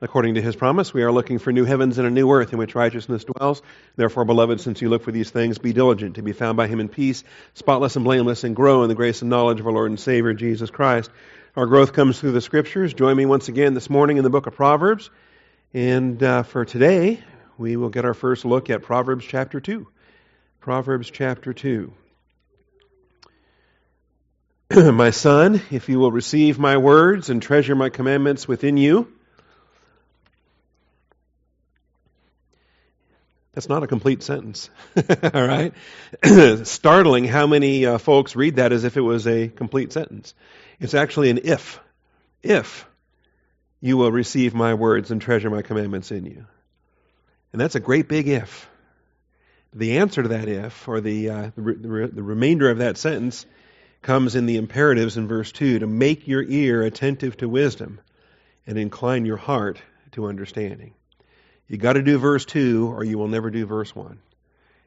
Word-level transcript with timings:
According 0.00 0.34
to 0.34 0.42
his 0.42 0.54
promise, 0.54 0.92
we 0.92 1.02
are 1.02 1.12
looking 1.12 1.38
for 1.38 1.50
new 1.50 1.64
heavens 1.64 1.96
and 1.96 2.06
a 2.06 2.10
new 2.10 2.30
earth 2.30 2.52
in 2.52 2.58
which 2.58 2.74
righteousness 2.74 3.24
dwells. 3.24 3.62
Therefore, 3.96 4.26
beloved, 4.26 4.60
since 4.60 4.82
you 4.82 4.90
look 4.90 5.02
for 5.02 5.12
these 5.12 5.30
things, 5.30 5.56
be 5.58 5.72
diligent 5.72 6.16
to 6.16 6.22
be 6.22 6.32
found 6.32 6.58
by 6.58 6.66
him 6.66 6.80
in 6.80 6.88
peace, 6.88 7.24
spotless 7.54 7.96
and 7.96 8.04
blameless, 8.04 8.44
and 8.44 8.54
grow 8.54 8.82
in 8.82 8.88
the 8.88 8.94
grace 8.94 9.22
and 9.22 9.30
knowledge 9.30 9.60
of 9.60 9.66
our 9.66 9.72
Lord 9.72 9.90
and 9.90 9.98
Savior, 9.98 10.34
Jesus 10.34 10.68
Christ. 10.68 11.10
Our 11.56 11.66
growth 11.66 11.92
comes 11.92 12.20
through 12.20 12.32
the 12.32 12.42
Scriptures. 12.42 12.92
Join 12.92 13.16
me 13.16 13.24
once 13.24 13.48
again 13.48 13.72
this 13.72 13.88
morning 13.88 14.18
in 14.18 14.24
the 14.24 14.30
book 14.30 14.46
of 14.46 14.54
Proverbs. 14.54 15.08
And 15.72 16.22
uh, 16.22 16.42
for 16.42 16.64
today, 16.64 17.22
we 17.56 17.76
will 17.76 17.88
get 17.90 18.04
our 18.04 18.14
first 18.14 18.44
look 18.44 18.68
at 18.68 18.82
Proverbs 18.82 19.24
chapter 19.24 19.60
2. 19.60 19.86
Proverbs 20.60 21.10
chapter 21.10 21.54
2. 21.54 21.92
my 24.74 25.10
son, 25.10 25.60
if 25.70 25.88
you 25.88 25.98
will 25.98 26.12
receive 26.12 26.58
my 26.58 26.76
words 26.76 27.30
and 27.30 27.42
treasure 27.42 27.74
my 27.74 27.90
commandments 27.90 28.48
within 28.48 28.76
you, 28.76 29.12
That's 33.54 33.68
not 33.68 33.84
a 33.84 33.86
complete 33.86 34.22
sentence. 34.22 34.68
All 35.32 35.46
right? 35.46 35.72
Startling 36.64 37.24
how 37.24 37.46
many 37.46 37.86
uh, 37.86 37.98
folks 37.98 38.34
read 38.34 38.56
that 38.56 38.72
as 38.72 38.82
if 38.82 38.96
it 38.96 39.00
was 39.00 39.28
a 39.28 39.48
complete 39.48 39.92
sentence. 39.92 40.34
It's 40.80 40.94
actually 40.94 41.30
an 41.30 41.40
if. 41.44 41.80
If 42.42 42.86
you 43.80 43.96
will 43.96 44.10
receive 44.10 44.54
my 44.54 44.74
words 44.74 45.12
and 45.12 45.22
treasure 45.22 45.50
my 45.50 45.62
commandments 45.62 46.10
in 46.10 46.26
you. 46.26 46.46
And 47.52 47.60
that's 47.60 47.76
a 47.76 47.80
great 47.80 48.08
big 48.08 48.26
if. 48.26 48.68
The 49.72 49.98
answer 49.98 50.22
to 50.22 50.28
that 50.30 50.48
if, 50.48 50.88
or 50.88 51.00
the, 51.00 51.30
uh, 51.30 51.50
the, 51.54 51.62
re- 51.62 52.06
the 52.06 52.22
remainder 52.22 52.70
of 52.70 52.78
that 52.78 52.96
sentence, 52.98 53.46
comes 54.04 54.36
in 54.36 54.46
the 54.46 54.56
imperatives 54.56 55.16
in 55.16 55.26
verse 55.26 55.50
2 55.50 55.80
to 55.80 55.86
make 55.86 56.28
your 56.28 56.42
ear 56.42 56.82
attentive 56.82 57.36
to 57.38 57.48
wisdom 57.48 58.00
and 58.66 58.78
incline 58.78 59.24
your 59.24 59.36
heart 59.36 59.82
to 60.12 60.26
understanding. 60.26 60.94
You 61.66 61.78
got 61.78 61.94
to 61.94 62.02
do 62.02 62.18
verse 62.18 62.44
2 62.44 62.92
or 62.92 63.02
you 63.02 63.18
will 63.18 63.28
never 63.28 63.50
do 63.50 63.66
verse 63.66 63.96
1. 63.96 64.20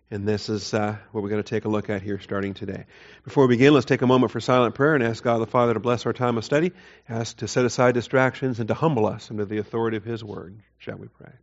And 0.10 0.26
this 0.26 0.48
is 0.48 0.74
uh, 0.74 0.96
what 1.12 1.22
we're 1.22 1.30
going 1.30 1.44
to 1.44 1.50
take 1.50 1.66
a 1.66 1.70
look 1.70 1.90
at 1.90 2.02
here 2.02 2.20
starting 2.22 2.54
today. 2.54 2.86
Before 3.26 3.46
we 3.46 3.56
begin, 3.56 3.74
let's 3.74 3.86
take 3.86 4.04
a 4.04 4.08
moment 4.08 4.32
for 4.32 4.40
silent 4.40 4.76
prayer 4.76 4.96
and 4.96 5.04
ask 5.04 5.22
God 5.22 5.40
the 5.40 5.48
Father 5.48 5.74
to 5.74 5.82
bless 5.82 6.06
our 6.06 6.14
time 6.14 6.38
of 6.38 6.46
study, 6.46 6.72
ask 7.10 7.38
to 7.38 7.48
set 7.48 7.66
aside 7.66 7.94
distractions, 7.94 8.60
and 8.60 8.70
to 8.70 8.74
humble 8.74 9.06
us 9.06 9.30
under 9.30 9.44
the 9.44 9.58
authority 9.58 9.98
of 9.98 10.06
His 10.06 10.24
Word. 10.24 10.56
Shall 10.78 10.96
we 10.96 11.08
pray? 11.08 11.34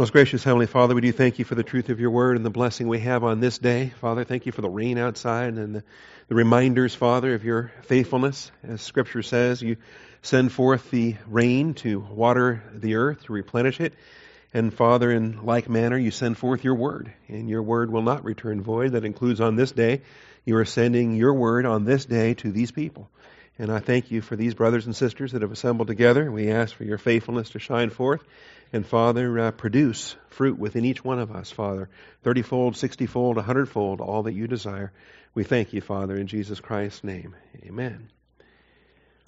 Most 0.00 0.12
gracious 0.12 0.42
Heavenly 0.42 0.64
Father, 0.64 0.94
we 0.94 1.02
do 1.02 1.12
thank 1.12 1.38
you 1.38 1.44
for 1.44 1.54
the 1.54 1.62
truth 1.62 1.90
of 1.90 2.00
your 2.00 2.10
word 2.10 2.38
and 2.38 2.46
the 2.46 2.48
blessing 2.48 2.88
we 2.88 3.00
have 3.00 3.22
on 3.22 3.38
this 3.38 3.58
day. 3.58 3.92
Father, 4.00 4.24
thank 4.24 4.46
you 4.46 4.52
for 4.52 4.62
the 4.62 4.70
rain 4.70 4.96
outside 4.96 5.52
and 5.52 5.74
the, 5.74 5.84
the 6.28 6.34
reminders, 6.34 6.94
Father, 6.94 7.34
of 7.34 7.44
your 7.44 7.70
faithfulness. 7.82 8.50
As 8.62 8.80
Scripture 8.80 9.22
says, 9.22 9.60
you 9.60 9.76
send 10.22 10.52
forth 10.52 10.90
the 10.90 11.16
rain 11.26 11.74
to 11.74 12.00
water 12.00 12.62
the 12.72 12.94
earth, 12.94 13.24
to 13.24 13.34
replenish 13.34 13.78
it. 13.78 13.92
And 14.54 14.72
Father, 14.72 15.12
in 15.12 15.44
like 15.44 15.68
manner, 15.68 15.98
you 15.98 16.10
send 16.10 16.38
forth 16.38 16.64
your 16.64 16.76
word, 16.76 17.12
and 17.28 17.50
your 17.50 17.62
word 17.62 17.92
will 17.92 18.00
not 18.00 18.24
return 18.24 18.62
void. 18.62 18.92
That 18.92 19.04
includes 19.04 19.42
on 19.42 19.54
this 19.56 19.70
day. 19.70 20.00
You 20.46 20.56
are 20.56 20.64
sending 20.64 21.14
your 21.14 21.34
word 21.34 21.66
on 21.66 21.84
this 21.84 22.06
day 22.06 22.32
to 22.36 22.50
these 22.50 22.72
people. 22.72 23.10
And 23.60 23.70
I 23.70 23.78
thank 23.78 24.10
you 24.10 24.22
for 24.22 24.36
these 24.36 24.54
brothers 24.54 24.86
and 24.86 24.96
sisters 24.96 25.32
that 25.32 25.42
have 25.42 25.52
assembled 25.52 25.88
together. 25.88 26.32
We 26.32 26.50
ask 26.50 26.74
for 26.74 26.84
your 26.84 26.96
faithfulness 26.96 27.50
to 27.50 27.58
shine 27.58 27.90
forth. 27.90 28.24
And 28.72 28.86
Father, 28.86 29.38
uh, 29.38 29.50
produce 29.50 30.16
fruit 30.30 30.58
within 30.58 30.86
each 30.86 31.04
one 31.04 31.18
of 31.18 31.30
us, 31.30 31.50
Father, 31.50 31.90
thirtyfold, 32.24 32.74
sixtyfold, 32.74 33.36
a 33.36 33.42
hundredfold, 33.42 34.00
all 34.00 34.22
that 34.22 34.32
you 34.32 34.46
desire. 34.46 34.92
We 35.34 35.44
thank 35.44 35.74
you, 35.74 35.82
Father, 35.82 36.16
in 36.16 36.26
Jesus 36.26 36.58
Christ's 36.58 37.04
name. 37.04 37.36
Amen. 37.62 38.08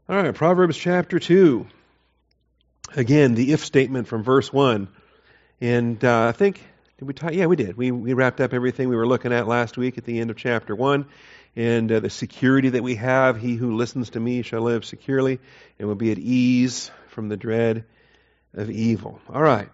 All 0.08 0.16
right, 0.16 0.34
Proverbs 0.34 0.78
chapter 0.78 1.18
2. 1.18 1.66
Again, 2.96 3.34
the 3.34 3.52
if 3.52 3.62
statement 3.62 4.08
from 4.08 4.22
verse 4.22 4.50
1. 4.50 4.88
And 5.60 6.02
uh, 6.02 6.28
I 6.28 6.32
think, 6.32 6.58
did 6.96 7.06
we 7.06 7.12
talk? 7.12 7.34
Yeah, 7.34 7.46
we 7.46 7.56
did. 7.56 7.76
We, 7.76 7.90
we 7.90 8.14
wrapped 8.14 8.40
up 8.40 8.54
everything 8.54 8.88
we 8.88 8.96
were 8.96 9.06
looking 9.06 9.34
at 9.34 9.46
last 9.46 9.76
week 9.76 9.98
at 9.98 10.06
the 10.06 10.20
end 10.20 10.30
of 10.30 10.38
chapter 10.38 10.74
1. 10.74 11.04
And 11.54 11.92
uh, 11.92 12.00
the 12.00 12.10
security 12.10 12.70
that 12.70 12.82
we 12.82 12.94
have, 12.96 13.36
he 13.36 13.56
who 13.56 13.76
listens 13.76 14.10
to 14.10 14.20
me 14.20 14.42
shall 14.42 14.62
live 14.62 14.84
securely 14.84 15.38
and 15.78 15.86
will 15.86 15.94
be 15.94 16.10
at 16.10 16.18
ease 16.18 16.90
from 17.08 17.28
the 17.28 17.36
dread 17.36 17.84
of 18.54 18.70
evil. 18.70 19.20
All 19.28 19.42
right, 19.42 19.68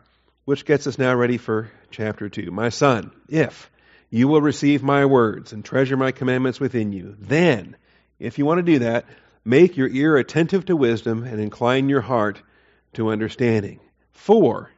which 0.44 0.64
gets 0.64 0.86
us 0.86 0.98
now 0.98 1.14
ready 1.14 1.38
for 1.38 1.70
chapter 1.90 2.28
2. 2.28 2.50
My 2.50 2.70
son, 2.70 3.12
if 3.28 3.70
you 4.10 4.26
will 4.26 4.40
receive 4.40 4.82
my 4.82 5.04
words 5.04 5.52
and 5.52 5.64
treasure 5.64 5.96
my 5.96 6.12
commandments 6.12 6.58
within 6.58 6.92
you, 6.92 7.16
then, 7.20 7.76
if 8.18 8.38
you 8.38 8.46
want 8.46 8.58
to 8.58 8.72
do 8.72 8.80
that, 8.80 9.04
make 9.44 9.76
your 9.76 9.88
ear 9.88 10.16
attentive 10.16 10.64
to 10.66 10.76
wisdom 10.76 11.22
and 11.22 11.40
incline 11.40 11.88
your 11.88 12.00
heart 12.00 12.42
to 12.94 13.10
understanding. 13.10 13.78
For, 14.12 14.70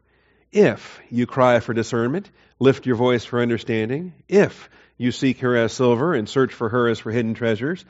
if 0.52 1.00
you 1.10 1.26
cry 1.26 1.60
for 1.60 1.72
discernment, 1.72 2.30
lift 2.58 2.84
your 2.84 2.96
voice 2.96 3.24
for 3.24 3.40
understanding, 3.40 4.12
if 4.28 4.68
you 5.00 5.10
seek 5.12 5.40
her 5.40 5.56
as 5.56 5.72
silver 5.72 6.12
and 6.12 6.28
search 6.28 6.52
for 6.52 6.68
her 6.68 6.86
as 6.86 6.98
for 6.98 7.10
hidden 7.10 7.32
treasures, 7.32 7.86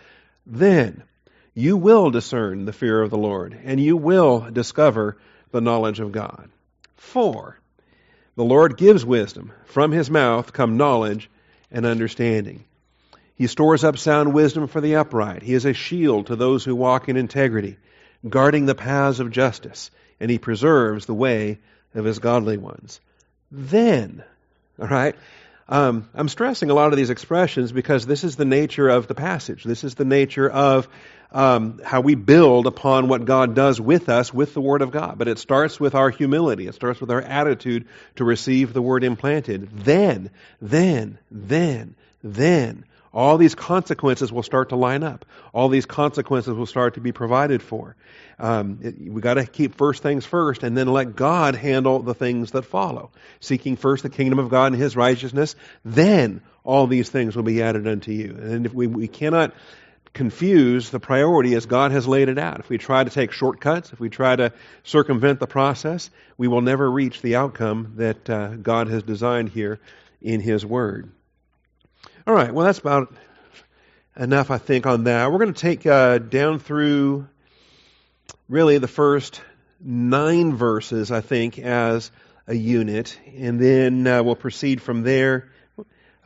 then 0.47 1.03
you 1.55 1.77
will 1.77 2.13
discern 2.13 2.67
the 2.67 2.73
fear 2.73 3.03
of 3.03 3.11
the 3.11 3.19
Lord, 3.19 3.59
and 3.65 3.81
you 3.81 3.97
will 3.97 4.49
discover 4.53 5.17
the 5.51 5.61
knowledge 5.61 5.99
of 5.99 6.13
God. 6.13 6.49
For 6.95 7.59
the 8.37 8.45
Lord 8.45 8.77
gives 8.77 9.05
wisdom. 9.05 9.51
From 9.65 9.91
his 9.91 10.09
mouth 10.09 10.53
come 10.53 10.77
knowledge 10.77 11.29
and 11.73 11.85
understanding. 11.85 12.63
He 13.35 13.49
stores 13.49 13.83
up 13.83 13.99
sound 13.99 14.33
wisdom 14.33 14.69
for 14.69 14.81
the 14.81 14.95
upright. 14.95 15.43
He 15.43 15.55
is 15.55 15.65
a 15.65 15.73
shield 15.73 16.29
to 16.29 16.37
those 16.37 16.65
who 16.65 16.77
walk 16.77 17.09
in 17.09 17.17
integrity, 17.17 17.77
guarding 18.29 18.67
the 18.67 18.77
paths 18.77 19.19
of 19.19 19.33
justice, 19.33 19.91
and 20.21 20.31
he 20.31 20.39
preserves 20.39 21.07
the 21.07 21.15
way 21.15 21.59
of 21.93 22.05
his 22.05 22.21
godly 22.21 22.57
ones. 22.57 23.01
Then, 23.51 24.23
all 24.79 24.87
right, 24.87 25.17
um, 25.71 26.09
I'm 26.15 26.29
stressing 26.29 26.69
a 26.69 26.75
lot 26.75 26.93
of 26.93 26.97
these 26.97 27.11
expressions 27.11 27.71
because 27.71 28.05
this 28.05 28.25
is 28.25 28.35
the 28.35 28.45
nature 28.45 28.89
of 28.89 29.07
the 29.07 29.15
passage. 29.15 29.63
This 29.63 29.85
is 29.85 29.95
the 29.95 30.05
nature 30.05 30.51
of 30.51 30.89
um, 31.31 31.81
how 31.85 32.01
we 32.01 32.17
build 32.17 32.67
upon 32.67 33.07
what 33.07 33.25
God 33.25 33.55
does 33.55 33.81
with 33.81 34.09
us 34.09 34.35
with 34.35 34.53
the 34.53 34.61
Word 34.61 34.83
of 34.83 34.91
God. 34.91 35.17
But 35.17 35.29
it 35.29 35.39
starts 35.39 35.79
with 35.79 35.95
our 35.95 36.11
humility. 36.11 36.67
It 36.67 36.75
starts 36.75 37.01
with 37.01 37.13
our 37.13 37.23
attitude 37.23 37.87
to 38.17 38.25
receive 38.25 38.73
the 38.73 38.83
Word 38.83 39.05
implanted. 39.05 39.71
Then, 39.73 40.31
then, 40.61 41.19
then, 41.31 41.95
then, 42.25 42.85
all 43.13 43.39
these 43.39 43.55
consequences 43.55 44.33
will 44.33 44.43
start 44.43 44.69
to 44.69 44.77
line 44.77 45.03
up. 45.03 45.25
All 45.53 45.69
these 45.69 45.87
consequences 45.87 46.55
will 46.55 46.67
start 46.67 46.95
to 46.95 47.01
be 47.01 47.11
provided 47.13 47.63
for. 47.63 47.97
Um, 48.39 48.79
we 48.81 49.21
got 49.21 49.35
to 49.35 49.47
keep 49.47 49.75
first 49.75 50.03
things 50.03 50.25
first, 50.25 50.63
and 50.63 50.77
then 50.77 50.87
let 50.87 51.17
God 51.17 51.57
handle 51.57 52.01
the 52.01 52.15
things 52.15 52.53
that 52.53 52.63
follow. 52.63 53.11
Seeking 53.41 53.77
first 53.77 54.05
the 54.05 54.11
kingdom 54.11 54.39
of 54.39 54.49
God 54.49 54.73
and 54.73 54.81
His 54.81 54.97
righteousness, 54.97 55.57
then 55.85 56.41
all 56.63 56.87
these 56.87 57.09
things 57.09 57.35
will 57.35 57.43
be 57.43 57.63
added 57.63 57.89
unto 57.89 58.13
you. 58.13 58.37
And 58.41 58.67
if 58.67 58.73
we, 58.73 58.87
we 58.87 59.09
cannot 59.09 59.55
confuse 60.13 60.91
the 60.91 61.01
priority 61.01 61.55
as 61.55 61.67
God 61.67 61.93
has 61.93 62.07
laid 62.07 62.29
it 62.29 62.39
out. 62.39 62.61
If 62.61 62.69
we 62.69 62.79
try 62.79 63.05
to 63.05 63.11
take 63.11 63.33
shortcuts, 63.33 63.93
if 63.93 64.01
we 64.01 64.09
try 64.09 64.35
to 64.37 64.53
circumvent 64.83 65.41
the 65.41 65.47
process, 65.47 66.11
we 66.37 66.49
will 66.49 66.63
never 66.63 66.91
reach 66.91 67.23
the 67.23 67.37
outcome 67.37 67.95
that 67.97 68.29
uh, 68.29 68.57
God 68.57 68.89
has 68.89 69.03
designed 69.03 69.51
here 69.51 69.81
in 70.21 70.41
His 70.41 70.65
Word. 70.65 71.11
All 72.27 72.35
right, 72.35 72.53
well, 72.53 72.67
that's 72.67 72.79
about 72.79 73.15
enough, 74.15 74.51
I 74.51 74.59
think, 74.59 74.87
on 74.87 75.05
that. 75.05 75.33
We're 75.33 75.39
going 75.39 75.55
to 75.55 75.61
take 75.61 75.87
uh, 75.87 76.19
down 76.19 76.59
through 76.59 77.27
really 78.49 78.77
the 78.77 78.89
first 78.89 79.41
nine 79.81 80.55
verses, 80.55 81.11
I 81.11 81.23
think, 81.23 81.59
as 81.59 82.11
a 82.47 82.55
unit, 82.55 83.19
and 83.39 83.59
then 83.59 84.07
uh, 84.07 84.23
we'll 84.23 84.37
proceed 84.37 84.83
from 84.83 85.03
there 85.03 85.51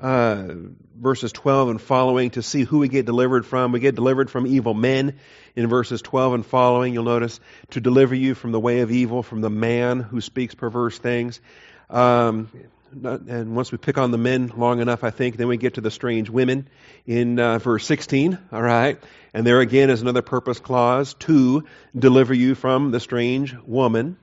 uh, 0.00 0.49
verses 0.96 1.32
12 1.32 1.69
and 1.69 1.81
following 1.81 2.31
to 2.31 2.43
see 2.43 2.64
who 2.64 2.79
we 2.79 2.88
get 2.88 3.06
delivered 3.06 3.47
from. 3.47 3.70
We 3.70 3.81
get 3.81 3.94
delivered 3.94 4.31
from 4.31 4.47
evil 4.47 4.75
men 4.75 5.19
in 5.55 5.69
verses 5.69 6.02
12 6.02 6.35
and 6.35 6.47
following. 6.47 6.93
You'll 6.93 7.05
notice 7.05 7.38
to 7.70 7.81
deliver 7.81 8.14
you 8.14 8.35
from 8.35 8.52
the 8.52 8.61
way 8.61 8.81
of 8.81 8.90
evil, 8.90 9.23
from 9.23 9.40
the 9.40 9.50
man 9.50 10.00
who 10.00 10.20
speaks 10.20 10.55
perverse 10.55 10.99
things. 10.99 11.40
Um, 11.88 12.50
and 13.02 13.56
once 13.56 13.73
we 13.73 13.79
pick 13.79 13.99
on 13.99 14.11
the 14.11 14.19
men 14.19 14.52
long 14.56 14.81
enough, 14.81 15.05
I 15.05 15.11
think, 15.11 15.37
then 15.37 15.49
we 15.49 15.56
get 15.56 15.75
to 15.75 15.81
the 15.81 15.91
strange 15.91 16.31
women 16.31 16.69
in 17.06 17.38
uh, 17.38 17.58
verse 17.58 17.87
16. 17.87 18.38
All 18.52 18.62
right. 18.62 18.99
And 19.32 19.46
there 19.46 19.61
again 19.61 19.91
is 19.91 20.02
another 20.02 20.23
purpose 20.23 20.61
clause 20.61 21.14
to 21.20 21.64
deliver 21.96 22.35
you 22.35 22.55
from 22.55 22.91
the 22.91 23.00
strange 23.00 23.55
woman. 23.67 24.17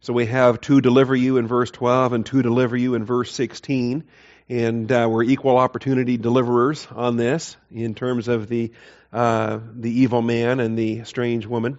So 0.00 0.12
we 0.12 0.26
have 0.26 0.60
to 0.62 0.80
deliver 0.80 1.16
you 1.16 1.38
in 1.38 1.46
verse 1.46 1.70
12 1.70 2.12
and 2.12 2.26
to 2.26 2.42
deliver 2.42 2.76
you 2.76 2.94
in 2.94 3.04
verse 3.04 3.32
16 3.32 4.04
and 4.48 4.90
uh, 4.92 5.08
we're 5.10 5.24
equal 5.24 5.58
opportunity 5.58 6.16
deliverers 6.16 6.86
on 6.94 7.16
this 7.16 7.56
in 7.70 7.94
terms 7.94 8.28
of 8.28 8.48
the 8.48 8.72
uh, 9.12 9.60
the 9.74 9.90
evil 10.02 10.22
man 10.22 10.60
and 10.60 10.78
the 10.78 11.04
strange 11.04 11.46
woman. 11.46 11.78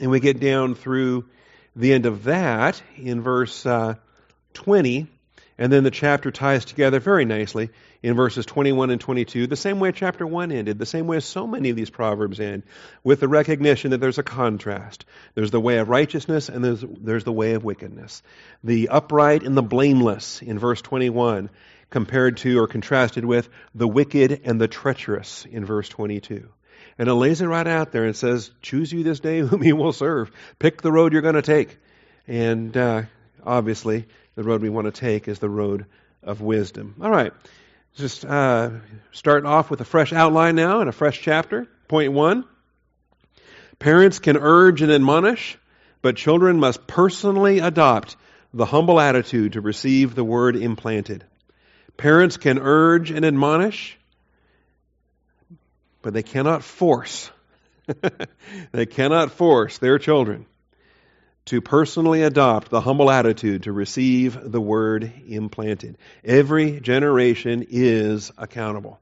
And 0.00 0.10
we 0.10 0.20
get 0.20 0.40
down 0.40 0.74
through 0.74 1.26
the 1.76 1.92
end 1.92 2.06
of 2.06 2.24
that 2.24 2.80
in 2.96 3.20
verse 3.20 3.66
uh, 3.66 3.94
20, 4.54 5.08
and 5.58 5.72
then 5.72 5.82
the 5.82 5.90
chapter 5.90 6.30
ties 6.30 6.64
together 6.64 7.00
very 7.00 7.24
nicely 7.24 7.70
in 8.00 8.14
verses 8.14 8.46
21 8.46 8.90
and 8.90 9.00
22, 9.00 9.48
the 9.48 9.56
same 9.56 9.80
way 9.80 9.90
chapter 9.90 10.24
1 10.24 10.52
ended, 10.52 10.78
the 10.78 10.86
same 10.86 11.08
way 11.08 11.18
so 11.18 11.48
many 11.48 11.70
of 11.70 11.76
these 11.76 11.90
proverbs 11.90 12.38
end, 12.38 12.62
with 13.02 13.18
the 13.18 13.26
recognition 13.26 13.90
that 13.90 13.98
there's 13.98 14.18
a 14.18 14.22
contrast. 14.22 15.04
There's 15.34 15.50
the 15.50 15.60
way 15.60 15.78
of 15.78 15.88
righteousness 15.88 16.48
and 16.48 16.64
there's, 16.64 16.84
there's 17.00 17.24
the 17.24 17.32
way 17.32 17.54
of 17.54 17.64
wickedness. 17.64 18.22
The 18.62 18.88
upright 18.88 19.42
and 19.42 19.56
the 19.56 19.62
blameless 19.62 20.42
in 20.42 20.60
verse 20.60 20.80
21, 20.80 21.50
compared 21.90 22.36
to 22.38 22.60
or 22.60 22.68
contrasted 22.68 23.24
with 23.24 23.48
the 23.74 23.88
wicked 23.88 24.42
and 24.44 24.60
the 24.60 24.68
treacherous 24.68 25.44
in 25.50 25.64
verse 25.64 25.88
22. 25.88 26.48
And 26.98 27.08
it 27.08 27.14
lays 27.14 27.40
it 27.40 27.46
right 27.46 27.66
out 27.66 27.92
there 27.92 28.04
and 28.04 28.16
says, 28.16 28.50
Choose 28.62 28.92
you 28.92 29.02
this 29.02 29.20
day 29.20 29.40
whom 29.40 29.62
you 29.64 29.76
will 29.76 29.92
serve. 29.92 30.30
Pick 30.58 30.82
the 30.82 30.92
road 30.92 31.12
you're 31.12 31.22
going 31.22 31.34
to 31.34 31.42
take. 31.42 31.78
And 32.26 32.76
uh, 32.76 33.02
obviously, 33.44 34.06
the 34.38 34.44
road 34.44 34.62
we 34.62 34.68
want 34.68 34.84
to 34.84 34.92
take 34.92 35.26
is 35.26 35.40
the 35.40 35.48
road 35.48 35.86
of 36.22 36.40
wisdom. 36.40 36.94
All 37.02 37.10
right. 37.10 37.32
Just 37.96 38.24
uh, 38.24 38.70
start 39.10 39.44
off 39.44 39.68
with 39.68 39.80
a 39.80 39.84
fresh 39.84 40.12
outline 40.12 40.54
now 40.54 40.78
and 40.78 40.88
a 40.88 40.92
fresh 40.92 41.20
chapter. 41.20 41.66
Point 41.88 42.12
one 42.12 42.44
Parents 43.80 44.20
can 44.20 44.36
urge 44.36 44.80
and 44.80 44.92
admonish, 44.92 45.58
but 46.02 46.14
children 46.14 46.60
must 46.60 46.86
personally 46.86 47.58
adopt 47.58 48.14
the 48.54 48.64
humble 48.64 49.00
attitude 49.00 49.54
to 49.54 49.60
receive 49.60 50.14
the 50.14 50.22
word 50.22 50.54
implanted. 50.54 51.24
Parents 51.96 52.36
can 52.36 52.60
urge 52.60 53.10
and 53.10 53.24
admonish, 53.24 53.98
but 56.00 56.14
they 56.14 56.22
cannot 56.22 56.62
force. 56.62 57.28
they 58.70 58.86
cannot 58.86 59.32
force 59.32 59.78
their 59.78 59.98
children 59.98 60.46
to 61.48 61.62
personally 61.62 62.22
adopt 62.22 62.68
the 62.68 62.80
humble 62.80 63.10
attitude 63.10 63.62
to 63.62 63.72
receive 63.72 64.38
the 64.52 64.60
word 64.60 65.10
implanted. 65.28 65.96
Every 66.22 66.78
generation 66.78 67.66
is 67.70 68.30
accountable. 68.36 69.00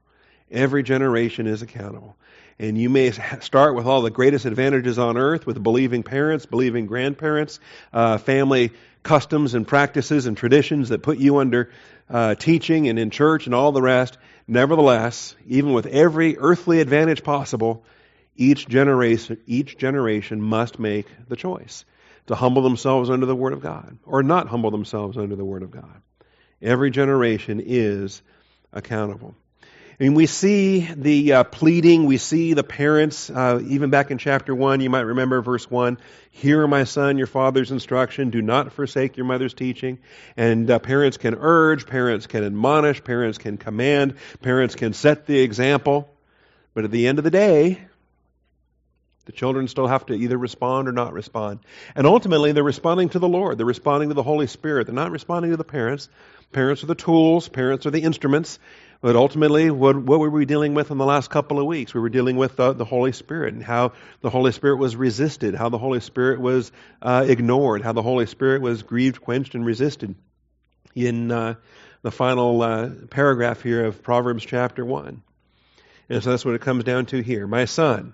Every 0.49 0.81
generation 0.81 1.45
is 1.45 1.61
accountable. 1.61 2.15
And 2.57 2.77
you 2.77 2.89
may 2.89 3.11
start 3.11 3.75
with 3.75 3.85
all 3.85 4.01
the 4.01 4.11
greatest 4.11 4.45
advantages 4.45 4.97
on 4.97 5.17
earth 5.17 5.45
with 5.45 5.61
believing 5.61 6.03
parents, 6.03 6.45
believing 6.45 6.85
grandparents, 6.85 7.59
uh, 7.91 8.17
family 8.17 8.71
customs 9.03 9.53
and 9.53 9.67
practices 9.67 10.25
and 10.25 10.37
traditions 10.37 10.87
that 10.87 11.03
put 11.03 11.17
you 11.17 11.37
under 11.37 11.69
uh, 12.09 12.35
teaching 12.35 12.87
and 12.87 12.97
in 12.97 13.09
church 13.09 13.45
and 13.45 13.53
all 13.53 13.73
the 13.73 13.81
rest. 13.81 14.17
Nevertheless, 14.47 15.35
even 15.47 15.73
with 15.73 15.85
every 15.85 16.37
earthly 16.37 16.79
advantage 16.79 17.23
possible, 17.23 17.83
each 18.37 18.69
generation, 18.69 19.37
each 19.47 19.77
generation 19.77 20.41
must 20.41 20.79
make 20.79 21.07
the 21.27 21.35
choice 21.35 21.83
to 22.27 22.35
humble 22.35 22.61
themselves 22.61 23.09
under 23.09 23.25
the 23.25 23.35
Word 23.35 23.53
of 23.53 23.61
God 23.61 23.97
or 24.05 24.23
not 24.23 24.47
humble 24.47 24.71
themselves 24.71 25.17
under 25.17 25.35
the 25.35 25.45
Word 25.45 25.63
of 25.63 25.71
God. 25.71 26.01
Every 26.61 26.91
generation 26.91 27.61
is 27.63 28.21
accountable. 28.71 29.35
And 29.99 30.15
we 30.15 30.27
see 30.27 30.81
the 30.81 31.33
uh, 31.33 31.43
pleading, 31.43 32.05
we 32.05 32.17
see 32.17 32.53
the 32.53 32.63
parents, 32.63 33.31
uh, 33.31 33.59
even 33.65 33.89
back 33.89 34.11
in 34.11 34.19
chapter 34.19 34.53
1, 34.53 34.79
you 34.79 34.91
might 34.91 35.01
remember 35.01 35.41
verse 35.41 35.69
1 35.71 35.97
Hear, 36.29 36.67
my 36.67 36.83
son, 36.83 37.17
your 37.17 37.25
father's 37.25 37.71
instruction, 37.71 38.29
do 38.29 38.43
not 38.43 38.73
forsake 38.73 39.17
your 39.17 39.25
mother's 39.25 39.55
teaching. 39.55 39.97
And 40.35 40.69
uh, 40.69 40.77
parents 40.77 41.17
can 41.17 41.33
urge, 41.33 41.87
parents 41.87 42.27
can 42.27 42.43
admonish, 42.43 43.03
parents 43.03 43.39
can 43.39 43.57
command, 43.57 44.15
parents 44.43 44.75
can 44.75 44.93
set 44.93 45.25
the 45.25 45.39
example. 45.39 46.07
But 46.75 46.83
at 46.83 46.91
the 46.91 47.07
end 47.07 47.17
of 47.17 47.23
the 47.23 47.31
day, 47.31 47.86
the 49.27 49.33
children 49.33 49.67
still 49.67 49.87
have 49.87 50.05
to 50.07 50.13
either 50.13 50.37
respond 50.37 50.87
or 50.87 50.91
not 50.91 51.13
respond. 51.13 51.59
And 51.95 52.07
ultimately, 52.07 52.53
they're 52.53 52.63
responding 52.63 53.09
to 53.09 53.19
the 53.19 53.27
Lord. 53.27 53.57
They're 53.57 53.65
responding 53.65 54.09
to 54.09 54.15
the 54.15 54.23
Holy 54.23 54.47
Spirit. 54.47 54.87
They're 54.87 54.95
not 54.95 55.11
responding 55.11 55.51
to 55.51 55.57
the 55.57 55.63
parents. 55.63 56.09
Parents 56.53 56.81
are 56.83 56.87
the 56.87 56.95
tools, 56.95 57.49
parents 57.49 57.85
are 57.85 57.91
the 57.91 58.01
instruments. 58.01 58.57
But 59.01 59.15
ultimately, 59.15 59.69
what, 59.69 59.97
what 59.97 60.19
were 60.19 60.29
we 60.29 60.45
dealing 60.45 60.73
with 60.73 60.89
in 60.89 60.97
the 60.97 61.05
last 61.05 61.29
couple 61.29 61.59
of 61.59 61.65
weeks? 61.67 61.93
We 61.93 61.99
were 61.99 62.09
dealing 62.09 62.37
with 62.37 62.55
the, 62.55 62.73
the 62.73 62.85
Holy 62.85 63.11
Spirit 63.11 63.53
and 63.53 63.61
how 63.61 63.91
the 64.21 64.29
Holy 64.29 64.51
Spirit 64.51 64.77
was 64.77 64.95
resisted, 64.95 65.53
how 65.53 65.69
the 65.69 65.77
Holy 65.77 65.99
Spirit 65.99 66.39
was 66.39 66.71
uh, 67.01 67.25
ignored, 67.27 67.83
how 67.83 67.91
the 67.91 68.01
Holy 68.01 68.25
Spirit 68.25 68.61
was 68.61 68.81
grieved, 68.81 69.21
quenched, 69.21 69.53
and 69.53 69.65
resisted. 69.65 70.15
In 70.95 71.31
uh, 71.31 71.55
the 72.01 72.11
final 72.11 72.61
uh, 72.61 72.89
paragraph 73.09 73.61
here 73.61 73.85
of 73.85 74.01
Proverbs 74.01 74.43
chapter 74.45 74.83
1. 74.83 75.21
And 76.09 76.23
so 76.23 76.31
that's 76.31 76.45
what 76.45 76.55
it 76.55 76.61
comes 76.61 76.85
down 76.85 77.05
to 77.07 77.21
here. 77.21 77.45
My 77.45 77.65
son, 77.65 78.13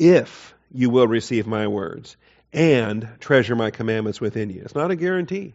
if 0.00 0.54
you 0.72 0.88
will 0.90 1.06
receive 1.06 1.46
my 1.46 1.68
words 1.68 2.16
and 2.52 3.08
treasure 3.20 3.54
my 3.54 3.70
commandments 3.70 4.20
within 4.20 4.50
you. 4.50 4.62
It's 4.64 4.74
not 4.74 4.90
a 4.90 4.96
guarantee. 4.96 5.54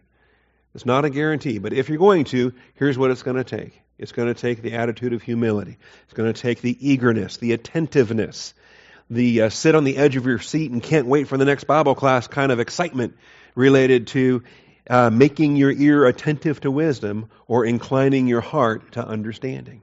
It's 0.76 0.86
not 0.86 1.04
a 1.04 1.10
guarantee. 1.10 1.58
But 1.58 1.74
if 1.74 1.90
you're 1.90 1.98
going 1.98 2.26
to, 2.26 2.54
here's 2.76 2.98
what 2.98 3.12
it's 3.12 3.24
going 3.24 3.38
to 3.38 3.44
take 3.44 3.82
it's 3.98 4.12
going 4.12 4.28
to 4.28 4.40
take 4.40 4.62
the 4.62 4.74
attitude 4.74 5.14
of 5.14 5.24
humility, 5.24 5.78
it's 6.04 6.14
going 6.14 6.32
to 6.32 6.40
take 6.40 6.62
the 6.62 6.78
eagerness, 6.90 7.38
the 7.38 7.54
attentiveness, 7.54 8.54
the 9.10 9.44
uh, 9.44 9.50
sit 9.50 9.74
on 9.74 9.84
the 9.84 9.98
edge 9.98 10.18
of 10.18 10.26
your 10.26 10.40
seat 10.40 10.70
and 10.70 10.84
can't 10.84 11.08
wait 11.08 11.28
for 11.28 11.38
the 11.38 11.46
next 11.46 11.64
Bible 11.64 11.96
class 11.96 12.28
kind 12.28 12.52
of 12.52 12.60
excitement 12.60 13.16
related 13.56 14.08
to 14.08 14.44
uh, 14.90 15.10
making 15.10 15.56
your 15.56 15.72
ear 15.72 16.06
attentive 16.06 16.60
to 16.62 16.70
wisdom 16.70 17.30
or 17.48 17.66
inclining 17.66 18.28
your 18.28 18.42
heart 18.42 18.92
to 18.92 19.06
understanding. 19.06 19.82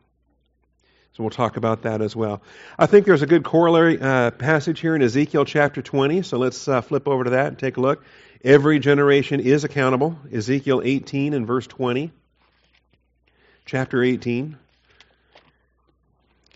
So 1.15 1.23
we'll 1.23 1.31
talk 1.31 1.59
about 1.59 1.83
that 1.83 2.01
as 2.01 2.17
well. 2.17 2.43
I 2.79 2.87
think 2.87 3.05
there's 3.05 3.21
a 3.21 3.27
good 3.27 3.45
corollary 3.45 4.01
uh, 4.01 4.31
passage 4.31 4.81
here 4.81 4.97
in 4.97 5.03
Ezekiel 5.03 5.45
chapter 5.45 5.83
20. 5.83 6.23
So 6.23 6.39
let's 6.39 6.67
uh, 6.67 6.81
flip 6.81 7.07
over 7.07 7.25
to 7.25 7.31
that 7.31 7.49
and 7.49 7.59
take 7.59 7.77
a 7.77 7.81
look. 7.81 8.03
Every 8.43 8.79
generation 8.79 9.41
is 9.41 9.65
accountable. 9.65 10.19
Ezekiel 10.33 10.81
18 10.83 11.35
and 11.35 11.47
verse 11.47 11.67
20. 11.67 12.11
Chapter 13.67 14.03
18. 14.03 14.45
In 14.45 14.57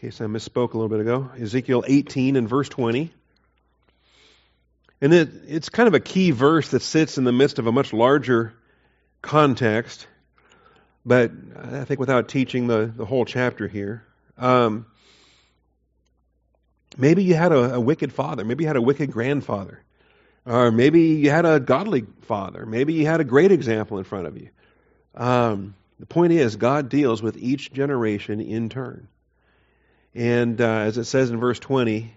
case 0.00 0.22
I 0.22 0.24
misspoke 0.24 0.72
a 0.72 0.78
little 0.78 0.88
bit 0.88 1.00
ago. 1.00 1.30
Ezekiel 1.38 1.84
18 1.86 2.36
and 2.36 2.48
verse 2.48 2.70
20. 2.70 3.12
And 5.02 5.12
it, 5.12 5.28
it's 5.48 5.68
kind 5.68 5.86
of 5.86 5.92
a 5.92 6.00
key 6.00 6.30
verse 6.30 6.70
that 6.70 6.80
sits 6.80 7.18
in 7.18 7.24
the 7.24 7.32
midst 7.32 7.58
of 7.58 7.66
a 7.66 7.72
much 7.72 7.92
larger 7.92 8.54
context. 9.20 10.06
But 11.04 11.30
I 11.54 11.84
think 11.84 12.00
without 12.00 12.28
teaching 12.28 12.66
the, 12.66 12.90
the 12.96 13.04
whole 13.04 13.26
chapter 13.26 13.68
here, 13.68 14.02
um, 14.38 14.86
maybe 16.96 17.24
you 17.24 17.34
had 17.34 17.52
a, 17.52 17.74
a, 17.74 17.80
wicked 17.80 18.12
father. 18.12 18.44
Maybe 18.44 18.64
you 18.64 18.68
had 18.68 18.76
a 18.76 18.82
wicked 18.82 19.10
grandfather. 19.10 19.82
Or 20.44 20.70
maybe 20.70 21.00
you 21.00 21.30
had 21.30 21.46
a 21.46 21.58
godly 21.58 22.04
father. 22.22 22.66
Maybe 22.66 22.94
you 22.94 23.06
had 23.06 23.20
a 23.20 23.24
great 23.24 23.50
example 23.50 23.98
in 23.98 24.04
front 24.04 24.26
of 24.26 24.36
you. 24.36 24.50
Um, 25.14 25.74
the 25.98 26.06
point 26.06 26.32
is, 26.32 26.56
God 26.56 26.88
deals 26.88 27.22
with 27.22 27.36
each 27.36 27.72
generation 27.72 28.40
in 28.40 28.68
turn. 28.68 29.08
And 30.14 30.60
uh, 30.60 30.64
as 30.64 30.98
it 30.98 31.04
says 31.04 31.30
in 31.30 31.38
verse 31.38 31.58
20, 31.58 32.12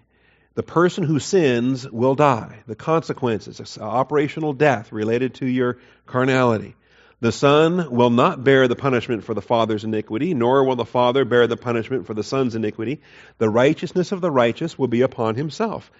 the 0.54 0.62
person 0.62 1.04
who 1.04 1.18
sins 1.18 1.88
will 1.88 2.14
die. 2.14 2.60
The 2.66 2.74
consequences, 2.74 3.78
operational 3.78 4.52
death 4.52 4.92
related 4.92 5.34
to 5.36 5.46
your 5.46 5.78
carnality. 6.06 6.76
The 7.20 7.32
Son 7.32 7.90
will 7.90 8.08
not 8.08 8.42
bear 8.44 8.66
the 8.66 8.76
punishment 8.76 9.24
for 9.24 9.34
the 9.34 9.42
Father's 9.42 9.84
iniquity, 9.84 10.32
nor 10.32 10.64
will 10.64 10.76
the 10.76 10.86
Father 10.86 11.26
bear 11.26 11.46
the 11.46 11.56
punishment 11.56 12.06
for 12.06 12.14
the 12.14 12.22
Son's 12.22 12.54
iniquity. 12.54 13.02
The 13.36 13.50
righteousness 13.50 14.12
of 14.12 14.22
the 14.22 14.30
righteous 14.30 14.78
will 14.78 14.88
be 14.88 15.02
upon 15.02 15.34
himself, 15.34 15.90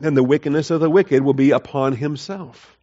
and 0.00 0.16
the 0.16 0.22
wickedness 0.22 0.70
of 0.70 0.80
the 0.80 0.90
wicked 0.90 1.22
will 1.24 1.34
be 1.34 1.50
upon 1.50 1.94
himself. 1.96 2.76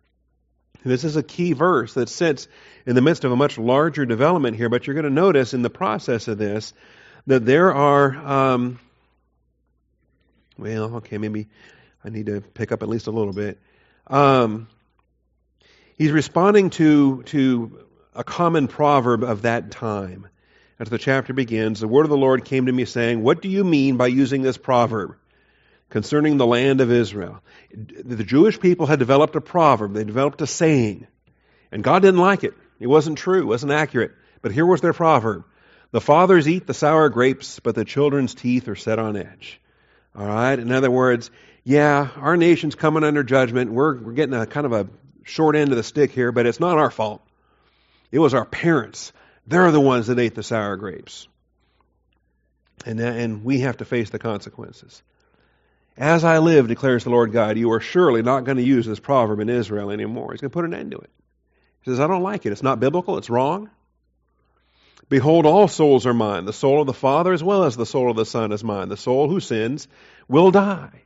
This 0.84 1.06
is 1.06 1.16
a 1.16 1.24
key 1.24 1.54
verse 1.54 1.94
that 1.94 2.10
sits 2.10 2.48
in 2.86 2.96
the 2.96 3.02
midst 3.02 3.24
of 3.24 3.32
a 3.32 3.36
much 3.38 3.58
larger 3.58 4.06
development 4.06 4.58
here, 4.58 4.70
but 4.70 4.86
you're 4.86 4.94
going 4.94 5.04
to 5.06 5.10
notice 5.10 5.54
in 5.54 5.62
the 5.62 5.70
process 5.70 6.28
of 6.28 6.38
this 6.38 6.74
that 7.28 7.46
there 7.46 7.74
are, 7.74 8.16
um, 8.16 8.80
well, 10.58 10.96
okay, 10.96 11.18
maybe 11.18 11.48
I 12.04 12.10
need 12.10 12.26
to 12.26 12.42
pick 12.42 12.72
up 12.72 12.82
at 12.82 12.90
least 12.90 13.08
a 13.08 13.12
little 13.12 13.34
bit. 13.34 13.58
Um, 14.08 14.68
He's 16.00 16.14
responding 16.14 16.70
to, 16.72 17.24
to 17.24 17.86
a 18.16 18.24
common 18.24 18.70
proverb 18.70 19.22
of 19.22 19.42
that 19.42 19.70
time. 19.70 20.30
As 20.80 20.90
the 20.90 20.98
chapter 20.98 21.34
begins, 21.34 21.82
the 21.82 21.90
word 21.90 22.06
of 22.06 22.10
the 22.10 22.16
Lord 22.16 22.46
came 22.46 22.68
to 22.68 22.72
me 22.72 22.86
saying, 22.86 23.22
What 23.22 23.42
do 23.42 23.50
you 23.50 23.66
mean 23.66 23.98
by 23.98 24.08
using 24.08 24.42
this 24.42 24.58
proverb 24.58 25.18
concerning 25.90 26.38
the 26.38 26.46
land 26.46 26.80
of 26.80 26.90
Israel? 26.90 27.44
The 27.74 28.24
Jewish 28.24 28.62
people 28.62 28.86
had 28.86 28.98
developed 28.98 29.36
a 29.36 29.42
proverb, 29.42 29.92
they 29.92 30.06
developed 30.06 30.42
a 30.42 30.48
saying, 30.48 31.06
and 31.70 31.84
God 31.84 32.02
didn't 32.02 32.22
like 32.22 32.46
it. 32.46 32.54
It 32.80 32.88
wasn't 32.88 33.18
true, 33.18 33.42
it 33.42 33.46
wasn't 33.48 33.74
accurate. 33.74 34.14
But 34.42 34.54
here 34.54 34.66
was 34.66 34.80
their 34.80 34.94
proverb 34.94 35.44
The 35.92 36.00
fathers 36.00 36.48
eat 36.48 36.66
the 36.66 36.74
sour 36.74 37.10
grapes, 37.10 37.60
but 37.60 37.76
the 37.76 37.84
children's 37.84 38.36
teeth 38.36 38.70
are 38.70 38.78
set 38.78 39.00
on 39.00 39.18
edge. 39.18 39.60
All 40.16 40.26
right? 40.26 40.58
In 40.58 40.72
other 40.72 40.90
words, 40.90 41.30
yeah, 41.66 42.08
our 42.16 42.38
nation's 42.38 42.76
coming 42.76 43.04
under 43.04 43.22
judgment. 43.22 43.74
We're, 43.74 43.98
we're 44.00 44.14
getting 44.14 44.34
a 44.34 44.46
kind 44.46 44.66
of 44.66 44.72
a 44.72 44.88
short 45.30 45.56
end 45.56 45.72
of 45.72 45.78
the 45.78 45.84
stick 45.84 46.12
here, 46.12 46.32
but 46.32 46.46
it's 46.46 46.60
not 46.60 46.78
our 46.78 46.92
fault. 46.92 47.22
It 48.12 48.20
was 48.20 48.34
our 48.34 48.46
parents. 48.46 49.14
They're 49.48 49.72
the 49.72 49.80
ones 49.80 50.08
that 50.08 50.20
ate 50.20 50.36
the 50.36 50.44
sour 50.44 50.76
grapes. 50.76 51.28
And, 52.86 53.00
and 53.00 53.44
we 53.44 53.60
have 53.62 53.78
to 53.78 53.86
face 53.86 54.10
the 54.10 54.20
consequences. 54.20 55.02
As 55.98 56.24
I 56.24 56.38
live, 56.38 56.68
declares 56.68 57.04
the 57.04 57.10
Lord 57.10 57.34
God, 57.34 57.58
you 57.58 57.74
are 57.74 57.82
surely 57.82 58.22
not 58.22 58.46
going 58.46 58.58
to 58.58 58.64
use 58.64 58.86
this 58.86 59.00
proverb 59.00 59.40
in 59.42 59.50
Israel 59.50 59.92
anymore. 59.92 60.32
He's 60.32 60.42
going 60.42 60.52
to 60.52 60.54
put 60.54 60.66
an 60.66 60.74
end 60.74 60.92
to 60.92 60.98
it. 60.98 61.10
He 61.82 61.92
says, 61.92 62.00
I 62.00 62.08
don't 62.08 62.24
like 62.24 62.46
it. 62.46 62.52
It's 62.52 62.64
not 62.64 62.80
biblical. 62.80 63.18
It's 63.18 63.30
wrong. 63.30 63.70
Behold, 65.10 65.46
all 65.46 65.68
souls 65.68 66.06
are 66.06 66.14
mine. 66.14 66.46
The 66.46 66.54
soul 66.54 66.82
of 66.82 66.88
the 66.88 66.94
Father 66.94 67.34
as 67.34 67.44
well 67.44 67.64
as 67.64 67.76
the 67.76 67.86
soul 67.86 68.12
of 68.12 68.16
the 68.16 68.26
Son 68.26 68.52
is 68.52 68.64
mine. 68.64 68.90
The 68.90 68.98
soul 68.98 69.28
who 69.28 69.40
sins 69.40 69.88
will 70.28 70.52
die. 70.52 71.02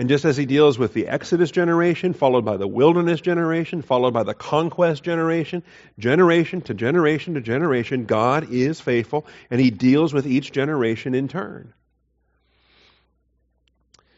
And 0.00 0.08
just 0.08 0.24
as 0.24 0.34
he 0.34 0.46
deals 0.46 0.78
with 0.78 0.94
the 0.94 1.08
Exodus 1.08 1.50
generation, 1.50 2.14
followed 2.14 2.42
by 2.42 2.56
the 2.56 2.66
wilderness 2.66 3.20
generation, 3.20 3.82
followed 3.82 4.14
by 4.14 4.22
the 4.22 4.32
conquest 4.32 5.02
generation, 5.02 5.62
generation 5.98 6.62
to 6.62 6.72
generation 6.72 7.34
to 7.34 7.42
generation, 7.42 8.06
God 8.06 8.50
is 8.50 8.80
faithful, 8.80 9.26
and 9.50 9.60
he 9.60 9.70
deals 9.70 10.14
with 10.14 10.26
each 10.26 10.52
generation 10.52 11.14
in 11.14 11.28
turn. 11.28 11.74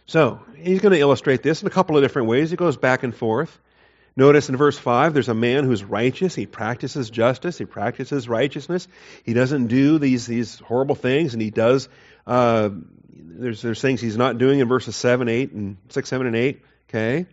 So, 0.06 0.38
he's 0.56 0.78
going 0.78 0.94
to 0.94 1.00
illustrate 1.00 1.42
this 1.42 1.62
in 1.62 1.66
a 1.66 1.72
couple 1.72 1.96
of 1.96 2.04
different 2.04 2.28
ways. 2.28 2.50
He 2.50 2.56
goes 2.56 2.76
back 2.76 3.02
and 3.02 3.12
forth. 3.12 3.58
Notice 4.14 4.48
in 4.50 4.56
verse 4.56 4.78
5, 4.78 5.14
there's 5.14 5.30
a 5.30 5.34
man 5.34 5.64
who's 5.64 5.82
righteous. 5.82 6.36
He 6.36 6.46
practices 6.46 7.10
justice. 7.10 7.58
He 7.58 7.64
practices 7.64 8.28
righteousness. 8.28 8.86
He 9.24 9.32
doesn't 9.32 9.66
do 9.66 9.98
these, 9.98 10.26
these 10.28 10.60
horrible 10.60 10.94
things, 10.94 11.32
and 11.32 11.42
he 11.42 11.50
does, 11.50 11.88
uh, 12.24 12.70
there's, 13.24 13.62
there's 13.62 13.80
things 13.80 14.00
he's 14.00 14.16
not 14.16 14.38
doing 14.38 14.60
in 14.60 14.68
verses 14.68 14.96
7, 14.96 15.28
8, 15.28 15.52
and 15.52 15.76
6, 15.88 16.08
7, 16.08 16.26
and 16.26 16.36
8. 16.36 16.62
Okay? 16.88 17.26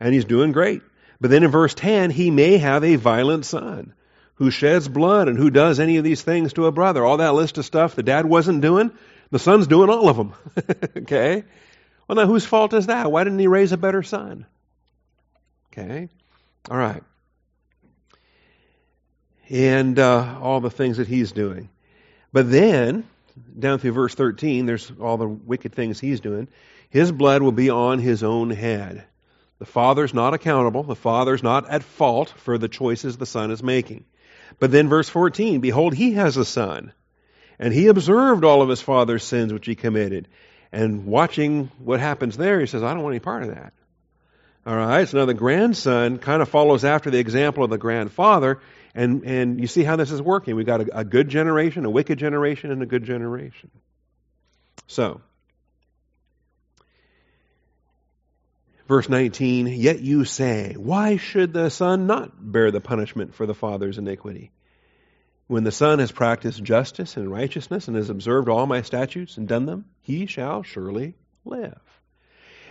And 0.00 0.14
he's 0.14 0.24
doing 0.24 0.52
great. 0.52 0.82
But 1.20 1.30
then 1.30 1.42
in 1.42 1.50
verse 1.50 1.74
10, 1.74 2.10
he 2.10 2.30
may 2.30 2.58
have 2.58 2.84
a 2.84 2.96
violent 2.96 3.44
son 3.44 3.94
who 4.36 4.50
sheds 4.50 4.88
blood 4.88 5.28
and 5.28 5.36
who 5.36 5.50
does 5.50 5.80
any 5.80 5.96
of 5.96 6.04
these 6.04 6.22
things 6.22 6.52
to 6.52 6.66
a 6.66 6.72
brother. 6.72 7.04
All 7.04 7.16
that 7.16 7.34
list 7.34 7.58
of 7.58 7.64
stuff 7.64 7.94
the 7.94 8.02
dad 8.04 8.24
wasn't 8.24 8.60
doing, 8.60 8.92
the 9.30 9.38
son's 9.38 9.66
doing 9.66 9.90
all 9.90 10.08
of 10.08 10.16
them. 10.16 10.32
okay? 10.98 11.44
Well, 12.06 12.16
now 12.16 12.26
whose 12.26 12.44
fault 12.44 12.72
is 12.72 12.86
that? 12.86 13.10
Why 13.10 13.24
didn't 13.24 13.40
he 13.40 13.48
raise 13.48 13.72
a 13.72 13.76
better 13.76 14.02
son? 14.02 14.46
Okay? 15.72 16.08
All 16.70 16.76
right. 16.76 17.02
And 19.50 19.98
uh, 19.98 20.38
all 20.40 20.60
the 20.60 20.70
things 20.70 20.98
that 20.98 21.08
he's 21.08 21.32
doing. 21.32 21.68
But 22.32 22.50
then, 22.50 23.04
down 23.58 23.78
through 23.78 23.92
verse 23.92 24.14
13, 24.14 24.66
there's 24.66 24.90
all 25.00 25.16
the 25.16 25.28
wicked 25.28 25.74
things 25.74 26.00
he's 26.00 26.20
doing. 26.20 26.48
His 26.90 27.12
blood 27.12 27.42
will 27.42 27.52
be 27.52 27.70
on 27.70 27.98
his 27.98 28.22
own 28.22 28.50
head. 28.50 29.04
The 29.58 29.66
father's 29.66 30.14
not 30.14 30.34
accountable. 30.34 30.84
The 30.84 30.94
father's 30.94 31.42
not 31.42 31.68
at 31.68 31.82
fault 31.82 32.32
for 32.36 32.58
the 32.58 32.68
choices 32.68 33.16
the 33.16 33.26
son 33.26 33.50
is 33.50 33.62
making. 33.62 34.04
But 34.58 34.70
then, 34.70 34.88
verse 34.88 35.08
14 35.08 35.60
Behold, 35.60 35.94
he 35.94 36.12
has 36.12 36.36
a 36.36 36.44
son, 36.44 36.92
and 37.58 37.74
he 37.74 37.88
observed 37.88 38.44
all 38.44 38.62
of 38.62 38.68
his 38.68 38.80
father's 38.80 39.24
sins 39.24 39.52
which 39.52 39.66
he 39.66 39.74
committed. 39.74 40.28
And 40.72 41.06
watching 41.06 41.70
what 41.78 42.00
happens 42.00 42.36
there, 42.36 42.60
he 42.60 42.66
says, 42.66 42.82
I 42.82 42.94
don't 42.94 43.02
want 43.02 43.14
any 43.14 43.20
part 43.20 43.42
of 43.42 43.54
that. 43.54 43.72
All 44.66 44.76
right, 44.76 45.08
so 45.08 45.18
now 45.18 45.24
the 45.24 45.34
grandson 45.34 46.18
kind 46.18 46.42
of 46.42 46.48
follows 46.48 46.84
after 46.84 47.10
the 47.10 47.18
example 47.18 47.64
of 47.64 47.70
the 47.70 47.78
grandfather, 47.78 48.60
and, 48.94 49.24
and 49.24 49.60
you 49.60 49.66
see 49.66 49.84
how 49.84 49.96
this 49.96 50.10
is 50.10 50.20
working. 50.20 50.56
We've 50.56 50.66
got 50.66 50.80
a, 50.80 50.98
a 51.00 51.04
good 51.04 51.28
generation, 51.28 51.84
a 51.84 51.90
wicked 51.90 52.18
generation, 52.18 52.70
and 52.70 52.82
a 52.82 52.86
good 52.86 53.04
generation. 53.04 53.70
So, 54.86 55.20
verse 58.86 59.08
19, 59.08 59.66
yet 59.66 60.00
you 60.00 60.24
say, 60.24 60.74
Why 60.76 61.16
should 61.16 61.52
the 61.52 61.70
son 61.70 62.06
not 62.06 62.32
bear 62.40 62.70
the 62.70 62.80
punishment 62.80 63.34
for 63.34 63.46
the 63.46 63.54
father's 63.54 63.98
iniquity? 63.98 64.50
When 65.46 65.64
the 65.64 65.72
son 65.72 65.98
has 65.98 66.12
practiced 66.12 66.62
justice 66.62 67.16
and 67.16 67.30
righteousness 67.30 67.88
and 67.88 67.96
has 67.96 68.10
observed 68.10 68.48
all 68.48 68.66
my 68.66 68.82
statutes 68.82 69.38
and 69.38 69.48
done 69.48 69.64
them, 69.64 69.86
he 70.02 70.26
shall 70.26 70.62
surely 70.62 71.14
live. 71.44 71.80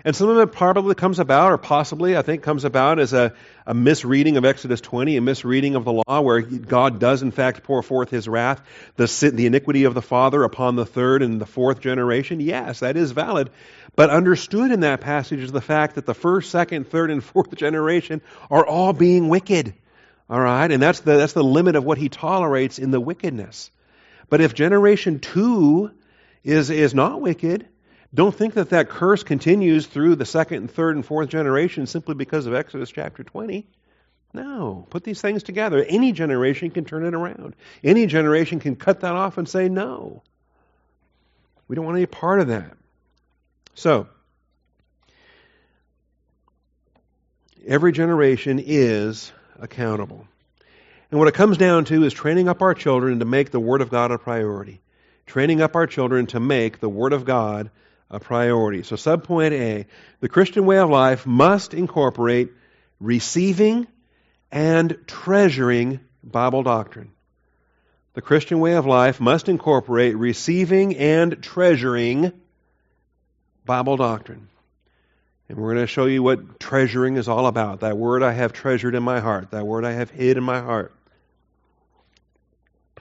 And 0.03 0.15
some 0.15 0.29
of 0.29 0.37
it 0.37 0.51
probably 0.51 0.95
comes 0.95 1.19
about, 1.19 1.51
or 1.51 1.57
possibly, 1.57 2.15
I 2.15 2.21
think, 2.21 2.43
comes 2.43 2.63
about 2.63 2.99
as 2.99 3.13
a, 3.13 3.33
a 3.65 3.73
misreading 3.73 4.37
of 4.37 4.45
Exodus 4.45 4.81
20, 4.81 5.17
a 5.17 5.21
misreading 5.21 5.75
of 5.75 5.85
the 5.85 5.93
law, 5.93 6.21
where 6.21 6.41
God 6.41 6.99
does, 6.99 7.21
in 7.21 7.31
fact, 7.31 7.63
pour 7.63 7.81
forth 7.81 8.09
his 8.09 8.27
wrath, 8.27 8.61
the, 8.95 9.31
the 9.33 9.45
iniquity 9.45 9.85
of 9.85 9.93
the 9.93 10.01
father 10.01 10.43
upon 10.43 10.75
the 10.75 10.85
third 10.85 11.21
and 11.21 11.41
the 11.41 11.45
fourth 11.45 11.79
generation. 11.79 12.39
Yes, 12.39 12.81
that 12.81 12.95
is 12.97 13.11
valid. 13.11 13.49
But 13.95 14.09
understood 14.09 14.71
in 14.71 14.81
that 14.81 15.01
passage 15.01 15.39
is 15.39 15.51
the 15.51 15.61
fact 15.61 15.95
that 15.95 16.05
the 16.05 16.13
first, 16.13 16.51
second, 16.51 16.87
third, 16.87 17.09
and 17.09 17.23
fourth 17.23 17.55
generation 17.55 18.21
are 18.51 18.65
all 18.65 18.93
being 18.93 19.29
wicked. 19.29 19.73
All 20.29 20.39
right? 20.39 20.71
And 20.71 20.81
that's 20.81 20.99
the, 20.99 21.17
that's 21.17 21.33
the 21.33 21.43
limit 21.43 21.75
of 21.75 21.83
what 21.83 21.97
he 21.97 22.09
tolerates 22.09 22.79
in 22.79 22.91
the 22.91 22.99
wickedness. 22.99 23.71
But 24.29 24.41
if 24.41 24.53
generation 24.53 25.19
two 25.19 25.91
is, 26.43 26.69
is 26.69 26.93
not 26.93 27.21
wicked, 27.21 27.67
don't 28.13 28.33
think 28.33 28.53
that 28.55 28.69
that 28.69 28.89
curse 28.89 29.23
continues 29.23 29.85
through 29.85 30.15
the 30.15 30.25
second 30.25 30.57
and 30.57 30.71
third 30.71 30.95
and 30.95 31.05
fourth 31.05 31.29
generation 31.29 31.87
simply 31.87 32.15
because 32.15 32.45
of 32.45 32.53
Exodus 32.53 32.89
chapter 32.89 33.23
20. 33.23 33.67
No, 34.33 34.85
put 34.89 35.03
these 35.03 35.21
things 35.21 35.43
together. 35.43 35.83
Any 35.83 36.11
generation 36.11 36.69
can 36.69 36.85
turn 36.85 37.05
it 37.05 37.13
around. 37.13 37.55
Any 37.83 38.05
generation 38.05 38.59
can 38.59 38.75
cut 38.75 39.01
that 39.01 39.13
off 39.13 39.37
and 39.37 39.47
say 39.47 39.69
no. 39.69 40.21
We 41.67 41.75
don't 41.75 41.85
want 41.85 41.97
any 41.97 42.05
part 42.05 42.39
of 42.39 42.47
that. 42.47 42.77
So, 43.73 44.07
every 47.65 47.91
generation 47.91 48.61
is 48.63 49.31
accountable. 49.59 50.27
And 51.09 51.19
what 51.19 51.29
it 51.29 51.33
comes 51.33 51.57
down 51.57 51.85
to 51.85 52.03
is 52.03 52.13
training 52.13 52.49
up 52.49 52.61
our 52.61 52.73
children 52.73 53.19
to 53.19 53.25
make 53.25 53.51
the 53.51 53.59
Word 53.59 53.81
of 53.81 53.89
God 53.89 54.11
a 54.11 54.17
priority. 54.17 54.81
Training 55.25 55.61
up 55.61 55.75
our 55.75 55.87
children 55.87 56.27
to 56.27 56.39
make 56.39 56.79
the 56.79 56.89
Word 56.89 57.13
of 57.13 57.25
God 57.25 57.69
a 58.09 58.19
priority. 58.19 58.83
So, 58.83 58.95
subpoint 58.95 59.51
A 59.51 59.85
the 60.19 60.29
Christian 60.29 60.65
way 60.65 60.79
of 60.79 60.89
life 60.89 61.25
must 61.25 61.73
incorporate 61.73 62.51
receiving 62.99 63.87
and 64.51 64.97
treasuring 65.07 65.99
Bible 66.23 66.63
doctrine. 66.63 67.11
The 68.13 68.21
Christian 68.21 68.59
way 68.59 68.73
of 68.73 68.85
life 68.85 69.19
must 69.19 69.47
incorporate 69.47 70.17
receiving 70.17 70.97
and 70.97 71.41
treasuring 71.43 72.31
Bible 73.63 73.97
doctrine. 73.97 74.47
And 75.49 75.57
we're 75.57 75.75
going 75.75 75.83
to 75.83 75.87
show 75.87 76.05
you 76.05 76.23
what 76.23 76.59
treasuring 76.59 77.17
is 77.17 77.27
all 77.27 77.45
about. 77.45 77.81
That 77.81 77.97
word 77.97 78.23
I 78.23 78.33
have 78.33 78.53
treasured 78.53 78.95
in 78.95 79.03
my 79.03 79.19
heart, 79.19 79.51
that 79.51 79.67
word 79.67 79.85
I 79.85 79.91
have 79.91 80.09
hid 80.09 80.37
in 80.37 80.43
my 80.43 80.61
heart. 80.61 80.93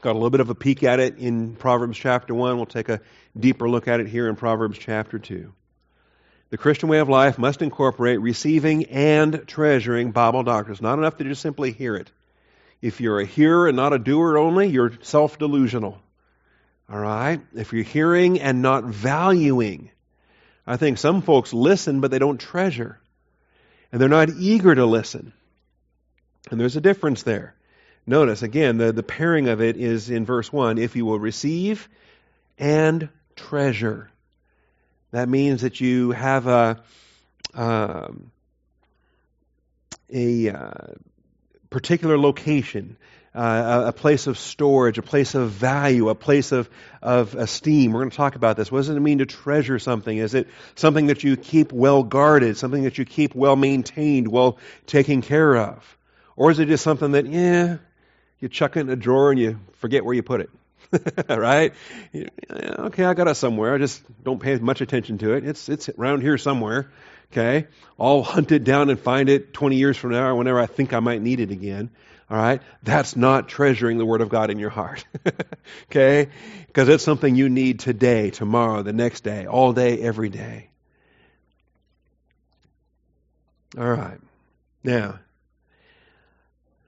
Got 0.07 0.13
a 0.13 0.19
little 0.19 0.31
bit 0.31 0.41
of 0.41 0.51
a 0.51 0.55
peek 0.55 0.85
at 0.85 1.01
it 1.01 1.19
in 1.19 1.57
Proverbs 1.57 1.99
chapter 1.99 2.33
1. 2.33 2.55
We'll 2.55 2.67
take 2.67 2.89
a 2.89 3.01
deeper 3.37 3.69
look 3.69 3.89
at 3.89 3.99
it 3.99 4.07
here 4.07 4.29
in 4.29 4.37
Proverbs 4.37 4.79
chapter 4.79 5.19
2. 5.19 5.53
The 6.51 6.57
Christian 6.57 6.89
way 6.89 7.01
of 7.01 7.09
life 7.09 7.39
must 7.39 7.61
incorporate 7.61 8.21
receiving 8.21 8.85
and 8.85 9.43
treasuring 9.49 10.13
Bible 10.13 10.45
doctrine. 10.45 10.79
Not 10.81 11.01
enough 11.01 11.17
to 11.17 11.25
just 11.25 11.43
simply 11.43 11.73
hear 11.73 11.97
it. 11.97 12.09
If 12.81 13.01
you're 13.01 13.19
a 13.19 13.27
hearer 13.27 13.67
and 13.67 13.77
not 13.77 13.93
a 13.95 13.99
doer 13.99 14.39
only, 14.39 14.69
you're 14.69 14.93
self 15.03 15.41
delusional. 15.41 16.01
All 16.89 17.01
right? 17.01 17.41
If 17.57 17.73
you're 17.73 17.83
hearing 17.83 18.41
and 18.41 18.63
not 18.63 18.85
valuing, 18.85 19.91
I 20.69 20.77
think 20.77 20.99
some 20.99 21.21
folks 21.21 21.53
listen, 21.53 22.01
but 22.01 22.13
they 22.13 22.21
don't 22.21 22.39
treasure. 22.39 23.01
And 23.91 24.01
they're 24.01 24.09
not 24.09 24.31
eager 24.31 24.73
to 24.73 24.87
listen. 24.87 25.33
And 26.49 26.61
there's 26.61 26.77
a 26.77 26.81
difference 26.81 27.25
there. 27.25 27.56
Notice, 28.07 28.43
again, 28.43 28.79
the, 28.79 28.93
the 28.93 29.03
pairing 29.03 29.49
of 29.49 29.61
it 29.61 29.77
is 29.77 30.11
in 30.11 30.25
verse 30.25 30.53
1 30.53 30.79
if 30.79 30.95
you 30.95 31.05
will 31.05 31.19
receive 31.19 31.89
and 32.57 33.09
treasure. 33.35 34.11
That 35.11 35.29
means 35.29 35.63
that 35.63 35.81
you 35.81 36.13
have 36.13 36.47
a, 36.47 36.83
um, 37.55 38.31
a 40.13 40.51
uh, 40.51 40.71
particular 41.71 42.17
location, 42.17 42.97
uh, 43.35 43.85
a, 43.87 43.93
place 43.93 44.29
of 44.29 44.39
storage, 44.39 44.99
a 44.99 45.03
place 45.03 45.35
of 45.35 45.51
value, 45.51 46.09
a 46.09 46.15
place 46.15 46.53
of, 46.53 46.71
of 47.03 47.35
esteem. 47.35 47.93
We're 47.93 48.01
going 48.01 48.11
to 48.11 48.17
talk 48.17 48.37
about 48.37 48.57
this. 48.57 48.71
What 48.71 48.79
does 48.79 48.89
it 48.89 49.01
mean 49.01 49.19
to 49.19 49.27
treasure 49.27 49.81
something? 49.81 50.17
Is 50.17 50.35
it 50.35 50.47
something 50.77 51.09
that 51.09 51.25
you 51.25 51.37
keep 51.37 51.73
well 51.73 52.05
guarded, 52.05 52.57
something 52.57 52.85
that 52.85 52.99
you 52.99 53.05
keep 53.05 53.35
well 53.35 53.57
maintained, 53.57 54.29
well 54.29 54.59
taken 54.87 55.23
care 55.23 55.57
of? 55.57 55.97
Or 56.37 56.51
is 56.51 56.59
it 56.59 56.69
just 56.69 56.85
something 56.85 57.13
that, 57.13 57.27
yeah, 57.27 57.79
you 58.41 58.49
chuck 58.49 58.77
it 58.77 58.81
in 58.81 58.91
a 58.91 58.97
drawer 58.97 59.31
and 59.31 59.41
you 59.41 59.59
forget 59.75 60.05
where 60.05 60.15
you 60.15 60.23
put 60.23 60.41
it. 60.41 60.51
right? 61.29 61.73
Okay, 62.15 63.05
I 63.05 63.15
got 63.15 63.29
it 63.29 63.35
somewhere. 63.35 63.75
I 63.75 63.79
just 63.79 64.03
don't 64.23 64.41
pay 64.41 64.57
much 64.57 64.81
attention 64.81 65.19
to 65.19 65.35
it. 65.35 65.45
It's 65.45 65.69
it's 65.69 65.89
around 65.89 66.21
here 66.21 66.39
somewhere. 66.39 66.91
Okay, 67.33 67.67
I'll 67.99 68.23
hunt 68.35 68.53
it 68.53 68.65
down 68.65 68.91
and 68.91 68.99
find 68.99 69.29
it 69.29 69.53
20 69.53 69.77
years 69.77 69.97
from 69.97 70.13
now 70.13 70.29
or 70.29 70.35
whenever 70.37 70.61
I 70.61 70.67
think 70.67 70.93
I 70.93 71.01
might 71.01 71.23
need 71.23 71.41
it 71.41 71.51
again. 71.51 71.91
All 72.29 72.37
right, 72.37 72.61
that's 72.83 73.15
not 73.15 73.49
treasuring 73.49 73.99
the 73.99 74.07
Word 74.07 74.21
of 74.21 74.29
God 74.29 74.51
in 74.51 74.59
your 74.59 74.71
heart. 74.71 75.05
okay, 75.91 76.29
because 76.67 76.89
it's 76.89 77.05
something 77.05 77.35
you 77.35 77.49
need 77.49 77.81
today, 77.81 78.31
tomorrow, 78.31 78.83
the 78.83 78.93
next 78.93 79.23
day, 79.23 79.47
all 79.47 79.73
day, 79.73 80.01
every 80.01 80.29
day. 80.29 80.69
All 83.79 83.85
right, 83.85 84.19
now 84.83 85.21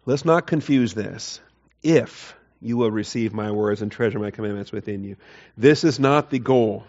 Let's 0.08 0.24
not 0.24 0.46
confuse 0.46 0.94
this. 0.94 1.38
If 1.82 2.34
you 2.62 2.78
will 2.78 2.90
receive 2.90 3.34
my 3.34 3.50
words 3.50 3.82
and 3.82 3.92
treasure 3.92 4.18
my 4.18 4.30
commandments 4.30 4.72
within 4.72 5.04
you. 5.04 5.16
This 5.58 5.84
is 5.84 6.00
not 6.00 6.30
the 6.30 6.38
goal. 6.38 6.86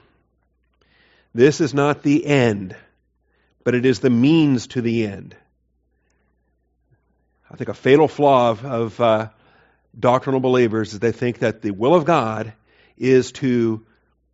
This 1.35 1.59
is 1.59 1.73
not 1.73 2.01
the 2.01 2.25
end, 2.25 2.77
but 3.65 3.75
it 3.75 3.85
is 3.85 3.99
the 3.99 4.09
means 4.09 4.67
to 4.67 4.81
the 4.81 5.05
end. 5.05 5.35
I 7.51 7.57
think 7.57 7.67
a 7.67 7.73
fatal 7.73 8.07
flaw 8.07 8.51
of, 8.51 8.63
of 8.63 9.01
uh, 9.01 9.29
doctrinal 9.99 10.39
believers 10.39 10.93
is 10.93 10.99
they 10.99 11.11
think 11.11 11.39
that 11.39 11.61
the 11.61 11.71
will 11.71 11.95
of 11.95 12.05
God 12.05 12.53
is 12.97 13.33
to 13.33 13.85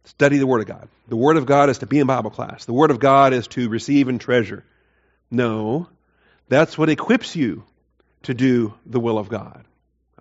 study 0.03 0.37
the 0.37 0.45
Word 0.45 0.61
of 0.61 0.67
God. 0.67 0.87
The 1.07 1.15
Word 1.15 1.37
of 1.37 1.47
God 1.47 1.71
is 1.71 1.79
to 1.79 1.87
be 1.87 1.97
in 1.97 2.05
Bible 2.05 2.29
class. 2.29 2.65
The 2.65 2.73
Word 2.73 2.91
of 2.91 2.99
God 2.99 3.33
is 3.33 3.47
to 3.47 3.67
receive 3.67 4.09
and 4.09 4.21
treasure. 4.21 4.63
No, 5.31 5.89
that's 6.49 6.77
what 6.77 6.89
equips 6.89 7.35
you 7.35 7.63
to 8.25 8.33
do 8.33 8.73
the 8.85 8.99
will 8.99 9.17
of 9.17 9.29
God. 9.29 9.65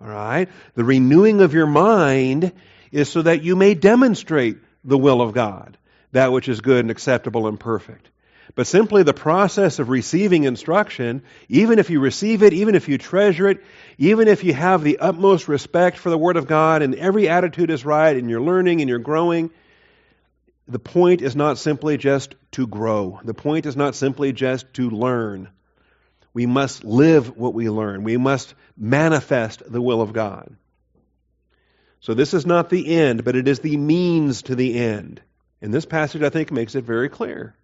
All 0.01 0.07
right? 0.07 0.49
The 0.75 0.83
renewing 0.83 1.41
of 1.41 1.53
your 1.53 1.67
mind 1.67 2.51
is 2.91 3.09
so 3.09 3.21
that 3.21 3.43
you 3.43 3.55
may 3.55 3.73
demonstrate 3.73 4.57
the 4.83 4.97
will 4.97 5.21
of 5.21 5.33
God, 5.33 5.77
that 6.11 6.31
which 6.31 6.47
is 6.47 6.61
good 6.61 6.79
and 6.79 6.91
acceptable 6.91 7.47
and 7.47 7.59
perfect. 7.59 8.09
But 8.53 8.67
simply 8.67 9.03
the 9.03 9.13
process 9.13 9.79
of 9.79 9.89
receiving 9.89 10.43
instruction, 10.43 11.23
even 11.49 11.79
if 11.79 11.89
you 11.89 11.99
receive 11.99 12.43
it, 12.43 12.53
even 12.53 12.75
if 12.75 12.87
you 12.87 12.97
treasure 12.97 13.49
it, 13.49 13.63
even 13.97 14.27
if 14.27 14.43
you 14.43 14.53
have 14.53 14.83
the 14.83 14.99
utmost 14.99 15.47
respect 15.47 15.97
for 15.97 16.09
the 16.09 16.17
Word 16.17 16.37
of 16.37 16.47
God 16.47 16.81
and 16.81 16.95
every 16.95 17.27
attitude 17.27 17.69
is 17.69 17.83
right 17.83 18.15
and 18.15 18.29
you're 18.29 18.41
learning 18.41 18.81
and 18.81 18.89
you're 18.89 18.99
growing, 18.99 19.49
the 20.67 20.79
point 20.79 21.21
is 21.21 21.35
not 21.35 21.57
simply 21.57 21.97
just 21.97 22.35
to 22.51 22.65
grow. 22.65 23.19
The 23.23 23.33
point 23.33 23.65
is 23.65 23.75
not 23.75 23.95
simply 23.95 24.31
just 24.31 24.73
to 24.75 24.89
learn. 24.89 25.49
We 26.35 26.45
must 26.45 26.83
live 26.83 27.37
what 27.37 27.53
we 27.53 27.69
learn. 27.69 28.03
We 28.03 28.17
must 28.17 28.53
manifest 28.77 29.63
the 29.71 29.81
will 29.81 30.01
of 30.01 30.11
God. 30.11 30.53
So 32.01 32.13
this 32.13 32.33
is 32.33 32.45
not 32.45 32.69
the 32.69 32.93
end, 32.93 33.23
but 33.23 33.37
it 33.37 33.47
is 33.47 33.61
the 33.61 33.77
means 33.77 34.41
to 34.43 34.55
the 34.55 34.77
end. 34.77 35.21
And 35.61 35.73
this 35.73 35.85
passage, 35.85 36.21
I 36.21 36.29
think, 36.29 36.51
makes 36.51 36.75
it 36.75 36.83
very 36.83 37.07
clear 37.07 37.55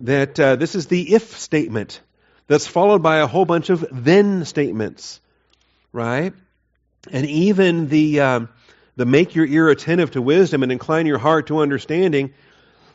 that 0.00 0.38
uh, 0.38 0.56
this 0.56 0.74
is 0.74 0.88
the 0.88 1.14
if 1.14 1.38
statement 1.38 2.02
that's 2.48 2.66
followed 2.66 3.02
by 3.02 3.16
a 3.16 3.26
whole 3.26 3.46
bunch 3.46 3.70
of 3.70 3.86
then 3.90 4.44
statements, 4.44 5.18
right? 5.90 6.34
And 7.10 7.26
even 7.26 7.88
the 7.88 8.20
um, 8.20 8.48
the 8.96 9.06
make 9.06 9.34
your 9.34 9.46
ear 9.46 9.70
attentive 9.70 10.10
to 10.10 10.20
wisdom 10.20 10.62
and 10.62 10.70
incline 10.70 11.06
your 11.06 11.18
heart 11.18 11.46
to 11.46 11.60
understanding 11.60 12.34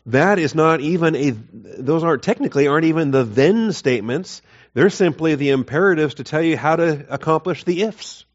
that 0.07 0.39
is 0.39 0.55
not 0.55 0.79
even 0.81 1.15
a 1.15 1.31
those 1.31 2.03
aren't 2.03 2.23
technically 2.23 2.67
aren't 2.67 2.85
even 2.85 3.11
the 3.11 3.23
then 3.23 3.73
statements. 3.73 4.41
They're 4.73 4.89
simply 4.89 5.35
the 5.35 5.49
imperatives 5.49 6.15
to 6.15 6.23
tell 6.23 6.41
you 6.41 6.55
how 6.57 6.77
to 6.77 7.05
accomplish 7.09 7.63
the 7.63 7.83
ifs. 7.83 8.25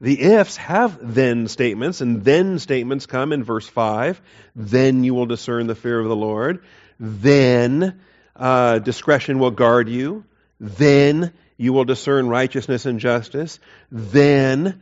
The 0.00 0.20
ifs 0.20 0.56
have 0.56 0.98
then 1.02 1.48
statements 1.48 2.00
and 2.00 2.24
then 2.24 2.60
statements 2.60 3.06
come 3.06 3.32
in 3.32 3.42
verse 3.42 3.66
5 3.66 4.20
then 4.54 5.02
you 5.02 5.14
will 5.14 5.26
discern 5.26 5.66
the 5.66 5.74
fear 5.74 5.98
of 5.98 6.08
the 6.08 6.16
lord. 6.16 6.62
Then 7.00 8.00
uh, 8.36 8.78
discretion 8.78 9.40
will 9.40 9.50
guard 9.50 9.88
you. 9.88 10.24
Then 10.60 11.32
you 11.56 11.72
will 11.72 11.84
discern 11.84 12.28
righteousness 12.28 12.86
and 12.86 13.00
justice. 13.00 13.58
Then 13.90 14.80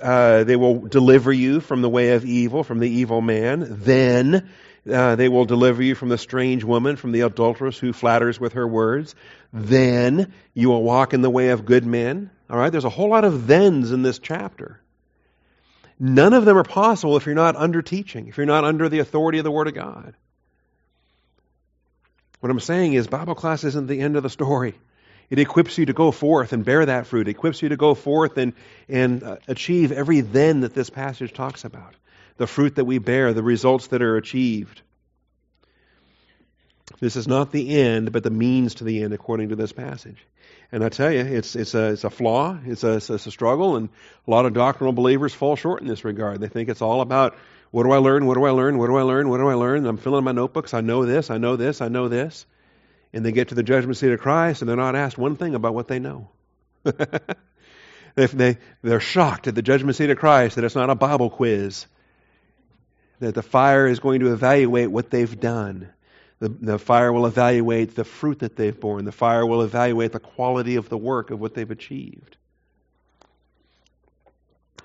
uh, 0.00 0.44
they 0.44 0.56
will 0.56 0.80
deliver 0.80 1.32
you 1.32 1.60
from 1.60 1.82
the 1.82 1.90
way 1.90 2.12
of 2.12 2.24
evil, 2.24 2.64
from 2.64 2.78
the 2.78 2.88
evil 2.88 3.20
man. 3.20 3.66
Then 3.68 4.48
uh, 4.90 5.16
they 5.16 5.28
will 5.28 5.44
deliver 5.44 5.82
you 5.82 5.94
from 5.94 6.08
the 6.08 6.18
strange 6.18 6.64
woman, 6.64 6.96
from 6.96 7.12
the 7.12 7.22
adulteress 7.22 7.78
who 7.78 7.92
flatters 7.92 8.38
with 8.38 8.54
her 8.54 8.66
words. 8.66 9.14
Then 9.52 10.32
you 10.52 10.68
will 10.68 10.82
walk 10.82 11.14
in 11.14 11.22
the 11.22 11.30
way 11.30 11.50
of 11.50 11.64
good 11.64 11.86
men. 11.86 12.30
All 12.50 12.58
right, 12.58 12.70
there's 12.70 12.84
a 12.84 12.90
whole 12.90 13.08
lot 13.08 13.24
of 13.24 13.44
thens 13.44 13.92
in 13.92 14.02
this 14.02 14.18
chapter. 14.18 14.80
None 15.98 16.34
of 16.34 16.44
them 16.44 16.58
are 16.58 16.64
possible 16.64 17.16
if 17.16 17.24
you're 17.24 17.34
not 17.34 17.56
under 17.56 17.80
teaching, 17.80 18.28
if 18.28 18.36
you're 18.36 18.46
not 18.46 18.64
under 18.64 18.88
the 18.88 18.98
authority 18.98 19.38
of 19.38 19.44
the 19.44 19.50
Word 19.50 19.68
of 19.68 19.74
God. 19.74 20.14
What 22.40 22.50
I'm 22.50 22.60
saying 22.60 22.92
is, 22.92 23.06
Bible 23.06 23.34
class 23.34 23.64
isn't 23.64 23.86
the 23.86 24.00
end 24.00 24.16
of 24.16 24.22
the 24.22 24.28
story. 24.28 24.74
It 25.30 25.38
equips 25.38 25.78
you 25.78 25.86
to 25.86 25.94
go 25.94 26.10
forth 26.10 26.52
and 26.52 26.64
bear 26.64 26.84
that 26.84 27.06
fruit. 27.06 27.26
It 27.26 27.30
equips 27.30 27.62
you 27.62 27.70
to 27.70 27.76
go 27.76 27.94
forth 27.94 28.36
and, 28.36 28.52
and 28.88 29.22
uh, 29.22 29.36
achieve 29.48 29.92
every 29.92 30.20
then 30.20 30.60
that 30.60 30.74
this 30.74 30.90
passage 30.90 31.32
talks 31.32 31.64
about. 31.64 31.94
The 32.36 32.46
fruit 32.46 32.76
that 32.76 32.84
we 32.84 32.98
bear, 32.98 33.32
the 33.32 33.42
results 33.42 33.88
that 33.88 34.02
are 34.02 34.16
achieved. 34.16 34.82
This 37.00 37.16
is 37.16 37.28
not 37.28 37.52
the 37.52 37.78
end, 37.80 38.12
but 38.12 38.22
the 38.22 38.30
means 38.30 38.76
to 38.76 38.84
the 38.84 39.02
end, 39.02 39.14
according 39.14 39.50
to 39.50 39.56
this 39.56 39.72
passage. 39.72 40.26
And 40.72 40.84
I 40.84 40.88
tell 40.88 41.12
you, 41.12 41.20
it's, 41.20 41.54
it's, 41.54 41.74
a, 41.74 41.92
it's 41.92 42.04
a 42.04 42.10
flaw, 42.10 42.58
it's 42.64 42.84
a, 42.84 42.94
it's 42.94 43.10
a 43.10 43.30
struggle, 43.30 43.76
and 43.76 43.88
a 44.26 44.30
lot 44.30 44.46
of 44.46 44.52
doctrinal 44.52 44.92
believers 44.92 45.32
fall 45.32 45.56
short 45.56 45.82
in 45.82 45.88
this 45.88 46.04
regard. 46.04 46.40
They 46.40 46.48
think 46.48 46.68
it's 46.68 46.82
all 46.82 47.00
about 47.00 47.36
what 47.70 47.84
do 47.84 47.92
I 47.92 47.98
learn, 47.98 48.26
what 48.26 48.34
do 48.34 48.44
I 48.44 48.50
learn, 48.50 48.78
what 48.78 48.88
do 48.88 48.96
I 48.96 49.02
learn, 49.02 49.28
what 49.28 49.38
do 49.38 49.48
I 49.48 49.54
learn? 49.54 49.86
I'm 49.86 49.96
filling 49.96 50.24
my 50.24 50.32
notebooks, 50.32 50.74
I 50.74 50.80
know 50.80 51.06
this, 51.06 51.30
I 51.30 51.38
know 51.38 51.56
this, 51.56 51.80
I 51.80 51.88
know 51.88 52.08
this 52.08 52.46
and 53.14 53.24
they 53.24 53.32
get 53.32 53.48
to 53.48 53.54
the 53.54 53.62
judgment 53.62 53.96
seat 53.96 54.12
of 54.12 54.20
Christ 54.20 54.60
and 54.60 54.68
they're 54.68 54.76
not 54.76 54.96
asked 54.96 55.16
one 55.16 55.36
thing 55.36 55.54
about 55.54 55.72
what 55.72 55.86
they 55.86 56.00
know. 56.00 56.28
if 58.16 58.32
they, 58.32 58.58
they're 58.82 59.00
shocked 59.00 59.46
at 59.46 59.54
the 59.54 59.62
judgment 59.62 59.96
seat 59.96 60.10
of 60.10 60.18
Christ 60.18 60.56
that 60.56 60.64
it's 60.64 60.74
not 60.74 60.90
a 60.90 60.96
Bible 60.96 61.30
quiz, 61.30 61.86
that 63.20 63.34
the 63.34 63.42
fire 63.42 63.86
is 63.86 64.00
going 64.00 64.20
to 64.20 64.32
evaluate 64.32 64.90
what 64.90 65.10
they've 65.10 65.38
done. 65.38 65.90
The, 66.40 66.48
the 66.48 66.78
fire 66.78 67.12
will 67.12 67.26
evaluate 67.26 67.94
the 67.94 68.04
fruit 68.04 68.40
that 68.40 68.56
they've 68.56 68.78
borne. 68.78 69.04
The 69.04 69.12
fire 69.12 69.46
will 69.46 69.62
evaluate 69.62 70.12
the 70.12 70.20
quality 70.20 70.76
of 70.76 70.88
the 70.88 70.98
work 70.98 71.30
of 71.30 71.40
what 71.40 71.54
they've 71.54 71.70
achieved. 71.70 72.36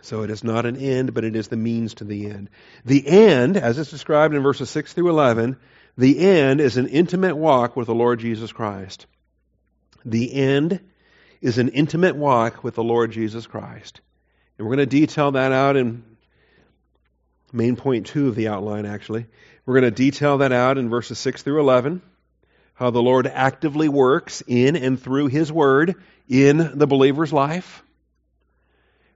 So 0.02 0.24
it 0.24 0.30
is 0.30 0.44
not 0.44 0.66
an 0.66 0.78
end, 0.78 1.14
but 1.14 1.26
it 1.26 1.36
is 1.36 1.50
the 1.50 1.58
means 1.58 1.96
to 1.96 2.04
the 2.04 2.28
end. 2.28 2.50
The 2.86 3.06
end, 3.06 3.58
as 3.58 3.78
it's 3.78 3.92
described 3.92 4.34
in 4.34 4.42
verses 4.42 4.70
6 4.70 4.94
through 4.94 5.10
11, 5.10 5.58
the 5.98 6.20
end 6.20 6.62
is 6.62 6.78
an 6.78 6.88
intimate 6.88 7.36
walk 7.36 7.76
with 7.76 7.88
the 7.88 7.96
Lord 7.96 8.20
Jesus 8.20 8.52
Christ. 8.52 9.06
The 10.06 10.34
end 10.34 10.80
is 11.42 11.58
an 11.58 11.70
intimate 11.70 12.16
walk 12.16 12.64
with 12.64 12.76
the 12.76 12.84
Lord 12.84 13.12
Jesus 13.12 13.46
Christ. 13.48 14.00
And 14.58 14.68
we're 14.68 14.76
going 14.76 14.90
to 14.90 14.98
detail 14.98 15.32
that 15.32 15.52
out 15.52 15.76
in 15.76 16.04
main 17.52 17.76
point 17.76 18.08
two 18.08 18.28
of 18.28 18.36
the 18.36 18.48
outline, 18.48 18.86
actually. 18.86 19.26
We're 19.66 19.80
going 19.80 19.92
to 19.92 20.04
detail 20.04 20.40
that 20.40 20.52
out 20.52 20.78
in 20.78 20.90
verses 20.90 21.20
6 21.20 21.44
through 21.44 21.60
11, 21.60 22.02
how 22.74 22.90
the 22.90 23.02
Lord 23.02 23.28
actively 23.28 23.90
works 23.90 24.42
in 24.48 24.76
and 24.76 25.02
through 25.02 25.28
His 25.28 25.52
Word 25.52 25.96
in 26.28 26.78
the 26.78 26.88
believer's 26.88 27.34
life. 27.34 27.84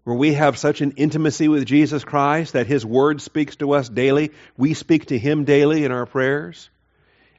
Where 0.03 0.15
we 0.15 0.33
have 0.33 0.57
such 0.57 0.81
an 0.81 0.91
intimacy 0.97 1.47
with 1.47 1.65
Jesus 1.65 2.03
Christ 2.03 2.53
that 2.53 2.67
His 2.67 2.85
Word 2.85 3.21
speaks 3.21 3.55
to 3.57 3.71
us 3.71 3.87
daily, 3.87 4.31
we 4.57 4.73
speak 4.73 5.07
to 5.07 5.17
Him 5.17 5.45
daily 5.45 5.85
in 5.85 5.91
our 5.91 6.05
prayers 6.05 6.69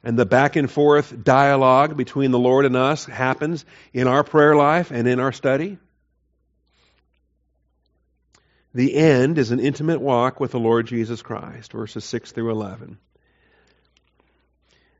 and 0.04 0.18
the 0.18 0.26
back 0.26 0.54
and 0.56 0.70
forth 0.70 1.24
dialogue 1.24 1.96
between 1.96 2.30
the 2.30 2.38
Lord 2.38 2.66
and 2.66 2.76
us 2.76 3.06
happens 3.06 3.64
in 3.94 4.06
our 4.06 4.22
prayer 4.22 4.54
life 4.54 4.90
and 4.90 5.08
in 5.08 5.18
our 5.18 5.32
study. 5.32 5.78
The 8.74 8.96
end 8.96 9.38
is 9.38 9.52
an 9.52 9.60
intimate 9.60 10.00
walk 10.00 10.40
with 10.40 10.50
the 10.50 10.58
Lord 10.58 10.88
Jesus 10.88 11.22
Christ, 11.22 11.70
verses 11.70 12.04
6 12.04 12.32
through 12.32 12.50
11. 12.50 12.98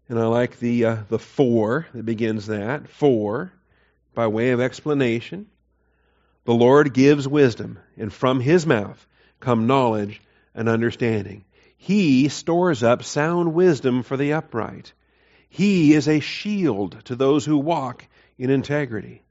And 0.09 0.19
I 0.19 0.27
like 0.27 0.61
the, 0.61 0.85
uh, 0.85 0.97
the 1.09 1.19
for 1.19 1.89
that 1.93 2.05
begins 2.05 2.47
that. 2.47 2.89
For, 2.89 3.53
by 4.15 4.29
way 4.29 4.51
of 4.51 4.61
explanation, 4.61 5.47
the 6.45 6.55
Lord 6.55 6.95
gives 6.95 7.27
wisdom, 7.27 7.81
and 7.97 8.13
from 8.13 8.39
his 8.39 8.65
mouth 8.65 9.05
come 9.41 9.67
knowledge 9.67 10.21
and 10.55 10.69
understanding. 10.69 11.45
He 11.77 12.29
stores 12.29 12.85
up 12.85 13.03
sound 13.03 13.55
wisdom 13.55 14.05
for 14.05 14.17
the 14.17 14.35
upright. 14.35 14.93
He 15.49 15.95
is 15.95 16.07
a 16.07 16.21
shield 16.21 17.05
to 17.07 17.17
those 17.17 17.45
who 17.45 17.59
walk 17.59 18.07
in 18.39 18.51
integrity. 18.51 19.23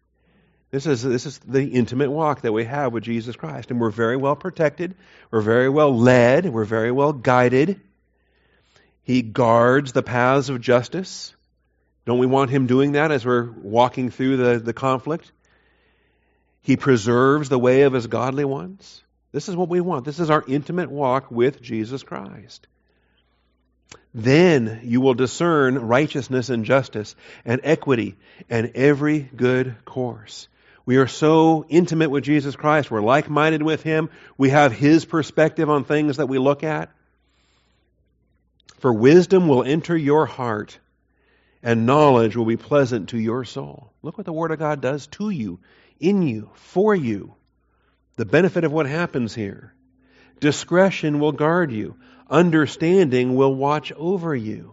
This 0.74 0.88
is, 0.88 1.04
this 1.04 1.28
is 1.28 1.38
the 1.38 1.68
intimate 1.68 2.10
walk 2.10 2.42
that 2.42 2.52
we 2.52 2.66
have 2.66 2.94
with 2.94 3.04
Jesus 3.04 3.36
Christ. 3.36 3.70
And 3.70 3.80
we're 3.80 3.92
very 3.92 4.18
well 4.18 4.36
protected. 4.36 4.96
We're 5.30 5.42
very 5.42 5.70
well 5.70 5.96
led. 5.96 6.52
We're 6.52 6.66
very 6.66 6.92
well 6.92 7.14
guided. 7.14 7.80
He 9.04 9.22
guards 9.22 9.92
the 9.92 10.02
paths 10.02 10.50
of 10.50 10.62
justice. 10.62 11.32
Don't 12.08 12.18
we 12.18 12.26
want 12.26 12.50
Him 12.50 12.66
doing 12.66 12.94
that 12.94 13.12
as 13.12 13.24
we're 13.24 13.52
walking 13.52 14.10
through 14.10 14.38
the, 14.38 14.58
the 14.58 14.74
conflict? 14.74 15.32
He 16.64 16.76
preserves 16.76 17.50
the 17.50 17.60
way 17.60 17.84
of 17.84 17.94
His 17.94 18.08
godly 18.08 18.44
ones. 18.44 19.04
This 19.32 19.50
is 19.50 19.56
what 19.56 19.70
we 19.70 19.80
want. 19.80 20.06
This 20.06 20.20
is 20.20 20.32
our 20.32 20.44
intimate 20.48 20.90
walk 20.90 21.30
with 21.30 21.62
Jesus 21.62 22.02
Christ. 22.02 22.66
Then 24.12 24.80
you 24.86 25.02
will 25.02 25.14
discern 25.14 25.78
righteousness 25.78 26.50
and 26.50 26.66
justice 26.66 27.16
and 27.46 27.62
equity 27.64 28.16
and 28.50 28.72
every 28.74 29.20
good 29.20 29.76
course. 29.86 30.48
We 30.86 30.98
are 30.98 31.08
so 31.08 31.65
intimate 31.69 32.10
with 32.10 32.26
Jesus 32.26 32.56
Christ. 32.56 32.91
We're 32.91 33.02
like 33.02 33.30
minded 33.30 33.63
with 33.63 33.84
Him. 33.84 34.10
We 34.38 34.50
have 34.50 34.74
His 34.74 35.06
perspective 35.06 35.69
on 35.69 35.86
things 35.86 36.17
that 36.17 36.28
we 36.28 36.39
look 36.39 36.63
at. 36.63 36.91
For 38.80 38.91
wisdom 38.91 39.48
will 39.48 39.63
enter 39.63 39.96
your 39.96 40.26
heart, 40.26 40.78
and 41.62 41.86
knowledge 41.86 42.36
will 42.36 42.46
be 42.46 42.58
pleasant 42.58 43.10
to 43.10 43.17
your 43.17 43.46
soul. 43.46 43.93
Look 44.02 44.17
what 44.17 44.26
the 44.26 44.34
Word 44.34 44.52
of 44.52 44.60
God 44.60 44.82
does 44.82 45.08
to 45.08 45.30
you, 45.30 45.60
in 46.02 46.22
you, 46.22 46.50
for 46.56 46.93
you. 46.93 47.36
The 48.17 48.26
benefit 48.26 48.65
of 48.65 48.74
what 48.74 48.86
happens 48.86 49.34
here. 49.34 49.74
Discretion 50.41 51.22
will 51.22 51.32
guard 51.32 51.72
you. 51.72 51.96
Understanding 52.30 53.36
will 53.36 53.56
watch 53.56 53.93
over 53.93 54.36
you. 54.36 54.73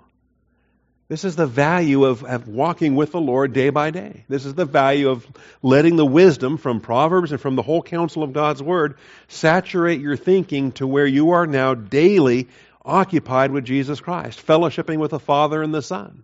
This 1.11 1.25
is 1.25 1.35
the 1.35 1.49
value 1.49 2.05
of, 2.05 2.23
of 2.23 2.47
walking 2.47 2.95
with 2.95 3.11
the 3.11 3.21
Lord 3.21 3.53
day 3.53 3.71
by 3.71 3.91
day. 3.91 4.23
This 4.29 4.47
is 4.47 4.55
the 4.55 4.65
value 4.65 5.09
of 5.09 5.27
letting 5.61 5.97
the 5.97 6.07
wisdom 6.07 6.57
from 6.57 6.81
Proverbs 6.81 7.33
and 7.33 7.41
from 7.41 7.57
the 7.57 7.63
whole 7.63 7.83
counsel 7.83 8.23
of 8.23 8.33
God's 8.33 8.63
Word 8.63 8.97
saturate 9.27 10.01
your 10.01 10.17
thinking 10.17 10.71
to 10.75 10.87
where 10.87 11.09
you 11.09 11.31
are 11.31 11.49
now 11.49 11.75
daily 11.75 12.47
occupied 12.85 13.51
with 13.51 13.65
Jesus 13.65 13.99
Christ, 13.99 14.47
fellowshipping 14.47 14.99
with 14.99 15.11
the 15.11 15.19
Father 15.19 15.65
and 15.65 15.75
the 15.75 15.83
Son. 15.83 16.23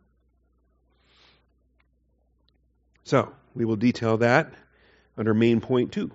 So, 3.02 3.32
we 3.56 3.64
will 3.64 3.74
detail 3.74 4.18
that 4.18 4.52
under 5.18 5.34
main 5.34 5.60
point 5.60 5.90
two, 5.90 6.12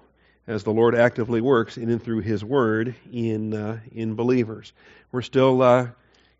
as 0.47 0.63
the 0.63 0.71
Lord 0.71 0.95
actively 0.95 1.41
works 1.41 1.75
in 1.75 1.89
and 1.89 2.01
through 2.01 2.21
His 2.21 2.41
Word 2.41 2.95
in, 3.11 3.53
uh, 3.53 3.81
in 3.91 4.15
believers. 4.15 4.71
We're 5.11 5.23
still 5.23 5.61
uh, 5.61 5.87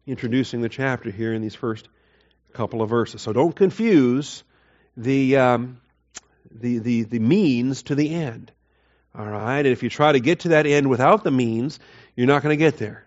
introducing 0.08 0.62
the 0.62 0.70
chapter 0.70 1.12
here 1.12 1.34
in 1.34 1.42
these 1.42 1.56
first 1.56 1.90
couple 2.54 2.82
of 2.82 2.90
verses. 2.90 3.22
So 3.22 3.34
don't 3.34 3.56
confuse 3.56 4.44
the, 4.98 5.38
um, 5.38 5.82
the, 6.50 6.80
the, 6.80 7.04
the 7.04 7.20
means 7.20 7.84
to 7.84 7.96
the 7.96 8.14
end. 8.14 8.52
All 9.18 9.26
right? 9.26 9.60
And 9.60 9.68
if 9.68 9.84
you 9.84 9.90
try 9.90 10.12
to 10.12 10.20
get 10.20 10.42
to 10.42 10.50
that 10.50 10.66
end 10.66 10.90
without 10.90 11.24
the 11.24 11.32
means, 11.32 11.80
you're 12.16 12.28
not 12.28 12.44
going 12.44 12.58
to 12.58 12.64
get 12.64 12.78
there. 12.78 13.06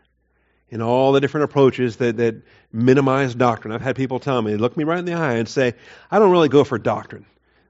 In 0.71 0.83
all 0.83 1.13
the 1.13 1.21
different 1.21 1.45
approaches 1.45 1.97
that, 1.97 2.17
that 2.17 2.43
minimize 2.73 3.35
doctrine. 3.35 3.73
I've 3.73 3.83
had 3.83 3.97
people 3.97 4.19
tell 4.19 4.41
me, 4.43 4.53
they 4.53 4.57
look 4.57 4.77
me 4.77 4.85
right 4.85 4.99
in 4.99 5.05
the 5.05 5.15
eye 5.15 5.35
and 5.35 5.49
say, 5.49 5.75
I 6.11 6.19
don't 6.19 6.33
really 6.33 6.49
go 6.49 6.65
for 6.65 6.79
doctrine. 6.79 7.27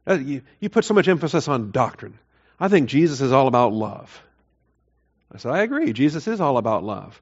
Uh, 0.07 0.15
you, 0.15 0.43
you 0.61 0.69
put 0.69 0.85
so 0.85 0.95
much 0.95 1.09
emphasis 1.09 1.49
on 1.49 1.71
doctrine. 1.71 2.19
I 2.59 2.69
think 2.69 2.89
Jesus 2.89 3.21
is 3.21 3.33
all 3.33 3.47
about 3.47 3.73
love. 3.73 4.23
I 5.33 5.39
said, 5.39 5.53
I 5.53 5.63
agree. 5.63 5.93
Jesus 5.93 6.29
is 6.29 6.41
all 6.41 6.57
about 6.57 6.85
love. 6.85 7.21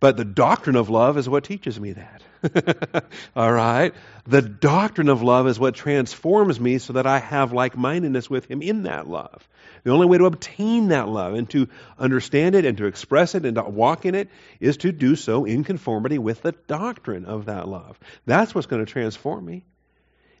But 0.00 0.16
the 0.16 0.24
doctrine 0.24 0.76
of 0.76 0.88
love 0.88 1.18
is 1.18 1.28
what 1.28 1.44
teaches 1.44 1.78
me 1.78 1.92
that. 1.92 2.22
All 3.36 3.52
right? 3.52 3.92
The 4.26 4.40
doctrine 4.40 5.10
of 5.10 5.22
love 5.22 5.46
is 5.46 5.58
what 5.58 5.74
transforms 5.74 6.58
me 6.58 6.78
so 6.78 6.94
that 6.94 7.06
I 7.06 7.18
have 7.18 7.52
like 7.52 7.76
mindedness 7.76 8.30
with 8.30 8.50
Him 8.50 8.62
in 8.62 8.84
that 8.84 9.06
love. 9.08 9.46
The 9.84 9.90
only 9.90 10.06
way 10.06 10.16
to 10.16 10.24
obtain 10.24 10.88
that 10.88 11.08
love 11.08 11.34
and 11.34 11.48
to 11.50 11.68
understand 11.98 12.54
it 12.54 12.64
and 12.64 12.78
to 12.78 12.86
express 12.86 13.34
it 13.34 13.44
and 13.44 13.56
to 13.56 13.62
walk 13.62 14.06
in 14.06 14.14
it 14.14 14.30
is 14.58 14.78
to 14.78 14.92
do 14.92 15.16
so 15.16 15.44
in 15.44 15.64
conformity 15.64 16.18
with 16.18 16.40
the 16.40 16.52
doctrine 16.66 17.26
of 17.26 17.46
that 17.46 17.68
love. 17.68 17.98
That's 18.24 18.54
what's 18.54 18.66
going 18.66 18.84
to 18.84 18.90
transform 18.90 19.44
me. 19.44 19.64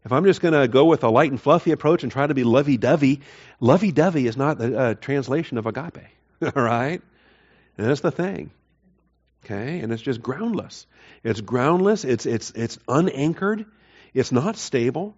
If 0.04 0.12
I'm 0.12 0.24
just 0.24 0.40
going 0.40 0.54
to 0.54 0.68
go 0.68 0.86
with 0.86 1.04
a 1.04 1.10
light 1.10 1.30
and 1.30 1.40
fluffy 1.40 1.72
approach 1.72 2.02
and 2.02 2.10
try 2.10 2.26
to 2.26 2.32
be 2.32 2.44
lovey 2.44 2.78
dovey, 2.78 3.20
lovey 3.60 3.92
dovey 3.92 4.26
is 4.26 4.38
not 4.38 4.58
a, 4.60 4.64
a 4.64 4.78
uh, 4.78 4.94
translation 4.94 5.58
of 5.58 5.66
agape. 5.66 5.98
All 6.42 6.62
right? 6.62 7.02
And 7.76 7.86
that's 7.86 8.00
the 8.00 8.10
thing. 8.10 8.50
Okay? 9.44 9.80
And 9.80 9.92
it's 9.92 10.02
just 10.02 10.22
groundless. 10.22 10.86
It's 11.22 11.40
groundless, 11.40 12.04
it's, 12.04 12.26
it's, 12.26 12.50
it's 12.50 12.78
unanchored, 12.88 13.66
it's 14.14 14.32
not 14.32 14.56
stable. 14.56 15.16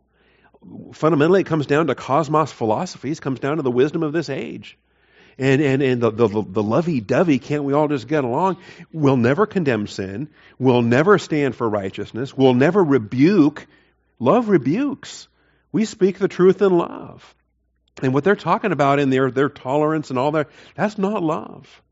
Fundamentally, 0.92 1.40
it 1.40 1.46
comes 1.46 1.66
down 1.66 1.88
to 1.88 1.94
cosmos 1.94 2.52
philosophies, 2.52 3.20
comes 3.20 3.40
down 3.40 3.56
to 3.56 3.62
the 3.62 3.70
wisdom 3.70 4.02
of 4.02 4.12
this 4.12 4.30
age. 4.30 4.78
And, 5.38 5.62
and, 5.62 5.82
and 5.82 6.00
the, 6.02 6.10
the, 6.10 6.28
the 6.28 6.62
lovey 6.62 7.00
dovey, 7.00 7.38
can't 7.38 7.64
we 7.64 7.72
all 7.72 7.88
just 7.88 8.06
get 8.06 8.22
along? 8.22 8.58
We'll 8.92 9.16
never 9.16 9.46
condemn 9.46 9.86
sin. 9.86 10.28
We'll 10.58 10.82
never 10.82 11.18
stand 11.18 11.56
for 11.56 11.68
righteousness. 11.68 12.36
We'll 12.36 12.54
never 12.54 12.82
rebuke. 12.82 13.66
Love 14.18 14.48
rebukes. 14.48 15.28
We 15.72 15.84
speak 15.84 16.18
the 16.18 16.28
truth 16.28 16.60
in 16.60 16.76
love. 16.76 17.34
And 18.02 18.12
what 18.12 18.24
they're 18.24 18.36
talking 18.36 18.72
about 18.72 18.98
in 18.98 19.10
their, 19.10 19.30
their 19.30 19.48
tolerance 19.48 20.10
and 20.10 20.18
all 20.18 20.32
that, 20.32 20.48
that's 20.74 20.98
not 20.98 21.22
love. 21.22 21.82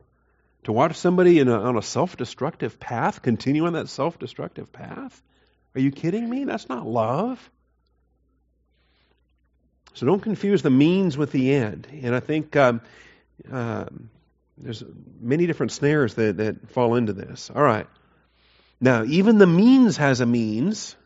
To 0.65 0.73
watch 0.73 0.97
somebody 0.97 1.41
a, 1.41 1.47
on 1.51 1.77
a 1.77 1.83
self 1.83 2.17
destructive 2.17 2.79
path, 2.79 3.23
continue 3.23 3.67
on 3.67 3.75
that 3.75 3.89
self 3.89 4.19
destructive 4.19 4.73
path? 4.73 5.23
Are 5.75 5.81
you 5.81 5.91
kidding 5.91 6.29
me? 6.29 6.45
That's 6.45 6.69
not 6.69 6.87
love. 6.87 7.51
So 9.95 10.07
don't 10.07 10.21
confuse 10.21 10.63
the 10.63 10.71
means 10.71 11.17
with 11.17 11.33
the 11.33 11.53
end. 11.53 11.89
And 12.03 12.15
I 12.15 12.21
think 12.21 12.55
um, 12.57 12.81
um, 13.51 14.11
there's 14.57 14.85
many 15.21 15.47
different 15.47 15.73
snares 15.73 16.15
that, 16.15 16.37
that 16.37 16.71
fall 16.71 16.95
into 16.95 17.13
this. 17.13 17.51
All 17.55 17.63
right. 17.63 17.87
Now, 18.81 19.05
even 19.05 19.39
the 19.39 19.47
means 19.47 19.97
has 19.97 20.21
a 20.21 20.27
means. 20.27 20.97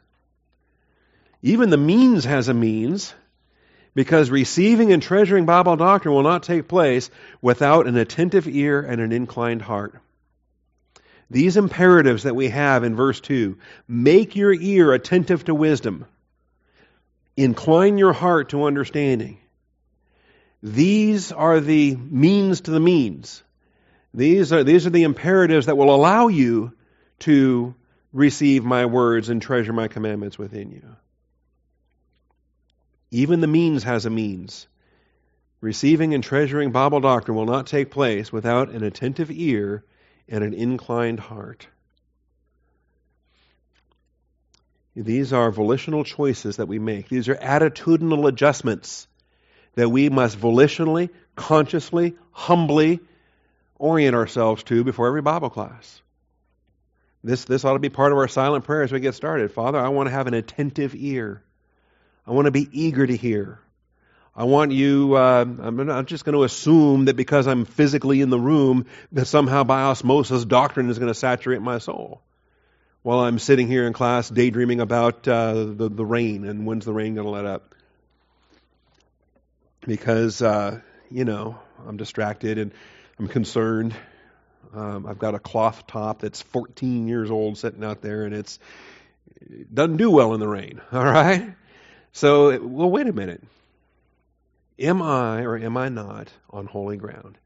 Even 1.42 1.70
the 1.70 1.76
means 1.76 2.24
has 2.24 2.48
a 2.48 2.54
means 2.54 3.14
because 3.94 4.30
receiving 4.30 4.92
and 4.92 5.02
treasuring 5.02 5.46
Bible 5.46 5.76
doctrine 5.76 6.14
will 6.14 6.22
not 6.22 6.42
take 6.42 6.68
place 6.68 7.11
without 7.40 7.87
an 7.87 7.96
attentive 7.96 8.48
ear 8.48 8.80
and 8.80 9.00
an 9.00 9.12
inclined 9.12 9.62
heart. 9.62 10.00
These 11.30 11.57
imperatives 11.57 12.24
that 12.24 12.37
we 12.37 12.48
have 12.48 12.85
in 12.85 12.96
verse 12.96 13.20
2 13.20 13.57
make 13.88 14.37
your 14.37 14.52
ear 14.52 14.92
attentive 14.92 15.44
to 15.44 15.54
wisdom, 15.54 16.07
incline 17.37 17.98
your 17.98 18.12
heart 18.12 18.50
to 18.50 18.64
understanding. 18.64 19.38
These 20.62 21.33
are 21.33 21.61
the 21.61 21.96
means 21.96 22.62
to 22.62 22.70
the 22.70 22.80
means. 22.80 23.42
These 24.12 24.52
are, 24.52 24.64
these 24.64 24.87
are 24.87 24.90
the 24.90 25.02
imperatives 25.02 25.66
that 25.66 25.76
will 25.76 25.94
allow 25.94 26.28
you 26.28 26.72
to 27.20 27.74
receive 28.12 28.64
my 28.64 28.87
words 28.87 29.28
and 29.28 29.42
treasure 29.42 29.72
my 29.72 29.88
commandments 29.88 30.38
within 30.38 30.70
you. 30.70 30.85
Even 33.14 33.40
the 33.40 33.46
means 33.46 33.85
has 33.85 34.07
a 34.07 34.11
means. 34.11 34.66
Receiving 35.61 36.14
and 36.14 36.24
treasuring 36.24 36.72
Bible 36.72 36.98
doctrine 36.98 37.37
will 37.37 37.46
not 37.46 37.68
take 37.68 37.92
place 37.92 38.33
without 38.33 38.70
an 38.70 38.83
attentive 38.83 39.31
ear 39.31 39.85
and 40.29 40.42
an 40.42 40.53
inclined 40.53 41.20
heart. 41.20 41.68
These 44.96 45.33
are 45.33 45.53
volitional 45.53 46.03
choices 46.03 46.57
that 46.57 46.66
we 46.66 46.81
make. 46.81 47.09
These 47.09 47.29
are 47.29 47.37
attitudinal 47.37 48.27
adjustments 48.27 49.07
that 49.77 49.88
we 49.88 50.09
must 50.09 50.37
volitionally, 50.37 51.11
consciously, 51.37 52.16
humbly 52.33 52.98
orient 53.79 54.16
ourselves 54.16 54.64
to 54.64 54.83
before 54.83 55.07
every 55.07 55.22
Bible 55.22 55.50
class. 55.50 56.03
This, 57.22 57.44
this 57.44 57.64
ought 57.64 57.74
to 57.74 57.79
be 57.79 57.90
part 57.90 58.11
of 58.11 58.18
our 58.18 58.27
silent 58.27 58.64
prayer 58.64 58.83
as 58.83 58.90
we 58.90 58.98
get 58.98 59.14
started. 59.14 59.53
Father, 59.53 59.79
I 59.79 59.90
want 59.90 60.09
to 60.09 60.12
have 60.12 60.27
an 60.27 60.35
attentive 60.35 60.96
ear. 60.96 61.44
I 62.26 62.32
want 62.32 62.46
to 62.46 62.50
be 62.50 62.68
eager 62.72 63.06
to 63.06 63.16
hear. 63.16 63.60
I 64.37 64.44
want 64.44 64.72
you, 64.72 65.14
uh, 65.14 65.44
I'm 65.44 65.76
not 65.87 66.06
just 66.06 66.24
going 66.24 66.37
to 66.37 66.42
assume 66.42 67.04
that 67.04 67.14
because 67.14 67.46
I'm 67.46 67.64
physically 67.64 68.20
in 68.20 68.30
the 68.30 68.38
room, 68.38 68.87
that 69.12 69.26
somehow 69.26 69.62
by 69.62 69.82
osmosis 69.82 70.44
doctrine 70.44 70.90
is 70.90 70.98
going 70.98 71.10
to 71.10 71.14
saturate 71.14 71.62
my 71.62 71.78
soul. 71.78 72.20
While 73.02 73.20
I'm 73.20 73.38
sitting 73.38 73.68
here 73.68 73.87
in 73.87 73.92
class 73.92 74.28
daydreaming 74.28 74.80
about 74.80 75.28
uh, 75.28 75.52
the, 75.52 75.88
the 75.88 76.04
rain 76.04 76.46
and 76.46 76.66
when's 76.66 76.84
the 76.84 76.92
rain 76.92 77.14
going 77.14 77.26
to 77.26 77.30
let 77.30 77.44
up. 77.44 77.74
Because, 79.87 80.40
uh, 80.42 80.80
you 81.10 81.24
know, 81.24 81.58
I'm 81.87 81.96
distracted 81.96 82.58
and 82.58 82.72
I'm 83.18 83.28
concerned. 83.28 83.94
Um, 84.74 85.06
I've 85.06 85.18
got 85.18 85.34
a 85.34 85.38
cloth 85.38 85.87
top 85.87 86.22
that's 86.22 86.42
14 86.42 87.06
years 87.06 87.30
old 87.30 87.58
sitting 87.58 87.84
out 87.84 88.00
there 88.00 88.24
and 88.24 88.34
it's, 88.34 88.58
it 89.42 89.72
doesn't 89.72 89.98
do 89.98 90.10
well 90.10 90.34
in 90.34 90.40
the 90.40 90.48
rain, 90.48 90.80
all 90.92 91.04
right? 91.04 91.54
So, 92.14 92.61
well, 92.61 92.88
wait 92.88 93.09
a 93.09 93.12
minute. 93.12 93.42
Am 94.79 95.03
I 95.03 95.42
or 95.42 95.59
am 95.59 95.77
I 95.77 95.88
not 95.88 96.29
on 96.48 96.66
holy 96.66 96.96
ground? 96.96 97.37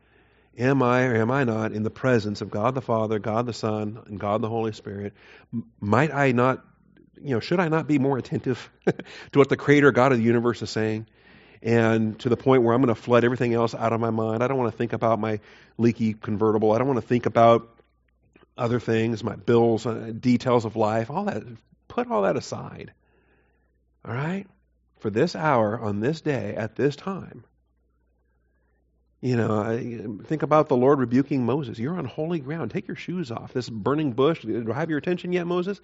Am 0.59 0.83
I 0.83 1.07
or 1.07 1.17
am 1.17 1.31
I 1.31 1.45
not 1.45 1.73
in 1.73 1.85
the 1.85 1.91
presence 1.91 2.43
of 2.43 2.51
God 2.51 2.75
the 2.75 2.83
Father, 2.83 3.19
God 3.19 3.47
the 3.47 3.55
Son, 3.55 3.99
and 4.07 4.21
God 4.21 4.43
the 4.43 4.49
Holy 4.49 4.73
Spirit? 4.73 5.15
Might 5.81 6.13
I 6.13 6.33
not, 6.33 6.63
you 7.19 7.31
know, 7.31 7.41
should 7.41 7.61
I 7.61 7.69
not 7.69 7.89
be 7.89 7.99
more 7.99 8.19
attentive 8.19 8.69
to 8.87 9.39
what 9.39 9.49
the 9.49 9.57
Creator 9.57 9.91
God 9.93 10.13
of 10.13 10.19
the 10.19 10.25
universe 10.25 10.61
is 10.61 10.69
saying? 10.69 11.07
And 11.63 12.19
to 12.21 12.29
the 12.29 12.37
point 12.37 12.63
where 12.63 12.75
I'm 12.75 12.83
going 12.83 12.95
to 12.95 13.01
flood 13.01 13.25
everything 13.25 13.55
else 13.55 13.75
out 13.75 13.95
of 13.95 14.01
my 14.01 14.11
mind. 14.11 14.43
I 14.43 14.49
don't 14.49 14.59
want 14.59 14.71
to 14.71 14.77
think 14.77 14.93
about 14.93 15.19
my 15.19 15.41
leaky 15.79 16.13
convertible. 16.13 16.73
I 16.73 16.79
don't 16.79 16.87
want 16.87 17.01
to 17.01 17.07
think 17.07 17.25
about 17.25 17.71
other 18.59 18.81
things, 18.81 19.25
my 19.25 19.37
bills, 19.37 19.87
uh, 19.87 20.13
details 20.21 20.67
of 20.67 20.77
life, 20.77 21.11
all 21.11 21.25
that. 21.25 21.43
Put 21.89 22.11
all 22.11 22.23
that 22.23 22.37
aside. 22.37 22.93
All 24.05 24.13
right? 24.13 24.47
For 25.01 25.11
this 25.11 25.37
hour, 25.37 25.79
on 25.79 26.01
this 26.01 26.21
day, 26.21 26.55
at 26.57 26.77
this 26.77 26.97
time. 26.97 27.45
You 29.21 29.37
know, 29.37 29.61
I 29.61 30.25
think 30.27 30.43
about 30.43 30.69
the 30.69 30.77
Lord 30.77 31.01
rebuking 31.01 31.45
Moses. 31.45 31.79
You're 31.79 31.97
on 31.97 32.05
holy 32.05 32.39
ground. 32.39 32.71
Take 32.71 32.87
your 32.87 32.97
shoes 32.97 33.33
off. 33.33 33.53
This 33.53 33.69
burning 33.69 34.13
bush. 34.13 34.43
Do 34.43 34.71
I 34.73 34.75
have 34.75 34.91
your 34.91 34.99
attention 34.99 35.33
yet, 35.33 35.47
Moses? 35.47 35.81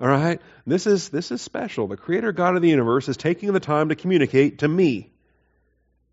All 0.00 0.06
right. 0.06 0.40
This 0.66 0.86
is 0.86 1.08
this 1.08 1.32
is 1.32 1.42
special. 1.42 1.88
The 1.88 1.96
Creator 1.96 2.32
God 2.32 2.54
of 2.54 2.62
the 2.62 2.68
universe 2.68 3.08
is 3.08 3.16
taking 3.16 3.52
the 3.52 3.60
time 3.60 3.88
to 3.88 3.96
communicate 3.96 4.60
to 4.60 4.68
me. 4.68 5.10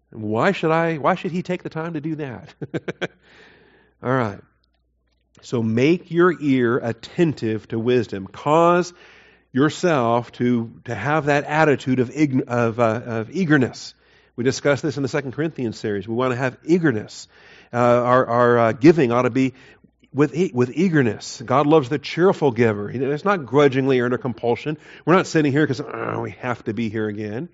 Why 0.10 0.52
should 0.52 0.72
I? 0.72 0.98
Why 0.98 1.14
should 1.14 1.32
He 1.32 1.44
take 1.44 1.62
the 1.62 1.70
time 1.70 1.94
to 1.94 2.02
do 2.02 2.16
that? 2.16 2.56
All 4.04 4.12
right. 4.12 4.40
So 5.42 5.62
make 5.62 6.10
your 6.10 6.34
ear 6.42 6.78
attentive 6.78 7.68
to 7.68 7.78
wisdom. 7.78 8.26
Cause 8.26 8.94
yourself 9.54 10.32
to, 10.34 10.74
to 10.86 10.94
have 10.94 11.26
that 11.26 11.46
attitude 11.46 12.00
of, 12.00 12.12
of, 12.48 12.80
uh, 12.80 13.02
of 13.06 13.32
eagerness. 13.32 13.94
We 14.36 14.44
discussed 14.44 14.82
this 14.82 14.98
in 14.98 15.04
the 15.04 15.10
Second 15.10 15.34
Corinthians 15.34 15.78
series. 15.80 16.08
We 16.08 16.16
want 16.16 16.32
to 16.32 16.38
have 16.38 16.58
eagerness. 16.66 17.28
Uh, 17.72 17.78
our 17.78 18.26
our 18.26 18.60
uh, 18.60 18.72
giving 18.74 19.12
ought 19.12 19.24
to 19.24 19.30
be 19.30 19.54
with, 20.14 20.36
e- 20.36 20.52
with 20.54 20.72
eagerness. 20.76 21.42
God 21.44 21.68
loves 21.68 21.90
the 21.90 22.00
cheerful 22.00 22.52
giver. 22.52 22.90
It's 22.90 23.26
not 23.26 23.46
grudgingly 23.46 24.00
or 24.00 24.06
under 24.06 24.18
compulsion. 24.18 24.78
We're 25.06 25.16
not 25.16 25.28
sitting 25.28 25.52
here 25.52 25.64
because 25.64 25.82
oh, 25.82 26.22
we 26.22 26.32
have 26.32 26.64
to 26.66 26.74
be 26.74 26.90
here 26.90 27.08
again. 27.08 27.50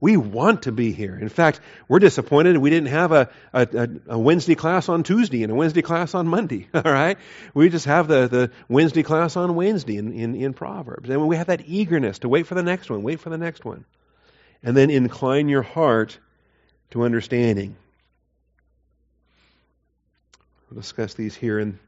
We 0.00 0.16
want 0.16 0.62
to 0.62 0.72
be 0.72 0.92
here. 0.92 1.16
In 1.16 1.28
fact, 1.28 1.60
we're 1.88 1.98
disappointed 1.98 2.58
we 2.58 2.70
didn't 2.70 2.88
have 2.88 3.12
a, 3.12 3.30
a, 3.52 3.88
a, 4.08 4.18
Wednesday 4.18 4.54
class 4.54 4.88
on 4.88 5.02
Tuesday 5.02 5.42
and 5.42 5.50
a 5.50 5.54
Wednesday 5.54 5.82
class 5.82 6.14
on 6.14 6.28
Monday. 6.28 6.68
All 6.74 6.82
right? 6.82 7.18
We 7.54 7.70
just 7.70 7.86
have 7.86 8.06
the, 8.06 8.28
the 8.28 8.50
Wednesday 8.68 9.02
class 9.02 9.36
on 9.36 9.54
Wednesday 9.54 9.96
in, 9.96 10.12
in, 10.12 10.34
in 10.34 10.52
Proverbs. 10.52 11.08
And 11.08 11.26
we 11.26 11.36
have 11.36 11.46
that 11.46 11.62
eagerness 11.66 12.20
to 12.20 12.28
wait 12.28 12.46
for 12.46 12.54
the 12.54 12.62
next 12.62 12.90
one, 12.90 13.02
wait 13.02 13.20
for 13.20 13.30
the 13.30 13.38
next 13.38 13.64
one. 13.64 13.84
And 14.62 14.76
then 14.76 14.90
incline 14.90 15.48
your 15.48 15.62
heart 15.62 16.18
to 16.90 17.02
understanding. 17.02 17.76
We'll 20.70 20.80
discuss 20.80 21.14
these 21.14 21.34
here 21.34 21.58
in 21.58 21.78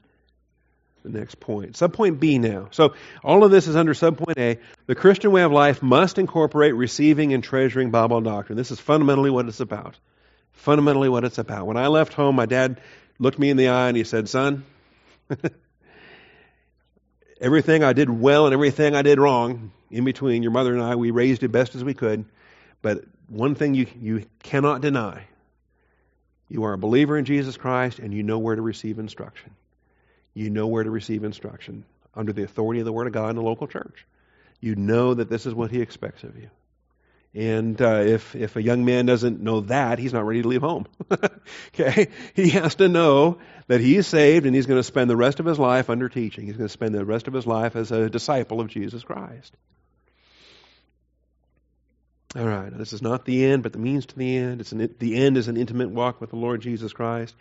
the 1.13 1.19
next 1.19 1.41
point. 1.41 1.73
Subpoint 1.73 2.21
B 2.21 2.39
now. 2.39 2.69
So 2.71 2.95
all 3.23 3.45
of 3.45 3.51
this 3.51 3.67
is 3.67 3.77
under 3.77 3.95
subpoint 3.95 4.39
A. 4.39 4.59
The 4.87 4.95
Christian 4.95 5.33
way 5.33 5.43
of 5.43 5.53
life 5.53 5.83
must 5.83 6.19
incorporate 6.19 6.75
receiving 6.75 7.33
and 7.33 7.43
treasuring 7.43 7.91
Bible 7.91 8.21
doctrine. 8.21 8.57
This 8.57 8.71
is 8.71 8.81
fundamentally 8.81 9.31
what 9.31 9.47
it's 9.47 9.61
about. 9.61 9.97
Fundamentally 10.53 11.09
what 11.09 11.25
it's 11.25 11.39
about. 11.39 11.67
When 11.67 11.77
I 11.77 11.89
left 11.89 12.13
home, 12.13 12.37
my 12.37 12.47
dad 12.47 12.81
looked 13.19 13.39
me 13.39 13.51
in 13.51 13.57
the 13.57 13.69
eye 13.69 13.89
and 13.89 13.97
he 13.97 14.05
said, 14.05 14.29
Son, 14.29 14.65
everything 17.41 17.85
I 17.85 17.93
did 17.93 18.11
well 18.11 18.47
and 18.47 18.55
everything 18.55 18.95
I 18.95 19.03
did 19.03 19.19
wrong 19.19 19.73
in 19.91 20.05
between, 20.05 20.43
your 20.43 20.53
mother 20.53 20.73
and 20.75 20.83
I, 20.83 20.97
we 20.97 21.11
raised 21.11 21.43
it 21.43 21.49
best 21.49 21.75
as 21.75 21.85
we 21.85 21.95
could. 21.95 22.25
But 22.83 23.05
one 23.29 23.55
thing 23.55 23.75
you, 23.75 23.87
you 24.01 24.25
cannot 24.43 24.81
deny 24.81 25.25
you 26.51 26.65
are 26.65 26.73
a 26.73 26.79
believer 26.79 27.19
in 27.19 27.27
Jesus 27.27 27.57
Christ 27.57 27.99
and 27.99 28.13
you 28.13 28.23
know 28.23 28.39
where 28.39 28.57
to 28.57 28.63
receive 28.63 28.99
instruction 28.99 29.51
you 30.35 30.51
know 30.51 30.67
where 30.67 30.85
to 30.85 30.91
receive 30.91 31.25
instruction 31.25 31.85
under 32.15 32.33
the 32.33 32.45
authority 32.45 32.81
of 32.81 32.87
the 32.87 32.93
Word 32.93 33.07
of 33.07 33.13
God 33.13 33.31
in 33.31 33.37
the 33.37 33.43
local 33.43 33.67
church. 33.67 34.07
You 34.61 34.75
know 34.75 35.15
that 35.15 35.29
this 35.29 35.47
is 35.47 35.55
what 35.55 35.71
He 35.71 35.81
expects 35.81 36.25
of 36.25 36.37
you. 36.37 36.51
And 37.35 37.81
uh, 37.83 38.03
if 38.05 38.35
if 38.35 38.57
a 38.57 38.63
young 38.63 38.85
man 38.85 39.05
doesn't 39.05 39.41
know 39.41 39.61
that, 39.61 39.99
he's 39.99 40.15
not 40.15 40.27
ready 40.27 40.43
to 40.43 40.49
leave 40.49 40.63
home. 40.63 40.87
okay, 41.75 42.09
he 42.35 42.49
has 42.51 42.77
to 42.77 42.89
know 42.89 43.39
that 43.67 43.81
he 43.81 43.97
is 43.97 44.07
saved, 44.07 44.47
and 44.47 44.55
he's 44.55 44.67
going 44.67 44.81
to 44.81 44.85
spend 44.85 45.11
the 45.11 45.17
rest 45.17 45.39
of 45.39 45.47
his 45.47 45.59
life 45.59 45.91
under 45.91 46.09
teaching. 46.09 46.47
He's 46.47 46.57
going 46.57 46.69
to 46.69 46.73
spend 46.73 46.95
the 46.95 47.05
rest 47.05 47.29
of 47.29 47.35
his 47.35 47.47
life 47.47 47.77
as 47.77 47.93
a 47.93 48.09
disciple 48.09 48.61
of 48.61 48.69
Jesus 48.69 49.03
Christ. 49.03 49.55
All 52.35 52.47
right, 52.47 52.77
this 52.77 52.93
is 52.93 53.03
not 53.03 53.25
the 53.25 53.45
end, 53.45 53.63
but 53.63 53.73
the 53.73 53.79
means 53.79 54.07
to 54.07 54.17
the 54.17 54.37
end. 54.37 54.61
It's 54.61 54.73
an, 54.73 54.95
the 54.99 55.17
end 55.17 55.37
is 55.37 55.49
an 55.49 55.57
intimate 55.57 55.91
walk 55.91 56.21
with 56.21 56.31
the 56.31 56.37
Lord 56.37 56.61
Jesus 56.63 56.93
Christ. 56.93 57.35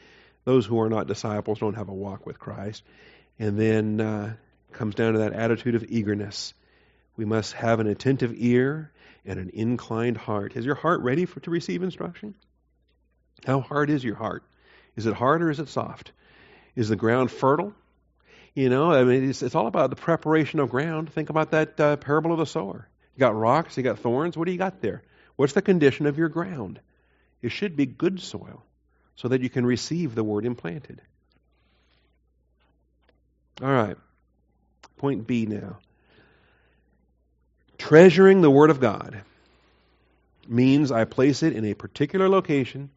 Those 0.47 0.65
who 0.65 0.79
are 0.79 0.87
not 0.87 1.07
disciples 1.07 1.59
don't 1.59 1.73
have 1.73 1.89
a 1.89 1.93
walk 1.93 2.25
with 2.25 2.39
Christ. 2.39 2.81
And 3.37 3.59
then 3.59 3.99
uh, 3.99 4.35
comes 4.71 4.95
down 4.95 5.11
to 5.11 5.19
that 5.19 5.33
attitude 5.33 5.75
of 5.75 5.83
eagerness. 5.89 6.53
We 7.17 7.25
must 7.25 7.51
have 7.51 7.81
an 7.81 7.87
attentive 7.87 8.31
ear 8.37 8.93
and 9.25 9.41
an 9.41 9.51
inclined 9.53 10.15
heart. 10.15 10.55
Is 10.55 10.63
your 10.63 10.75
heart 10.75 11.01
ready 11.01 11.25
for, 11.25 11.41
to 11.41 11.51
receive 11.51 11.83
instruction? 11.83 12.33
How 13.45 13.59
hard 13.59 13.89
is 13.89 14.05
your 14.05 14.15
heart? 14.15 14.45
Is 14.95 15.05
it 15.05 15.13
hard 15.13 15.41
or 15.41 15.51
is 15.51 15.59
it 15.59 15.67
soft? 15.67 16.13
Is 16.77 16.87
the 16.87 16.95
ground 16.95 17.29
fertile? 17.29 17.73
You 18.53 18.69
know, 18.69 18.89
I 18.89 19.03
mean, 19.03 19.29
it's, 19.29 19.41
it's 19.41 19.53
all 19.53 19.67
about 19.67 19.89
the 19.89 19.97
preparation 19.97 20.61
of 20.61 20.69
ground. 20.69 21.11
Think 21.11 21.29
about 21.29 21.51
that 21.51 21.77
uh, 21.77 21.97
parable 21.97 22.31
of 22.31 22.37
the 22.37 22.45
sower. 22.45 22.87
You 23.17 23.19
got 23.19 23.35
rocks, 23.35 23.75
you 23.75 23.83
got 23.83 23.99
thorns. 23.99 24.37
What 24.37 24.45
do 24.45 24.53
you 24.53 24.57
got 24.57 24.79
there? 24.79 25.03
What's 25.35 25.51
the 25.51 25.61
condition 25.61 26.05
of 26.05 26.17
your 26.17 26.29
ground? 26.29 26.79
It 27.41 27.49
should 27.49 27.75
be 27.75 27.85
good 27.85 28.21
soil 28.21 28.63
so 29.17 29.27
that 29.27 29.41
you 29.41 29.49
can 29.49 29.65
receive 29.65 30.15
the 30.15 30.23
word 30.23 30.45
implanted. 30.45 31.01
All 33.61 33.69
right. 33.69 33.97
Point 34.97 35.27
B 35.27 35.45
now. 35.45 35.77
Treasuring 37.77 38.41
the 38.41 38.49
Word 38.49 38.69
of 38.69 38.79
God 38.79 39.21
means 40.47 40.91
I 40.91 41.05
place 41.05 41.43
it 41.43 41.53
in 41.53 41.65
a 41.65 41.73
particular 41.73 42.27
location, 42.27 42.89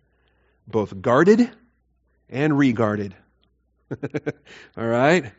both 0.67 1.01
guarded 1.01 1.51
and 2.29 2.57
regarded. 2.57 3.15
All 4.77 4.87
right? 4.87 5.33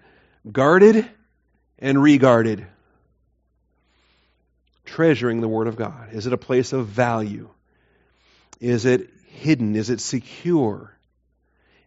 Guarded 0.52 1.08
and 1.80 2.02
regarded. 2.02 2.66
Treasuring 4.86 5.42
the 5.42 5.48
Word 5.48 5.68
of 5.68 5.76
God. 5.76 6.10
Is 6.14 6.28
it 6.28 6.34
a 6.34 6.38
place 6.38 6.74
of 6.74 6.88
value? 6.88 7.50
Is 8.60 8.86
it 8.86 9.10
hidden? 9.32 9.76
Is 9.76 9.90
it 9.90 10.00
secure? 10.00 10.96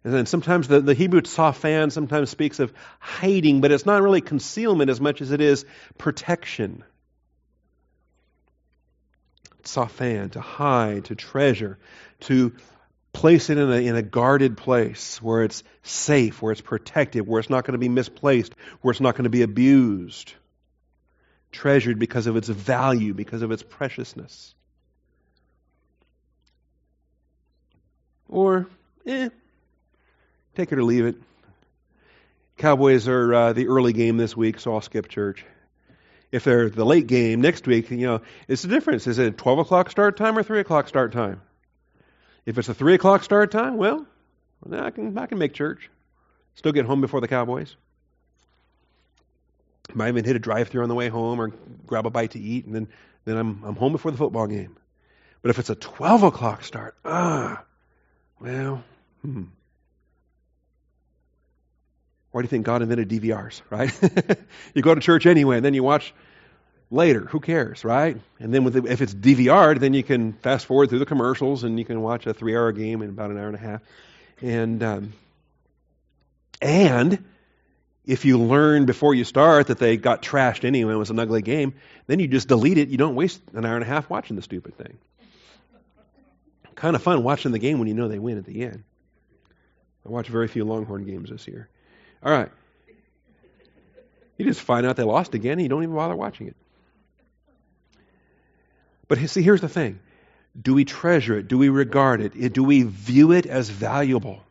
And 0.04 0.12
then 0.12 0.26
sometimes 0.26 0.68
the, 0.68 0.80
the 0.80 0.94
Hebrew 0.94 1.22
tsafan 1.22 1.90
sometimes 1.90 2.28
speaks 2.28 2.58
of 2.58 2.72
hiding, 2.98 3.60
but 3.60 3.72
it's 3.72 3.86
not 3.86 4.02
really 4.02 4.20
concealment 4.20 4.90
as 4.90 5.00
much 5.00 5.22
as 5.22 5.30
it 5.30 5.40
is 5.40 5.64
protection. 5.96 6.84
Tsafan, 9.62 10.32
to 10.32 10.42
hide, 10.42 11.06
to 11.06 11.14
treasure, 11.14 11.78
to 12.20 12.52
place 13.14 13.48
it 13.48 13.56
in 13.56 13.70
a, 13.70 13.76
in 13.76 13.96
a 13.96 14.02
guarded 14.02 14.58
place 14.58 15.22
where 15.22 15.42
it's 15.42 15.62
safe, 15.84 16.42
where 16.42 16.52
it's 16.52 16.60
protected, 16.60 17.26
where 17.26 17.40
it's 17.40 17.48
not 17.48 17.64
going 17.64 17.72
to 17.72 17.78
be 17.78 17.88
misplaced, 17.88 18.54
where 18.82 18.90
it's 18.90 19.00
not 19.00 19.14
going 19.14 19.24
to 19.24 19.30
be 19.30 19.42
abused. 19.42 20.34
Treasured 21.50 21.98
because 21.98 22.26
of 22.26 22.36
its 22.36 22.48
value, 22.48 23.14
because 23.14 23.40
of 23.40 23.52
its 23.52 23.62
preciousness. 23.62 24.54
Or, 28.34 28.66
eh, 29.06 29.28
take 30.56 30.72
it 30.72 30.78
or 30.78 30.82
leave 30.82 31.06
it. 31.06 31.14
Cowboys 32.56 33.06
are 33.06 33.32
uh, 33.32 33.52
the 33.52 33.68
early 33.68 33.92
game 33.92 34.16
this 34.16 34.36
week, 34.36 34.58
so 34.58 34.74
I'll 34.74 34.80
skip 34.80 35.06
church. 35.06 35.44
If 36.32 36.42
they're 36.42 36.68
the 36.68 36.84
late 36.84 37.06
game 37.06 37.40
next 37.40 37.64
week, 37.64 37.92
you 37.92 38.08
know, 38.08 38.22
it's 38.48 38.62
the 38.62 38.68
difference. 38.68 39.06
Is 39.06 39.20
it 39.20 39.38
12 39.38 39.60
o'clock 39.60 39.88
start 39.88 40.16
time 40.16 40.36
or 40.36 40.42
3 40.42 40.58
o'clock 40.58 40.88
start 40.88 41.12
time? 41.12 41.42
If 42.44 42.58
it's 42.58 42.68
a 42.68 42.74
3 42.74 42.94
o'clock 42.94 43.22
start 43.22 43.52
time, 43.52 43.76
well, 43.76 44.04
I 44.68 44.90
can, 44.90 45.16
I 45.16 45.26
can 45.26 45.38
make 45.38 45.54
church. 45.54 45.88
Still 46.56 46.72
get 46.72 46.86
home 46.86 47.00
before 47.00 47.20
the 47.20 47.28
Cowboys. 47.28 47.76
Might 49.94 50.08
even 50.08 50.24
hit 50.24 50.34
a 50.34 50.40
drive 50.40 50.70
through 50.70 50.82
on 50.82 50.88
the 50.88 50.96
way 50.96 51.08
home 51.08 51.40
or 51.40 51.52
grab 51.86 52.04
a 52.04 52.10
bite 52.10 52.32
to 52.32 52.40
eat, 52.40 52.66
and 52.66 52.74
then, 52.74 52.88
then 53.26 53.36
I'm, 53.36 53.62
I'm 53.62 53.76
home 53.76 53.92
before 53.92 54.10
the 54.10 54.18
football 54.18 54.48
game. 54.48 54.76
But 55.40 55.50
if 55.50 55.60
it's 55.60 55.70
a 55.70 55.76
12 55.76 56.24
o'clock 56.24 56.64
start, 56.64 56.96
ah, 57.04 57.62
well, 58.40 58.82
hmm. 59.22 59.44
Why 62.30 62.40
do 62.40 62.46
you 62.46 62.48
think 62.48 62.66
God 62.66 62.82
invented 62.82 63.08
DVRs, 63.08 63.62
right? 63.70 63.92
you 64.74 64.82
go 64.82 64.94
to 64.94 65.00
church 65.00 65.24
anyway, 65.24 65.56
and 65.56 65.64
then 65.64 65.72
you 65.72 65.84
watch 65.84 66.12
later. 66.90 67.20
Who 67.20 67.40
cares, 67.40 67.84
right? 67.84 68.16
And 68.40 68.52
then 68.52 68.64
the, 68.64 68.84
if 68.86 69.00
it's 69.00 69.14
DVR'd, 69.14 69.80
then 69.80 69.94
you 69.94 70.02
can 70.02 70.32
fast 70.32 70.66
forward 70.66 70.88
through 70.88 70.98
the 71.00 71.06
commercials 71.06 71.64
and 71.64 71.78
you 71.78 71.84
can 71.84 72.00
watch 72.02 72.26
a 72.26 72.34
three-hour 72.34 72.72
game 72.72 73.02
in 73.02 73.10
about 73.10 73.30
an 73.30 73.38
hour 73.38 73.46
and 73.46 73.56
a 73.56 73.60
half. 73.60 73.82
And 74.42 74.82
um, 74.82 75.12
and 76.60 77.24
if 78.04 78.24
you 78.24 78.38
learn 78.38 78.86
before 78.86 79.14
you 79.14 79.24
start 79.24 79.68
that 79.68 79.78
they 79.78 79.96
got 79.96 80.22
trashed 80.22 80.64
anyway, 80.64 80.94
it 80.94 80.96
was 80.96 81.10
an 81.10 81.18
ugly 81.18 81.42
game, 81.42 81.74
then 82.06 82.20
you 82.20 82.28
just 82.28 82.48
delete 82.48 82.78
it. 82.78 82.88
You 82.88 82.98
don't 82.98 83.14
waste 83.14 83.40
an 83.54 83.64
hour 83.64 83.74
and 83.74 83.84
a 83.84 83.86
half 83.86 84.10
watching 84.10 84.36
the 84.36 84.42
stupid 84.42 84.76
thing 84.76 84.98
kind 86.74 86.96
of 86.96 87.02
fun 87.02 87.22
watching 87.22 87.52
the 87.52 87.58
game 87.58 87.78
when 87.78 87.88
you 87.88 87.94
know 87.94 88.08
they 88.08 88.18
win 88.18 88.38
at 88.38 88.44
the 88.44 88.62
end. 88.62 88.84
I 90.06 90.10
watched 90.10 90.28
very 90.28 90.48
few 90.48 90.64
Longhorn 90.64 91.04
games 91.04 91.30
this 91.30 91.46
year. 91.48 91.68
All 92.22 92.32
right. 92.32 92.50
You 94.36 94.44
just 94.44 94.60
find 94.60 94.84
out 94.84 94.96
they 94.96 95.04
lost 95.04 95.34
again 95.34 95.52
and 95.52 95.62
you 95.62 95.68
don't 95.68 95.82
even 95.82 95.94
bother 95.94 96.16
watching 96.16 96.48
it. 96.48 96.56
But 99.08 99.18
see, 99.28 99.42
here's 99.42 99.60
the 99.60 99.68
thing. 99.68 100.00
Do 100.60 100.74
we 100.74 100.84
treasure 100.84 101.38
it? 101.38 101.48
Do 101.48 101.58
we 101.58 101.68
regard 101.68 102.20
it? 102.20 102.52
Do 102.52 102.64
we 102.64 102.82
view 102.82 103.32
it 103.32 103.46
as 103.46 103.68
valuable? 103.68 104.42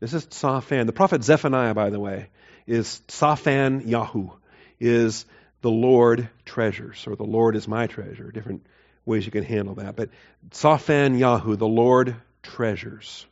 This 0.00 0.14
is 0.14 0.26
Tsafan. 0.26 0.86
The 0.86 0.92
prophet 0.92 1.24
Zephaniah, 1.24 1.74
by 1.74 1.90
the 1.90 2.00
way, 2.00 2.28
is 2.66 3.00
Tsafan 3.08 3.86
Yahu, 3.86 4.32
is 4.78 5.24
the 5.62 5.70
Lord 5.70 6.28
treasures, 6.44 7.06
or 7.06 7.16
the 7.16 7.24
Lord 7.24 7.56
is 7.56 7.66
my 7.66 7.86
treasure. 7.86 8.30
Different 8.30 8.66
ways 9.06 9.24
you 9.24 9.32
can 9.32 9.44
handle 9.44 9.76
that. 9.76 9.96
But 9.96 10.10
Tsafan 10.50 11.18
Yahu, 11.18 11.56
the 11.56 11.66
Lord 11.66 12.16
treasures. 12.42 13.24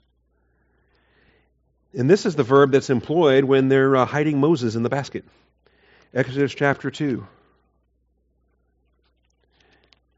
And 1.97 2.09
this 2.09 2.25
is 2.25 2.37
the 2.37 2.43
verb 2.43 2.73
that's 2.73 2.91
employed 2.91 3.45
when 3.45 3.69
they're 3.69 3.95
uh, 3.97 4.07
hiding 4.07 4.41
Moses 4.41 4.77
in 4.77 4.83
the 4.83 4.89
basket. 4.89 5.25
Exodus 6.15 6.55
chapter 6.55 6.91
2. 6.91 7.27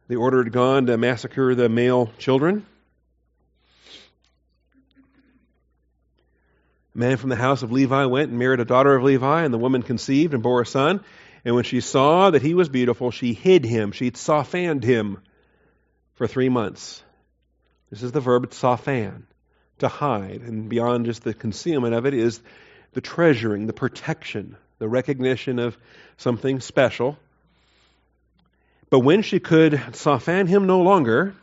They 0.08 0.14
ordered 0.14 0.52
God 0.52 0.86
to 0.86 0.96
massacre 0.96 1.54
the 1.54 1.68
male 1.68 2.12
children. 2.18 2.64
A 6.94 6.98
man 6.98 7.16
from 7.16 7.28
the 7.28 7.36
house 7.36 7.62
of 7.62 7.72
Levi 7.72 8.04
went 8.06 8.30
and 8.30 8.38
married 8.38 8.60
a 8.60 8.64
daughter 8.64 8.94
of 8.94 9.02
Levi, 9.02 9.42
and 9.42 9.52
the 9.52 9.58
woman 9.58 9.82
conceived 9.82 10.32
and 10.32 10.42
bore 10.42 10.62
a 10.62 10.66
son. 10.66 11.02
And 11.44 11.54
when 11.54 11.64
she 11.64 11.80
saw 11.80 12.30
that 12.30 12.42
he 12.42 12.54
was 12.54 12.68
beautiful, 12.68 13.10
she 13.10 13.34
hid 13.34 13.64
him, 13.64 13.92
she 13.92 14.10
tsafanned 14.10 14.84
him 14.84 15.18
for 16.16 16.26
three 16.26 16.48
months. 16.48 17.02
This 17.90 18.02
is 18.02 18.12
the 18.12 18.20
verb 18.20 18.50
tsafan, 18.50 19.22
to 19.78 19.88
hide. 19.88 20.42
And 20.42 20.68
beyond 20.68 21.06
just 21.06 21.22
the 21.22 21.34
concealment 21.34 21.94
of 21.94 22.06
it 22.06 22.14
is 22.14 22.40
the 22.92 23.00
treasuring, 23.00 23.66
the 23.66 23.72
protection, 23.72 24.56
the 24.78 24.88
recognition 24.88 25.58
of 25.58 25.78
something 26.16 26.60
special. 26.60 27.18
But 28.90 29.00
when 29.00 29.22
she 29.22 29.38
could 29.38 29.72
sofan 29.72 30.48
him 30.48 30.66
no 30.66 30.80
longer, 30.80 31.34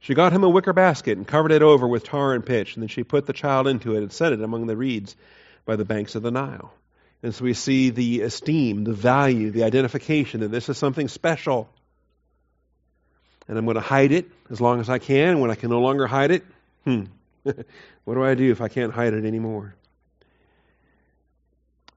she 0.00 0.14
got 0.14 0.32
him 0.32 0.44
a 0.44 0.48
wicker 0.48 0.72
basket 0.72 1.18
and 1.18 1.26
covered 1.26 1.52
it 1.52 1.62
over 1.62 1.86
with 1.86 2.04
tar 2.04 2.34
and 2.34 2.44
pitch, 2.44 2.74
and 2.74 2.82
then 2.82 2.88
she 2.88 3.04
put 3.04 3.26
the 3.26 3.32
child 3.32 3.66
into 3.66 3.94
it 3.94 4.02
and 4.02 4.12
set 4.12 4.32
it 4.32 4.40
among 4.40 4.66
the 4.66 4.76
reeds 4.76 5.16
by 5.64 5.76
the 5.76 5.84
banks 5.84 6.14
of 6.14 6.22
the 6.22 6.30
Nile. 6.30 6.72
And 7.22 7.34
so 7.34 7.44
we 7.44 7.54
see 7.54 7.90
the 7.90 8.22
esteem, 8.22 8.84
the 8.84 8.92
value, 8.92 9.50
the 9.50 9.64
identification 9.64 10.40
that 10.40 10.52
this 10.52 10.68
is 10.68 10.78
something 10.78 11.08
special. 11.08 11.68
And 13.48 13.58
I'm 13.58 13.64
going 13.64 13.76
to 13.76 13.80
hide 13.80 14.12
it 14.12 14.30
as 14.50 14.60
long 14.60 14.80
as 14.80 14.90
I 14.90 14.98
can. 14.98 15.40
When 15.40 15.50
I 15.50 15.54
can 15.54 15.70
no 15.70 15.80
longer 15.80 16.06
hide 16.06 16.30
it, 16.30 16.44
hmm, 16.84 17.04
what 17.42 18.14
do 18.14 18.22
I 18.22 18.34
do 18.34 18.50
if 18.50 18.60
I 18.60 18.68
can't 18.68 18.92
hide 18.92 19.14
it 19.14 19.24
anymore? 19.24 19.74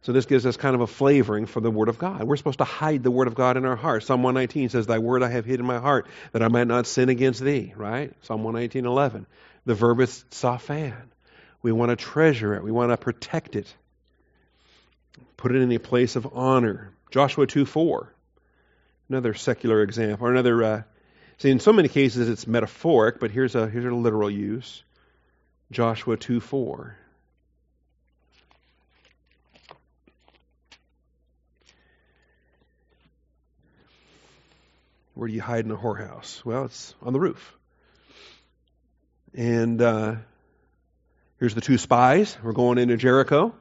So 0.03 0.13
this 0.13 0.25
gives 0.25 0.47
us 0.47 0.57
kind 0.57 0.73
of 0.73 0.81
a 0.81 0.87
flavoring 0.87 1.45
for 1.45 1.59
the 1.59 1.69
Word 1.69 1.87
of 1.87 1.99
God. 1.99 2.23
We're 2.23 2.37
supposed 2.37 2.57
to 2.57 2.63
hide 2.63 3.03
the 3.03 3.11
Word 3.11 3.27
of 3.27 3.35
God 3.35 3.55
in 3.55 3.65
our 3.65 3.75
heart. 3.75 4.03
Psalm 4.03 4.23
119 4.23 4.69
says, 4.69 4.87
Thy 4.87 4.97
Word 4.97 5.21
I 5.21 5.29
have 5.29 5.45
hid 5.45 5.59
in 5.59 5.65
my 5.65 5.77
heart, 5.77 6.07
that 6.31 6.41
I 6.41 6.47
might 6.47 6.67
not 6.67 6.87
sin 6.87 7.09
against 7.09 7.39
Thee, 7.39 7.73
right? 7.75 8.11
Psalm 8.23 8.43
119, 8.43 8.87
11. 8.87 9.27
The 9.65 9.75
verb 9.75 9.99
is 9.99 10.25
safan. 10.31 10.95
We 11.61 11.71
want 11.71 11.91
to 11.91 11.95
treasure 11.95 12.55
it. 12.55 12.63
We 12.63 12.71
want 12.71 12.91
to 12.91 12.97
protect 12.97 13.55
it. 13.55 13.71
Put 15.37 15.51
it 15.51 15.61
in 15.61 15.71
a 15.71 15.77
place 15.77 16.15
of 16.15 16.27
honor. 16.33 16.91
Joshua 17.11 17.45
2, 17.45 17.65
4. 17.65 18.11
Another 19.07 19.35
secular 19.35 19.83
example, 19.83 20.25
or 20.25 20.31
another, 20.31 20.63
uh, 20.63 20.81
see, 21.41 21.49
in 21.49 21.59
so 21.59 21.73
many 21.73 21.87
cases 21.87 22.29
it's 22.29 22.45
metaphoric, 22.45 23.19
but 23.19 23.31
here's 23.31 23.55
a, 23.55 23.67
here's 23.67 23.85
a 23.85 23.89
literal 23.89 24.29
use. 24.29 24.83
Joshua 25.71 26.17
2, 26.17 26.39
4. 26.39 26.97
Where 35.15 35.27
do 35.27 35.33
you 35.33 35.41
hide 35.41 35.65
in 35.65 35.71
a 35.71 35.77
whorehouse? 35.77 36.43
Well, 36.45 36.65
it's 36.65 36.93
on 37.01 37.13
the 37.13 37.19
roof. 37.19 37.55
And 39.33 39.81
uh, 39.81 40.15
here's 41.39 41.55
the 41.55 41.61
two 41.61 41.77
spies. 41.77 42.37
We're 42.43 42.53
going 42.53 42.77
into 42.77 42.97
Jericho. 42.97 43.53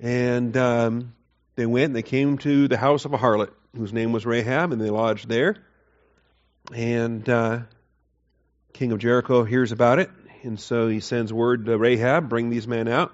And 0.00 0.56
um, 0.56 1.14
they 1.56 1.66
went 1.66 1.86
and 1.86 1.96
they 1.96 2.02
came 2.02 2.38
to 2.38 2.66
the 2.68 2.76
house 2.76 3.04
of 3.04 3.12
a 3.12 3.18
harlot 3.18 3.50
whose 3.76 3.92
name 3.92 4.12
was 4.12 4.26
Rahab, 4.26 4.72
and 4.72 4.80
they 4.80 4.90
lodged 4.90 5.28
there. 5.28 5.56
And 6.72 7.28
uh, 7.28 7.60
King 8.72 8.92
of 8.92 8.98
Jericho 8.98 9.44
hears 9.44 9.72
about 9.72 9.98
it, 9.98 10.10
and 10.42 10.60
so 10.60 10.88
he 10.88 11.00
sends 11.00 11.32
word 11.32 11.66
to 11.66 11.78
Rahab, 11.78 12.28
bring 12.28 12.50
these 12.50 12.68
men 12.68 12.88
out. 12.88 13.12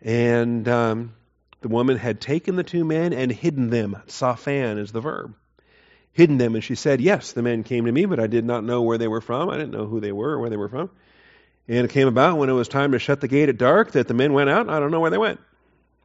And 0.00 0.66
um, 0.68 1.14
the 1.60 1.68
woman 1.68 1.96
had 1.96 2.20
taken 2.20 2.56
the 2.56 2.64
two 2.64 2.84
men 2.84 3.12
and 3.12 3.30
hidden 3.30 3.70
them. 3.70 3.96
Safan 4.06 4.78
is 4.78 4.92
the 4.92 5.00
verb 5.00 5.34
hidden 6.18 6.36
them. 6.36 6.56
And 6.56 6.64
she 6.64 6.74
said, 6.74 7.00
Yes, 7.00 7.32
the 7.32 7.42
men 7.42 7.62
came 7.62 7.86
to 7.86 7.92
me, 7.92 8.04
but 8.04 8.18
I 8.18 8.26
did 8.26 8.44
not 8.44 8.64
know 8.64 8.82
where 8.82 8.98
they 8.98 9.06
were 9.06 9.20
from. 9.20 9.48
I 9.48 9.56
didn't 9.56 9.70
know 9.70 9.86
who 9.86 10.00
they 10.00 10.10
were 10.10 10.30
or 10.30 10.40
where 10.40 10.50
they 10.50 10.56
were 10.56 10.68
from. 10.68 10.90
And 11.68 11.84
it 11.84 11.90
came 11.90 12.08
about 12.08 12.38
when 12.38 12.50
it 12.50 12.54
was 12.54 12.66
time 12.66 12.92
to 12.92 12.98
shut 12.98 13.20
the 13.20 13.28
gate 13.28 13.48
at 13.48 13.56
dark 13.56 13.92
that 13.92 14.08
the 14.08 14.14
men 14.14 14.32
went 14.32 14.50
out. 14.50 14.68
I 14.68 14.80
don't 14.80 14.90
know 14.90 14.98
where 14.98 15.12
they 15.12 15.18
went. 15.18 15.40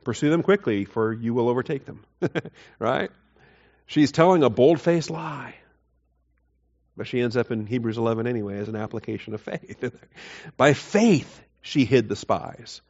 Pursue 0.03 0.29
them 0.29 0.43
quickly, 0.43 0.85
for 0.85 1.11
you 1.11 1.33
will 1.33 1.49
overtake 1.49 1.85
them. 1.85 2.05
right? 2.79 3.09
She's 3.87 4.11
telling 4.11 4.43
a 4.43 4.49
bold 4.49 4.79
faced 4.79 5.09
lie. 5.09 5.55
But 6.95 7.07
she 7.07 7.21
ends 7.21 7.35
up 7.35 7.51
in 7.51 7.65
Hebrews 7.65 7.97
11 7.97 8.27
anyway 8.27 8.57
as 8.59 8.69
an 8.69 8.75
application 8.75 9.33
of 9.33 9.41
faith. 9.41 9.83
By 10.57 10.73
faith, 10.73 11.41
she 11.61 11.85
hid 11.85 12.07
the 12.07 12.15
spies. 12.15 12.81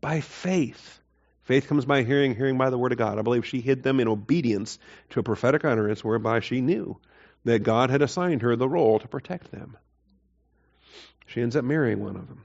By 0.00 0.20
faith. 0.20 1.00
Faith 1.44 1.68
comes 1.68 1.84
by 1.84 2.04
hearing, 2.04 2.36
hearing 2.36 2.56
by 2.56 2.70
the 2.70 2.78
word 2.78 2.92
of 2.92 2.98
God. 2.98 3.18
I 3.18 3.22
believe 3.22 3.46
she 3.46 3.60
hid 3.60 3.82
them 3.82 3.98
in 3.98 4.06
obedience 4.06 4.78
to 5.10 5.20
a 5.20 5.22
prophetic 5.24 5.64
utterance 5.64 6.04
whereby 6.04 6.40
she 6.40 6.60
knew 6.60 6.98
that 7.44 7.60
God 7.60 7.90
had 7.90 8.02
assigned 8.02 8.42
her 8.42 8.54
the 8.54 8.68
role 8.68 9.00
to 9.00 9.08
protect 9.08 9.50
them. 9.50 9.76
She 11.26 11.40
ends 11.40 11.56
up 11.56 11.64
marrying 11.64 12.00
one 12.00 12.16
of 12.16 12.28
them. 12.28 12.44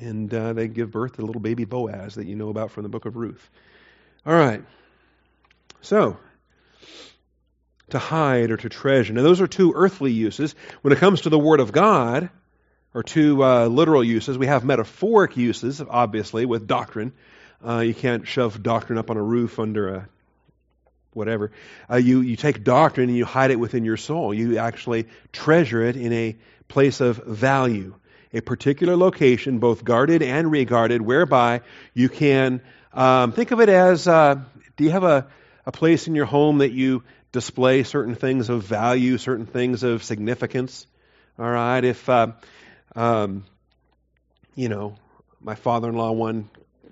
And 0.00 0.32
uh, 0.32 0.52
they 0.52 0.68
give 0.68 0.90
birth 0.90 1.16
to 1.16 1.22
little 1.24 1.40
baby 1.40 1.64
Boaz 1.64 2.16
that 2.16 2.26
you 2.26 2.36
know 2.36 2.48
about 2.48 2.70
from 2.70 2.82
the 2.82 2.88
book 2.88 3.04
of 3.04 3.16
Ruth. 3.16 3.48
All 4.26 4.34
right. 4.34 4.62
So, 5.80 6.18
to 7.90 7.98
hide 7.98 8.50
or 8.50 8.56
to 8.56 8.68
treasure. 8.68 9.12
Now, 9.12 9.22
those 9.22 9.40
are 9.40 9.46
two 9.46 9.72
earthly 9.74 10.12
uses. 10.12 10.54
When 10.82 10.92
it 10.92 10.98
comes 10.98 11.22
to 11.22 11.30
the 11.30 11.38
Word 11.38 11.60
of 11.60 11.72
God, 11.72 12.30
or 12.94 13.02
two 13.02 13.44
uh, 13.44 13.66
literal 13.66 14.02
uses, 14.02 14.38
we 14.38 14.46
have 14.46 14.64
metaphoric 14.64 15.36
uses, 15.36 15.80
obviously, 15.80 16.46
with 16.46 16.66
doctrine. 16.66 17.12
Uh, 17.64 17.80
you 17.80 17.94
can't 17.94 18.26
shove 18.26 18.62
doctrine 18.62 18.98
up 18.98 19.10
on 19.10 19.16
a 19.16 19.22
roof 19.22 19.58
under 19.58 19.88
a 19.88 20.08
whatever. 21.12 21.50
Uh, 21.90 21.96
you, 21.96 22.20
you 22.20 22.36
take 22.36 22.64
doctrine 22.64 23.08
and 23.08 23.16
you 23.16 23.24
hide 23.24 23.50
it 23.50 23.56
within 23.58 23.84
your 23.84 23.96
soul. 23.96 24.32
You 24.32 24.58
actually 24.58 25.08
treasure 25.32 25.82
it 25.82 25.96
in 25.96 26.12
a 26.12 26.36
place 26.68 27.00
of 27.00 27.16
value, 27.16 27.94
a 28.32 28.40
particular 28.40 28.96
location, 28.96 29.58
both 29.58 29.84
guarded 29.84 30.22
and 30.22 30.50
regarded, 30.50 31.02
whereby 31.02 31.62
you 31.94 32.08
can 32.08 32.60
um, 32.92 33.32
think 33.32 33.50
of 33.50 33.60
it 33.60 33.68
as 33.68 34.06
uh, 34.06 34.36
do 34.76 34.84
you 34.84 34.90
have 34.90 35.04
a, 35.04 35.26
a 35.66 35.72
place 35.72 36.06
in 36.06 36.14
your 36.14 36.26
home 36.26 36.58
that 36.58 36.72
you 36.72 37.02
display 37.32 37.82
certain 37.82 38.14
things 38.14 38.48
of 38.48 38.62
value, 38.62 39.18
certain 39.18 39.46
things 39.46 39.82
of 39.82 40.02
significance? 40.02 40.86
All 41.38 41.50
right. 41.50 41.84
If, 41.84 42.08
uh, 42.08 42.32
um, 42.96 43.44
you 44.54 44.68
know, 44.68 44.96
my 45.40 45.54
father 45.54 45.88
in 45.88 45.94
law 45.94 46.12
won 46.12 46.50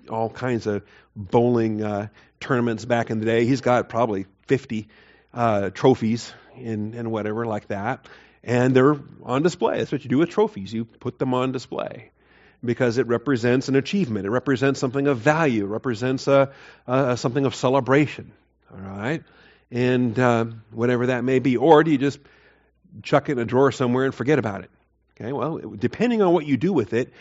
all 0.09 0.29
kinds 0.29 0.67
of 0.67 0.83
bowling 1.15 1.83
uh, 1.83 2.07
tournaments 2.39 2.85
back 2.85 3.09
in 3.09 3.19
the 3.19 3.25
day. 3.25 3.45
He's 3.45 3.61
got 3.61 3.89
probably 3.89 4.25
50 4.47 4.87
uh, 5.33 5.69
trophies 5.71 6.33
and, 6.55 6.95
and 6.95 7.11
whatever 7.11 7.45
like 7.45 7.67
that. 7.67 8.07
And 8.43 8.75
they're 8.75 8.97
on 9.23 9.43
display. 9.43 9.79
That's 9.79 9.91
what 9.91 10.03
you 10.03 10.09
do 10.09 10.19
with 10.19 10.29
trophies. 10.29 10.71
You 10.71 10.85
put 10.85 11.19
them 11.19 11.33
on 11.33 11.51
display 11.51 12.11
because 12.63 12.97
it 12.97 13.07
represents 13.07 13.67
an 13.67 13.75
achievement. 13.75 14.25
It 14.25 14.29
represents 14.29 14.79
something 14.79 15.07
of 15.07 15.17
value. 15.17 15.65
It 15.65 15.69
represents 15.69 16.27
a, 16.27 16.53
a 16.85 17.17
something 17.17 17.45
of 17.45 17.55
celebration. 17.55 18.31
All 18.71 18.79
right? 18.79 19.23
And 19.71 20.17
uh, 20.17 20.45
whatever 20.71 21.07
that 21.07 21.23
may 21.23 21.39
be. 21.39 21.57
Or 21.57 21.83
do 21.83 21.91
you 21.91 21.97
just 21.97 22.19
chuck 23.03 23.29
it 23.29 23.33
in 23.33 23.39
a 23.39 23.45
drawer 23.45 23.71
somewhere 23.71 24.05
and 24.05 24.15
forget 24.15 24.39
about 24.39 24.63
it? 24.63 24.71
Okay, 25.19 25.33
well, 25.33 25.57
depending 25.57 26.21
on 26.21 26.31
what 26.31 26.45
you 26.45 26.57
do 26.57 26.71
with 26.71 26.93
it, 26.93 27.11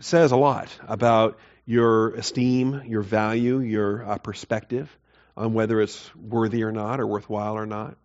says 0.00 0.32
a 0.32 0.36
lot 0.36 0.68
about 0.86 1.38
your 1.64 2.14
esteem, 2.14 2.82
your 2.86 3.02
value, 3.02 3.60
your 3.60 4.04
uh, 4.04 4.18
perspective 4.18 4.94
on 5.36 5.54
whether 5.54 5.80
it's 5.80 6.10
worthy 6.16 6.64
or 6.64 6.72
not, 6.72 6.98
or 6.98 7.06
worthwhile 7.06 7.56
or 7.56 7.66
not. 7.66 7.96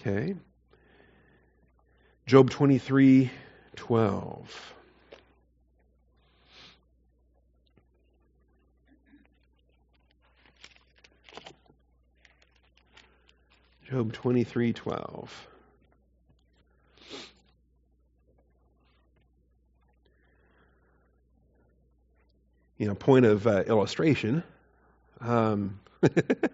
Okay. 0.00 0.34
Job 2.26 2.50
23 2.50 3.30
12. 3.76 4.74
Job 13.90 14.12
23 14.12 14.72
12. 14.72 15.46
you 22.78 22.86
know, 22.86 22.94
point 22.94 23.26
of 23.26 23.46
uh, 23.46 23.60
illustration, 23.66 24.42
um, 25.20 25.80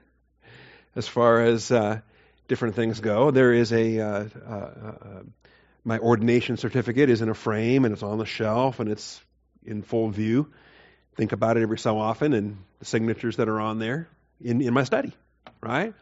as 0.96 1.06
far 1.06 1.42
as 1.42 1.70
uh, 1.70 2.00
different 2.48 2.74
things 2.74 2.98
go, 2.98 3.30
there 3.30 3.52
is 3.52 3.72
a 3.72 4.00
uh, 4.00 4.24
uh, 4.44 4.50
uh, 4.50 5.22
my 5.84 6.00
ordination 6.00 6.56
certificate 6.56 7.10
is 7.10 7.22
in 7.22 7.28
a 7.28 7.34
frame 7.34 7.84
and 7.84 7.92
it's 7.92 8.02
on 8.02 8.18
the 8.18 8.26
shelf 8.26 8.80
and 8.80 8.90
it's 8.90 9.20
in 9.64 9.82
full 9.82 10.08
view. 10.08 10.48
Think 11.14 11.30
about 11.30 11.56
it 11.58 11.62
every 11.62 11.78
so 11.78 11.96
often 11.96 12.32
and 12.32 12.56
the 12.80 12.86
signatures 12.86 13.36
that 13.36 13.48
are 13.48 13.60
on 13.60 13.78
there 13.78 14.08
in, 14.42 14.60
in 14.60 14.74
my 14.74 14.82
study, 14.82 15.12
right? 15.60 15.94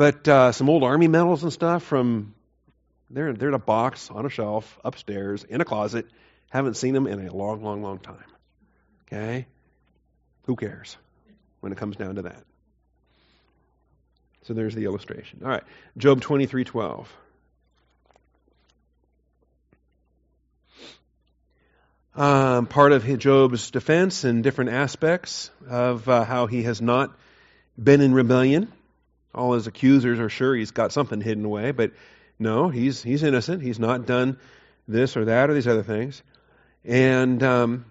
But 0.00 0.26
uh, 0.28 0.52
some 0.52 0.70
old 0.70 0.82
army 0.82 1.08
medals 1.08 1.42
and 1.42 1.52
stuff 1.52 1.82
from 1.82 2.34
they're 3.10 3.34
they're 3.34 3.48
in 3.48 3.54
a 3.54 3.58
box 3.58 4.10
on 4.10 4.24
a 4.24 4.30
shelf 4.30 4.78
upstairs 4.82 5.44
in 5.44 5.60
a 5.60 5.64
closet. 5.66 6.06
Haven't 6.48 6.78
seen 6.78 6.94
them 6.94 7.06
in 7.06 7.26
a 7.26 7.30
long, 7.30 7.62
long, 7.62 7.82
long 7.82 7.98
time. 7.98 8.24
Okay? 9.02 9.46
Who 10.44 10.56
cares 10.56 10.96
when 11.60 11.70
it 11.70 11.76
comes 11.76 11.96
down 11.96 12.14
to 12.14 12.22
that? 12.22 12.42
So 14.44 14.54
there's 14.54 14.74
the 14.74 14.86
illustration. 14.86 15.40
All 15.42 15.50
right. 15.50 15.64
Job 15.98 16.22
23:12. 16.22 17.06
Um, 22.16 22.64
part 22.64 22.92
of 22.92 23.04
Job's 23.18 23.70
defense 23.70 24.24
and 24.24 24.42
different 24.42 24.70
aspects 24.70 25.50
of 25.68 26.08
uh, 26.08 26.24
how 26.24 26.46
he 26.46 26.62
has 26.62 26.80
not 26.80 27.14
been 27.76 28.00
in 28.00 28.14
rebellion. 28.14 28.72
All 29.34 29.52
his 29.52 29.66
accusers 29.66 30.18
are 30.18 30.28
sure 30.28 30.54
he's 30.54 30.72
got 30.72 30.92
something 30.92 31.20
hidden 31.20 31.44
away, 31.44 31.70
but 31.70 31.92
no, 32.38 32.68
he's 32.68 33.02
he's 33.02 33.22
innocent. 33.22 33.62
He's 33.62 33.78
not 33.78 34.06
done 34.06 34.38
this 34.88 35.16
or 35.16 35.26
that 35.26 35.50
or 35.50 35.54
these 35.54 35.68
other 35.68 35.82
things. 35.82 36.22
And 36.84 37.42
um, 37.42 37.84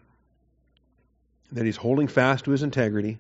that 1.52 1.66
he's 1.66 1.78
holding 1.78 2.08
fast 2.08 2.46
to 2.46 2.52
his 2.52 2.64
integrity. 2.64 3.20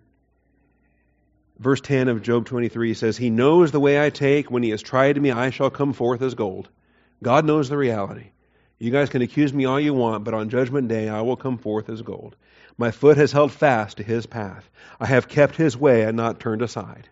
Verse 1.57 1.81
10 1.81 2.07
of 2.07 2.21
Job 2.21 2.45
23 2.45 2.93
says, 2.93 3.17
He 3.17 3.29
knows 3.29 3.71
the 3.71 3.79
way 3.79 4.03
I 4.03 4.09
take. 4.09 4.49
When 4.49 4.63
he 4.63 4.69
has 4.69 4.81
tried 4.81 5.21
me, 5.21 5.31
I 5.31 5.49
shall 5.49 5.69
come 5.69 5.93
forth 5.93 6.21
as 6.21 6.33
gold. 6.33 6.69
God 7.21 7.45
knows 7.45 7.69
the 7.69 7.77
reality. 7.77 8.31
You 8.77 8.91
guys 8.91 9.09
can 9.09 9.21
accuse 9.21 9.53
me 9.53 9.65
all 9.65 9.79
you 9.79 9.93
want, 9.93 10.23
but 10.23 10.33
on 10.33 10.49
judgment 10.49 10.87
day 10.87 11.09
I 11.09 11.21
will 11.21 11.35
come 11.35 11.57
forth 11.57 11.89
as 11.89 12.01
gold. 12.01 12.37
My 12.77 12.91
foot 12.91 13.17
has 13.17 13.33
held 13.33 13.51
fast 13.51 13.97
to 13.97 14.03
his 14.03 14.25
path. 14.25 14.69
I 15.01 15.05
have 15.05 15.27
kept 15.27 15.57
his 15.57 15.75
way 15.75 16.03
and 16.03 16.15
not 16.15 16.39
turned 16.39 16.61
aside. 16.61 17.09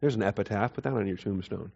There's 0.00 0.14
an 0.14 0.22
epitaph. 0.22 0.74
Put 0.74 0.84
that 0.84 0.92
on 0.92 1.06
your 1.06 1.16
tombstone. 1.16 1.72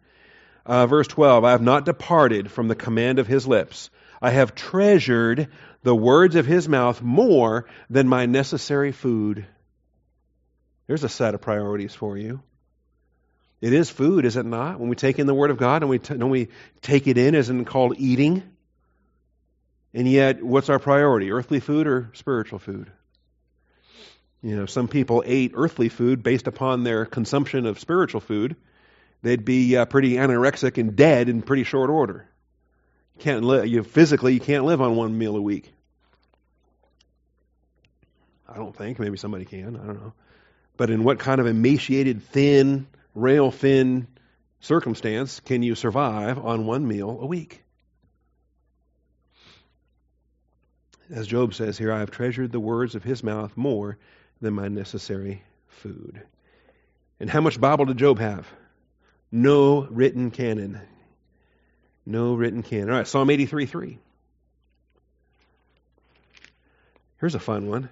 Uh, 0.65 0.87
verse 0.87 1.07
12 1.07 1.43
I 1.43 1.51
have 1.51 1.61
not 1.61 1.85
departed 1.85 2.51
from 2.51 2.67
the 2.67 2.75
command 2.75 3.19
of 3.19 3.27
his 3.27 3.45
lips. 3.47 3.89
I 4.21 4.31
have 4.31 4.55
treasured 4.55 5.49
the 5.83 5.95
words 5.95 6.35
of 6.35 6.45
his 6.45 6.69
mouth 6.69 7.01
more 7.01 7.65
than 7.89 8.07
my 8.07 8.25
necessary 8.25 8.93
food. 8.93 9.45
There's 10.87 11.03
a 11.03 11.09
set 11.09 11.33
of 11.33 11.41
priorities 11.41 11.93
for 11.93 12.17
you. 12.17 12.41
It 13.59 13.73
is 13.73 13.89
food, 13.89 14.25
is 14.25 14.35
it 14.35 14.45
not? 14.45 14.79
When 14.79 14.89
we 14.89 14.95
take 14.95 15.19
in 15.19 15.27
the 15.27 15.33
Word 15.33 15.51
of 15.51 15.57
God 15.57 15.83
and 15.83 15.89
we 15.89 15.99
t- 15.99 16.15
don't 16.15 16.29
we 16.29 16.49
take 16.81 17.07
it 17.07 17.17
in, 17.17 17.35
isn't 17.35 17.61
it 17.61 17.67
called 17.67 17.95
eating? 17.97 18.43
And 19.93 20.09
yet, 20.09 20.43
what's 20.43 20.69
our 20.69 20.79
priority? 20.79 21.31
Earthly 21.31 21.59
food 21.59 21.87
or 21.87 22.09
spiritual 22.13 22.59
food? 22.59 22.91
You 24.43 24.57
know, 24.57 24.65
some 24.65 24.89
people 24.89 25.23
ate 25.25 25.53
earthly 25.55 25.87
food 25.87 26.21
based 26.21 26.47
upon 26.47 26.83
their 26.83 27.05
consumption 27.05 27.65
of 27.65 27.79
spiritual 27.79 28.19
food. 28.19 28.57
They'd 29.21 29.45
be 29.45 29.77
uh, 29.77 29.85
pretty 29.85 30.15
anorexic 30.15 30.77
and 30.77 30.97
dead 30.97 31.29
in 31.29 31.41
pretty 31.41 31.63
short 31.63 31.89
order. 31.89 32.27
You 33.15 33.21
can't 33.21 33.45
live 33.45 33.67
you 33.67 33.83
physically. 33.83 34.33
You 34.33 34.41
can't 34.41 34.65
live 34.65 34.81
on 34.81 34.97
one 34.97 35.17
meal 35.17 35.37
a 35.37 35.41
week. 35.41 35.71
I 38.47 38.57
don't 38.57 38.75
think. 38.75 38.99
Maybe 38.99 39.15
somebody 39.15 39.45
can. 39.45 39.77
I 39.77 39.85
don't 39.85 40.03
know. 40.03 40.13
But 40.75 40.89
in 40.89 41.05
what 41.05 41.19
kind 41.19 41.39
of 41.39 41.47
emaciated, 41.47 42.23
thin, 42.23 42.87
rail 43.15 43.49
thin 43.49 44.07
circumstance 44.59 45.39
can 45.39 45.63
you 45.63 45.73
survive 45.73 46.37
on 46.37 46.65
one 46.65 46.85
meal 46.85 47.17
a 47.21 47.25
week? 47.25 47.63
As 51.09 51.27
Job 51.27 51.53
says 51.53 51.77
here, 51.77 51.93
I 51.93 51.99
have 51.99 52.11
treasured 52.11 52.51
the 52.51 52.59
words 52.59 52.95
of 52.95 53.03
his 53.03 53.23
mouth 53.23 53.55
more 53.55 53.97
than 54.41 54.53
my 54.53 54.67
necessary 54.67 55.43
food. 55.67 56.21
And 57.19 57.29
how 57.29 57.41
much 57.41 57.59
Bible 57.59 57.85
did 57.85 57.97
Job 57.97 58.19
have? 58.19 58.47
No 59.31 59.87
written 59.89 60.31
canon. 60.31 60.81
No 62.05 62.35
written 62.35 62.63
canon. 62.63 62.89
All 62.89 62.97
right, 62.97 63.07
Psalm 63.07 63.29
83 63.29 63.65
3. 63.65 63.97
Here's 67.19 67.35
a 67.35 67.39
fun 67.39 67.67
one. 67.67 67.89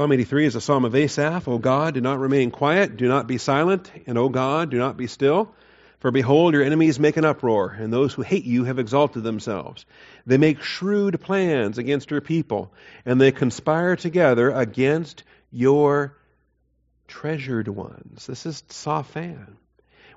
Psalm 0.00 0.12
83 0.12 0.46
is 0.46 0.54
a 0.54 0.62
psalm 0.62 0.86
of 0.86 0.94
Asaph. 0.94 1.46
O 1.46 1.58
God, 1.58 1.92
do 1.92 2.00
not 2.00 2.18
remain 2.20 2.50
quiet, 2.50 2.96
do 2.96 3.06
not 3.06 3.26
be 3.26 3.36
silent, 3.36 3.92
and 4.06 4.16
O 4.16 4.30
God, 4.30 4.70
do 4.70 4.78
not 4.78 4.96
be 4.96 5.06
still. 5.06 5.54
For 5.98 6.10
behold, 6.10 6.54
your 6.54 6.62
enemies 6.62 6.98
make 6.98 7.18
an 7.18 7.26
uproar, 7.26 7.76
and 7.78 7.92
those 7.92 8.14
who 8.14 8.22
hate 8.22 8.46
you 8.46 8.64
have 8.64 8.78
exalted 8.78 9.24
themselves. 9.24 9.84
They 10.24 10.38
make 10.38 10.62
shrewd 10.62 11.20
plans 11.20 11.76
against 11.76 12.10
your 12.10 12.22
people, 12.22 12.72
and 13.04 13.20
they 13.20 13.30
conspire 13.30 13.94
together 13.94 14.50
against 14.50 15.22
your 15.52 16.16
treasured 17.06 17.68
ones. 17.68 18.26
This 18.26 18.46
is 18.46 18.62
Safan. 18.70 19.56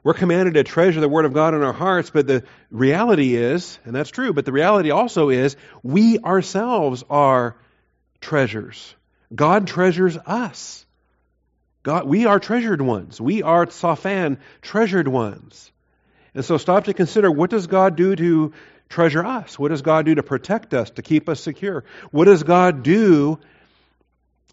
We're 0.02 0.14
commanded 0.14 0.54
to 0.54 0.64
treasure 0.64 1.02
the 1.02 1.10
Word 1.10 1.26
of 1.26 1.34
God 1.34 1.56
in 1.56 1.62
our 1.62 1.74
hearts, 1.74 2.10
but 2.10 2.26
the 2.26 2.46
reality 2.72 3.36
is, 3.36 3.78
and 3.84 3.94
that's 3.94 4.12
true, 4.12 4.32
but 4.32 4.46
the 4.46 4.54
reality 4.54 4.92
also 4.92 5.28
is, 5.28 5.58
we 5.82 6.20
ourselves 6.20 7.04
are 7.10 7.58
treasures. 8.22 8.96
God 9.34 9.68
treasures 9.68 10.18
us. 10.18 10.86
God, 11.84 12.08
we 12.08 12.26
are 12.26 12.40
treasured 12.40 12.82
ones. 12.82 13.20
We 13.20 13.44
are 13.44 13.66
Safan, 13.66 14.38
treasured 14.62 15.08
ones. 15.08 15.72
And 16.34 16.44
so 16.46 16.58
stop 16.58 16.86
to 16.86 16.94
consider 16.94 17.30
what 17.30 17.50
does 17.50 17.68
God 17.68 17.96
do 17.96 18.16
to 18.16 18.54
treasure 18.90 19.26
us? 19.26 19.60
What 19.60 19.70
does 19.70 19.82
God 19.82 20.06
do 20.06 20.16
to 20.16 20.24
protect 20.24 20.74
us, 20.74 20.92
to 20.92 21.02
keep 21.02 21.28
us 21.28 21.42
secure? 21.42 21.84
What 22.12 22.26
does 22.26 22.44
God 22.44 22.84
do 22.84 23.40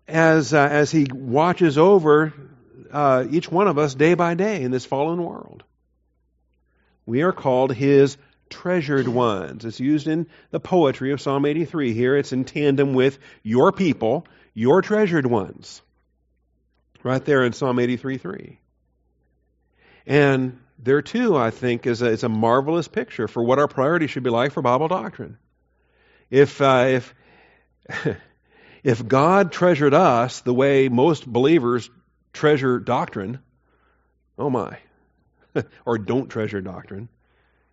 as, 0.08 0.52
uh, 0.52 0.68
as 0.70 0.90
He 0.90 1.06
watches 1.12 1.78
over 1.78 2.32
uh, 2.90 3.24
each 3.30 3.50
one 3.50 3.68
of 3.68 3.78
us 3.78 3.94
day 3.94 4.14
by 4.14 4.34
day 4.34 4.62
in 4.62 4.70
this 4.70 4.84
fallen 4.84 5.22
world? 5.22 5.62
We 7.06 7.22
are 7.22 7.32
called 7.32 7.72
His 7.72 8.16
treasured 8.48 9.06
ones. 9.06 9.64
It's 9.64 9.78
used 9.78 10.08
in 10.08 10.26
the 10.50 10.60
poetry 10.60 11.12
of 11.12 11.20
Psalm 11.20 11.46
83 11.46 11.92
here. 11.92 12.16
It's 12.16 12.32
in 12.32 12.44
tandem 12.44 12.94
with 12.94 13.18
your 13.42 13.72
people 13.72 14.26
your 14.60 14.82
treasured 14.82 15.24
ones. 15.24 15.80
Right 17.02 17.24
there 17.24 17.44
in 17.44 17.54
Psalm 17.54 17.78
83 17.78 18.18
3. 18.18 18.60
And 20.06 20.58
there 20.78 21.00
too, 21.00 21.34
I 21.34 21.50
think, 21.50 21.86
is 21.86 22.02
a, 22.02 22.08
is 22.08 22.24
a 22.24 22.28
marvelous 22.28 22.86
picture 22.86 23.26
for 23.26 23.42
what 23.42 23.58
our 23.58 23.68
priority 23.68 24.06
should 24.06 24.22
be 24.22 24.28
like 24.28 24.52
for 24.52 24.60
Bible 24.60 24.88
doctrine. 24.88 25.38
If, 26.28 26.60
uh, 26.60 26.88
if, 26.88 27.14
if 28.84 29.08
God 29.08 29.50
treasured 29.50 29.94
us 29.94 30.42
the 30.42 30.52
way 30.52 30.90
most 30.90 31.26
believers 31.26 31.88
treasure 32.34 32.78
doctrine, 32.78 33.38
oh 34.38 34.50
my, 34.50 34.76
or 35.86 35.96
don't 35.96 36.28
treasure 36.28 36.60
doctrine, 36.60 37.08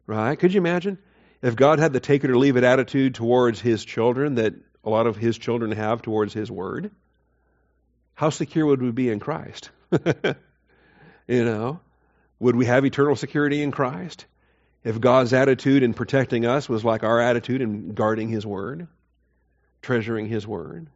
right? 0.06 0.40
Could 0.40 0.54
you 0.54 0.62
imagine 0.62 1.00
if 1.42 1.58
God 1.58 1.80
had 1.80 1.92
the 1.92 2.00
take 2.00 2.24
it 2.24 2.30
or 2.30 2.38
leave 2.38 2.56
it 2.56 2.64
attitude 2.64 3.16
towards 3.16 3.60
his 3.60 3.84
children 3.84 4.36
that 4.36 4.54
a 4.88 4.90
lot 4.90 5.06
of 5.06 5.18
his 5.18 5.38
children 5.38 5.74
have 5.74 6.02
towards 6.02 6.34
his 6.34 6.50
word, 6.50 6.92
how 8.16 8.30
secure 8.30 8.66
would 8.66 8.82
we 8.82 8.92
be 8.92 9.10
in 9.10 9.20
Christ? 9.20 9.70
you 9.92 11.44
know, 11.44 11.82
would 12.40 12.56
we 12.56 12.66
have 12.68 12.86
eternal 12.86 13.18
security 13.18 13.62
in 13.62 13.72
Christ? 13.72 14.26
If 14.86 15.02
God's 15.02 15.34
attitude 15.34 15.84
in 15.84 15.94
protecting 15.94 16.46
us 16.46 16.70
was 16.70 16.86
like 16.86 17.04
our 17.04 17.20
attitude 17.20 17.62
in 17.62 17.96
guarding 17.96 18.30
his 18.30 18.46
word, 18.46 18.88
treasuring 19.82 20.30
his 20.30 20.48
word. 20.48 20.88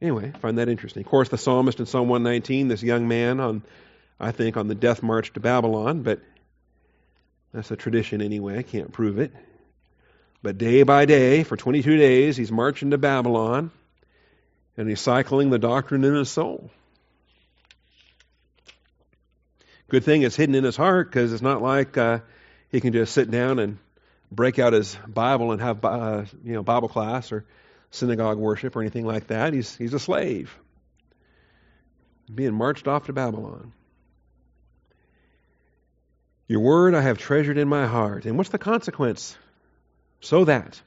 Anyway, 0.00 0.32
I 0.34 0.38
find 0.38 0.56
that 0.56 0.70
interesting. 0.70 1.02
Of 1.02 1.10
course, 1.10 1.28
the 1.28 1.36
psalmist 1.36 1.80
in 1.80 1.86
Psalm 1.86 2.08
119, 2.08 2.68
this 2.68 2.82
young 2.82 3.08
man 3.08 3.40
on, 3.40 3.62
I 4.18 4.32
think, 4.32 4.56
on 4.56 4.68
the 4.68 4.74
death 4.74 5.02
march 5.02 5.34
to 5.34 5.40
Babylon, 5.40 6.02
but 6.02 6.20
that's 7.52 7.70
a 7.70 7.76
tradition 7.76 8.22
anyway. 8.22 8.56
I 8.56 8.62
can't 8.62 8.90
prove 8.90 9.18
it. 9.18 9.34
But 10.42 10.58
day 10.58 10.82
by 10.84 11.04
day, 11.04 11.42
for 11.42 11.56
22 11.56 11.96
days, 11.96 12.36
he's 12.36 12.52
marching 12.52 12.90
to 12.90 12.98
Babylon 12.98 13.70
and 14.76 14.88
he's 14.88 15.00
cycling 15.00 15.50
the 15.50 15.58
doctrine 15.58 16.04
in 16.04 16.14
his 16.14 16.30
soul. 16.30 16.70
Good 19.88 20.04
thing 20.04 20.22
it's 20.22 20.36
hidden 20.36 20.54
in 20.54 20.64
his 20.64 20.76
heart 20.76 21.10
because 21.10 21.32
it's 21.32 21.42
not 21.42 21.62
like 21.62 21.96
uh, 21.96 22.20
he 22.70 22.80
can 22.80 22.92
just 22.92 23.12
sit 23.12 23.30
down 23.30 23.58
and 23.58 23.78
break 24.30 24.58
out 24.58 24.74
his 24.74 24.96
Bible 25.06 25.52
and 25.52 25.60
have 25.60 25.84
uh, 25.84 26.24
you 26.44 26.52
know 26.52 26.62
Bible 26.62 26.88
class 26.88 27.32
or 27.32 27.46
synagogue 27.90 28.38
worship 28.38 28.76
or 28.76 28.82
anything 28.82 29.06
like 29.06 29.28
that. 29.28 29.54
He's 29.54 29.74
he's 29.74 29.94
a 29.94 29.98
slave 29.98 30.54
being 32.32 32.54
marched 32.54 32.86
off 32.86 33.06
to 33.06 33.12
Babylon. 33.12 33.72
Your 36.46 36.60
word 36.60 36.94
I 36.94 37.00
have 37.00 37.18
treasured 37.18 37.58
in 37.58 37.68
my 37.68 37.86
heart. 37.86 38.24
And 38.24 38.36
what's 38.36 38.50
the 38.50 38.58
consequence? 38.58 39.36
So 40.20 40.44
that 40.44 40.80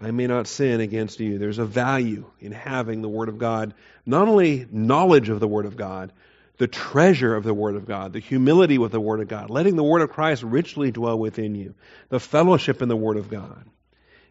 I 0.00 0.10
may 0.10 0.26
not 0.26 0.46
sin 0.46 0.80
against 0.80 1.20
you. 1.20 1.38
There's 1.38 1.58
a 1.58 1.64
value 1.64 2.24
in 2.40 2.52
having 2.52 3.02
the 3.02 3.08
Word 3.08 3.28
of 3.28 3.38
God, 3.38 3.74
not 4.04 4.28
only 4.28 4.66
knowledge 4.70 5.28
of 5.28 5.38
the 5.38 5.48
Word 5.48 5.66
of 5.66 5.76
God, 5.76 6.12
the 6.58 6.66
treasure 6.66 7.34
of 7.34 7.44
the 7.44 7.54
Word 7.54 7.76
of 7.76 7.86
God, 7.86 8.12
the 8.12 8.18
humility 8.18 8.78
with 8.78 8.92
the 8.92 9.00
Word 9.00 9.20
of 9.20 9.28
God, 9.28 9.50
letting 9.50 9.76
the 9.76 9.82
Word 9.82 10.02
of 10.02 10.10
Christ 10.10 10.42
richly 10.42 10.90
dwell 10.90 11.18
within 11.18 11.54
you, 11.54 11.74
the 12.08 12.20
fellowship 12.20 12.82
in 12.82 12.88
the 12.88 12.96
Word 12.96 13.16
of 13.16 13.30
God. 13.30 13.64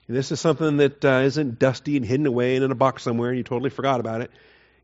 And 0.08 0.18
this 0.18 0.32
is 0.32 0.40
something 0.40 0.78
that 0.78 1.06
uh, 1.06 1.30
not 1.36 1.60
dusty 1.60 1.96
and 1.96 2.06
hidden 2.06 2.26
away 2.26 2.56
and 2.56 2.66
in 2.66 2.72
a 2.72 2.76
box 2.76 3.04
somewhere 3.04 3.30
and 3.30 3.38
you 3.38 3.44
totally 3.44 3.70
forgot 3.70 4.00
about 4.00 4.22
it. 4.22 4.32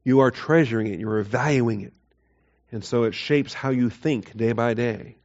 You 0.03 0.21
are 0.21 0.31
treasuring 0.31 0.87
it, 0.87 0.99
you 0.99 1.09
are 1.09 1.23
valuing 1.23 1.81
it. 1.81 1.93
And 2.71 2.83
so 2.83 3.03
it 3.03 3.15
shapes 3.15 3.53
how 3.53 3.69
you 3.69 3.89
think 3.89 4.35
day 4.35 4.51
by 4.51 4.73
day. 4.73 5.17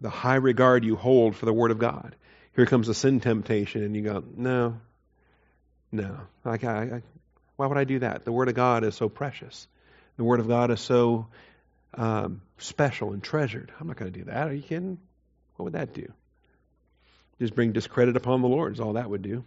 The 0.00 0.10
high 0.10 0.36
regard 0.36 0.84
you 0.84 0.96
hold 0.96 1.36
for 1.36 1.46
the 1.46 1.52
Word 1.52 1.70
of 1.70 1.78
God 1.78 2.16
here 2.54 2.66
comes 2.66 2.88
a 2.88 2.94
sin 2.94 3.20
temptation, 3.20 3.82
and 3.82 3.96
you 3.96 4.02
go, 4.02 4.22
no, 4.36 4.78
no. 5.90 6.18
Like, 6.44 6.64
I, 6.64 6.82
I, 6.82 7.02
why 7.56 7.66
would 7.66 7.78
I 7.78 7.84
do 7.84 8.00
that? 8.00 8.24
The 8.24 8.32
Word 8.32 8.48
of 8.48 8.54
God 8.54 8.84
is 8.84 8.94
so 8.94 9.08
precious. 9.08 9.66
The 10.16 10.24
Word 10.24 10.40
of 10.40 10.48
God 10.48 10.70
is 10.70 10.80
so 10.80 11.26
um, 11.94 12.42
special 12.58 13.12
and 13.12 13.22
treasured. 13.22 13.72
I'm 13.80 13.86
not 13.86 13.96
going 13.96 14.12
to 14.12 14.18
do 14.18 14.24
that. 14.26 14.48
Are 14.48 14.54
you 14.54 14.62
kidding? 14.62 14.98
What 15.56 15.64
would 15.64 15.72
that 15.74 15.94
do? 15.94 16.12
Just 17.38 17.54
bring 17.54 17.72
discredit 17.72 18.16
upon 18.16 18.42
the 18.42 18.48
Lord 18.48 18.74
is 18.74 18.80
all 18.80 18.94
that 18.94 19.08
would 19.08 19.22
do. 19.22 19.44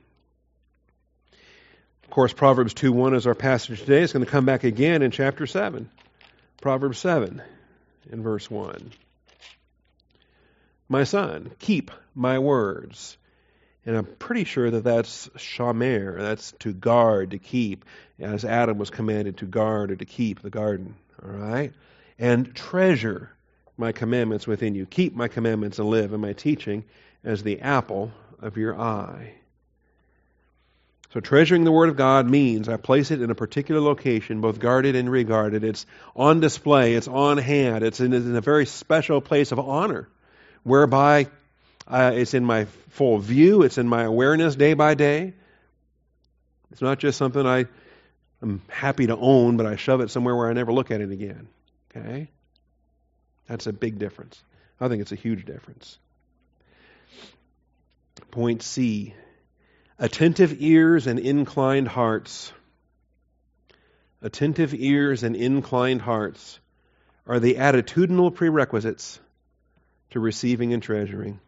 Of 2.04 2.10
course, 2.10 2.34
Proverbs 2.34 2.74
2 2.74 2.92
1 2.92 3.16
is 3.16 3.28
our 3.28 3.36
passage 3.36 3.80
today. 3.80 4.02
It's 4.02 4.14
going 4.14 4.26
to 4.26 4.32
come 4.32 4.46
back 4.46 4.64
again 4.64 5.02
in 5.02 5.12
chapter 5.12 5.48
7. 5.48 5.90
Proverbs 6.62 6.98
7 7.00 7.42
in 8.12 8.24
verse 8.24 8.50
1. 8.50 8.92
My 10.88 11.04
son, 11.04 11.52
keep 11.60 11.92
my 12.14 12.40
words. 12.40 13.18
And 13.86 13.96
I'm 13.96 14.06
pretty 14.06 14.46
sure 14.46 14.70
that 14.72 14.84
that's 14.84 15.28
shamar, 15.38 16.18
that's 16.18 16.54
to 16.60 16.74
guard, 16.74 17.32
to 17.32 17.38
keep, 17.38 17.86
as 18.20 18.44
Adam 18.44 18.78
was 18.78 18.90
commanded 18.90 19.38
to 19.38 19.46
guard 19.46 19.92
or 19.92 19.96
to 19.96 20.06
keep 20.06 20.42
the 20.42 20.50
garden. 20.50 20.96
All 21.24 21.30
right? 21.30 21.72
And 22.18 22.56
treasure 22.56 23.32
my 23.78 23.92
commandments 23.92 24.48
within 24.48 24.76
you. 24.76 24.86
Keep 24.86 25.16
my 25.16 25.28
commandments 25.28 25.80
and 25.80 25.90
live, 25.90 26.14
and 26.14 26.22
my 26.22 26.34
teaching 26.34 26.86
as 27.24 27.44
the 27.44 27.62
apple 27.62 28.12
of 28.40 28.58
your 28.58 28.80
eye. 28.80 29.34
So, 31.14 31.20
treasuring 31.22 31.64
the 31.64 31.72
Word 31.72 31.90
of 31.90 31.96
God 31.96 32.30
means 32.30 32.68
I 32.68 32.78
place 32.78 33.10
it 33.12 33.22
in 33.22 33.32
a 33.32 33.36
particular 33.36 33.80
location, 33.80 34.42
both 34.42 34.60
guarded 34.60 34.96
and 34.96 35.10
regarded. 35.10 35.64
It's 35.64 35.86
on 36.16 36.42
display, 36.42 36.96
it's 36.96 37.08
on 37.08 37.38
hand, 37.38 37.86
it's 37.86 38.02
in, 38.02 38.14
in 38.14 38.36
a 38.36 38.42
very 38.42 38.66
special 38.66 39.22
place 39.22 39.52
of 39.52 39.60
honor, 39.60 40.10
whereby 40.66 41.28
uh, 41.88 42.12
it's 42.16 42.34
in 42.34 42.44
my 42.44 42.66
full 42.90 43.20
view, 43.20 43.62
it's 43.62 43.78
in 43.78 43.88
my 43.88 44.04
awareness 44.04 44.56
day 44.56 44.74
by 44.74 44.96
day. 44.96 45.34
It's 46.72 46.82
not 46.82 47.00
just 47.00 47.18
something 47.18 47.46
I 47.46 47.68
am 48.42 48.62
happy 48.68 49.08
to 49.08 49.16
own, 49.16 49.56
but 49.56 49.68
I 49.68 49.76
shove 49.78 50.02
it 50.02 50.10
somewhere 50.10 50.36
where 50.36 50.50
I 50.50 50.54
never 50.54 50.74
look 50.74 50.92
at 50.92 51.00
it 51.00 51.12
again. 51.12 51.48
Okay? 51.96 52.30
That's 53.48 53.68
a 53.68 53.74
big 53.74 54.00
difference. 54.00 54.42
I 54.82 54.88
think 54.88 55.02
it's 55.02 55.12
a 55.12 55.16
huge 55.16 55.46
difference. 55.46 55.98
Point 58.32 58.64
C 58.64 59.14
attentive 59.98 60.62
ears 60.62 61.08
and 61.08 61.20
inclined 61.20 61.88
hearts. 61.88 62.52
Attentive 64.22 64.74
ears 64.74 65.24
and 65.24 65.36
inclined 65.36 66.02
hearts 66.02 66.60
are 67.28 67.40
the 67.40 67.56
attitudinal 67.56 68.34
prerequisites 68.34 69.20
to 70.16 70.22
receiving 70.22 70.72
and 70.72 70.82
treasuring. 70.82 71.42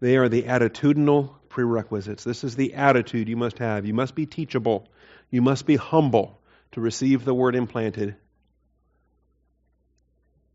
They 0.00 0.16
are 0.16 0.28
the 0.28 0.42
attitudinal 0.42 1.34
prerequisites. 1.48 2.24
This 2.24 2.42
is 2.42 2.56
the 2.56 2.74
attitude 2.74 3.28
you 3.28 3.36
must 3.36 3.60
have. 3.60 3.86
You 3.86 3.94
must 3.94 4.16
be 4.16 4.26
teachable. 4.26 4.88
You 5.30 5.42
must 5.42 5.64
be 5.64 5.76
humble 5.76 6.40
to 6.72 6.80
receive 6.80 7.24
the 7.24 7.32
word 7.32 7.54
implanted. 7.54 8.16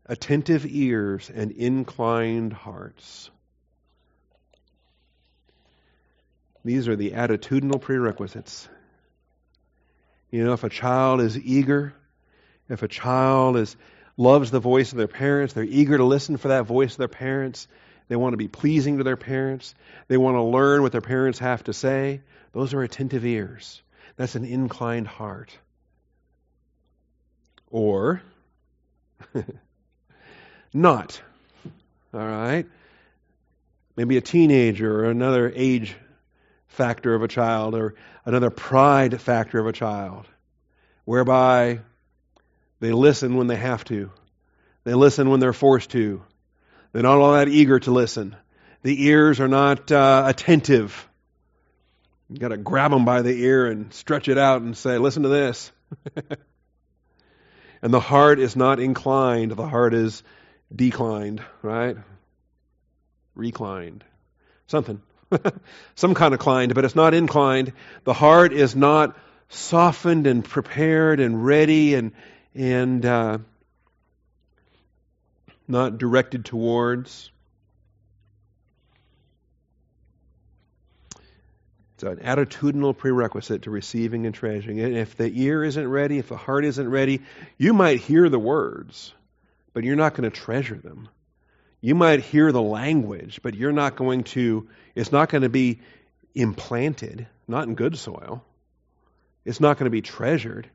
Attentive 0.04 0.66
ears 0.66 1.30
and 1.34 1.52
inclined 1.52 2.52
hearts. 2.52 3.30
These 6.66 6.86
are 6.88 6.96
the 6.96 7.12
attitudinal 7.12 7.80
prerequisites. 7.80 8.68
You 10.30 10.44
know, 10.44 10.52
if 10.52 10.64
a 10.64 10.68
child 10.68 11.22
is 11.22 11.38
eager, 11.38 11.94
if 12.68 12.82
a 12.82 12.88
child 12.88 13.56
is 13.56 13.74
loves 14.16 14.50
the 14.50 14.60
voice 14.60 14.92
of 14.92 14.98
their 14.98 15.08
parents, 15.08 15.54
they're 15.54 15.64
eager 15.64 15.96
to 15.96 16.04
listen 16.04 16.36
for 16.36 16.48
that 16.48 16.66
voice 16.66 16.92
of 16.92 16.98
their 16.98 17.08
parents, 17.08 17.68
they 18.08 18.16
want 18.16 18.32
to 18.32 18.36
be 18.38 18.48
pleasing 18.48 18.98
to 18.98 19.04
their 19.04 19.16
parents, 19.16 19.74
they 20.08 20.16
want 20.16 20.36
to 20.36 20.42
learn 20.42 20.82
what 20.82 20.92
their 20.92 21.00
parents 21.00 21.38
have 21.38 21.64
to 21.64 21.72
say, 21.72 22.20
those 22.52 22.74
are 22.74 22.82
attentive 22.82 23.24
ears. 23.24 23.82
That's 24.16 24.34
an 24.34 24.44
inclined 24.44 25.06
heart. 25.06 25.56
Or 27.70 28.22
not. 30.74 31.20
All 32.12 32.20
right? 32.20 32.66
Maybe 33.96 34.16
a 34.16 34.20
teenager 34.20 35.00
or 35.00 35.10
another 35.10 35.50
age 35.54 35.96
factor 36.68 37.14
of 37.14 37.22
a 37.22 37.28
child 37.28 37.74
or 37.74 37.94
another 38.24 38.50
pride 38.50 39.20
factor 39.20 39.58
of 39.58 39.66
a 39.66 39.72
child, 39.72 40.26
whereby 41.04 41.80
they 42.82 42.90
listen 42.90 43.36
when 43.36 43.46
they 43.46 43.54
have 43.54 43.84
to, 43.84 44.10
they 44.82 44.92
listen 44.92 45.30
when 45.30 45.38
they're 45.38 45.52
forced 45.52 45.90
to, 45.90 46.20
they're 46.92 47.04
not 47.04 47.18
all 47.18 47.34
that 47.34 47.46
eager 47.46 47.78
to 47.78 47.92
listen. 47.92 48.34
The 48.82 49.06
ears 49.06 49.38
are 49.38 49.46
not 49.46 49.92
uh, 49.92 50.24
attentive. 50.26 51.08
You've 52.28 52.40
got 52.40 52.48
to 52.48 52.56
grab 52.56 52.90
them 52.90 53.04
by 53.04 53.22
the 53.22 53.40
ear 53.40 53.68
and 53.68 53.94
stretch 53.94 54.26
it 54.26 54.36
out 54.36 54.62
and 54.62 54.76
say, 54.76 54.98
"Listen 54.98 55.22
to 55.22 55.28
this." 55.28 55.70
and 57.82 57.94
the 57.94 58.00
heart 58.00 58.40
is 58.40 58.56
not 58.56 58.80
inclined; 58.80 59.52
the 59.52 59.68
heart 59.68 59.94
is 59.94 60.24
declined, 60.74 61.40
right? 61.62 61.96
Reclined, 63.36 64.02
something. 64.66 65.00
some 65.94 66.14
kind 66.14 66.34
of 66.34 66.40
inclined, 66.40 66.74
but 66.74 66.84
it's 66.84 66.96
not 66.96 67.14
inclined. 67.14 67.74
The 68.02 68.12
heart 68.12 68.52
is 68.52 68.74
not 68.74 69.16
softened 69.50 70.26
and 70.26 70.44
prepared 70.44 71.20
and 71.20 71.46
ready 71.46 71.94
and 71.94 72.10
and 72.54 73.04
uh, 73.04 73.38
not 75.68 75.98
directed 75.98 76.44
towards. 76.44 77.30
It's 81.94 82.02
an 82.02 82.16
attitudinal 82.16 82.96
prerequisite 82.96 83.62
to 83.62 83.70
receiving 83.70 84.26
and 84.26 84.34
treasuring. 84.34 84.80
And 84.80 84.96
if 84.96 85.16
the 85.16 85.30
ear 85.42 85.62
isn't 85.62 85.88
ready, 85.88 86.18
if 86.18 86.28
the 86.28 86.36
heart 86.36 86.64
isn't 86.64 86.88
ready, 86.88 87.22
you 87.56 87.72
might 87.72 88.00
hear 88.00 88.28
the 88.28 88.38
words, 88.38 89.14
but 89.72 89.84
you're 89.84 89.96
not 89.96 90.14
going 90.14 90.28
to 90.28 90.36
treasure 90.36 90.74
them. 90.74 91.08
You 91.80 91.94
might 91.94 92.20
hear 92.20 92.52
the 92.52 92.62
language, 92.62 93.40
but 93.42 93.54
you're 93.54 93.72
not 93.72 93.96
going 93.96 94.24
to, 94.24 94.68
it's 94.94 95.12
not 95.12 95.28
going 95.28 95.42
to 95.42 95.48
be 95.48 95.80
implanted, 96.34 97.26
not 97.48 97.66
in 97.66 97.74
good 97.74 97.96
soil. 97.96 98.44
It's 99.44 99.60
not 99.60 99.78
going 99.78 99.86
to 99.86 99.90
be 99.90 100.02
treasured. 100.02 100.68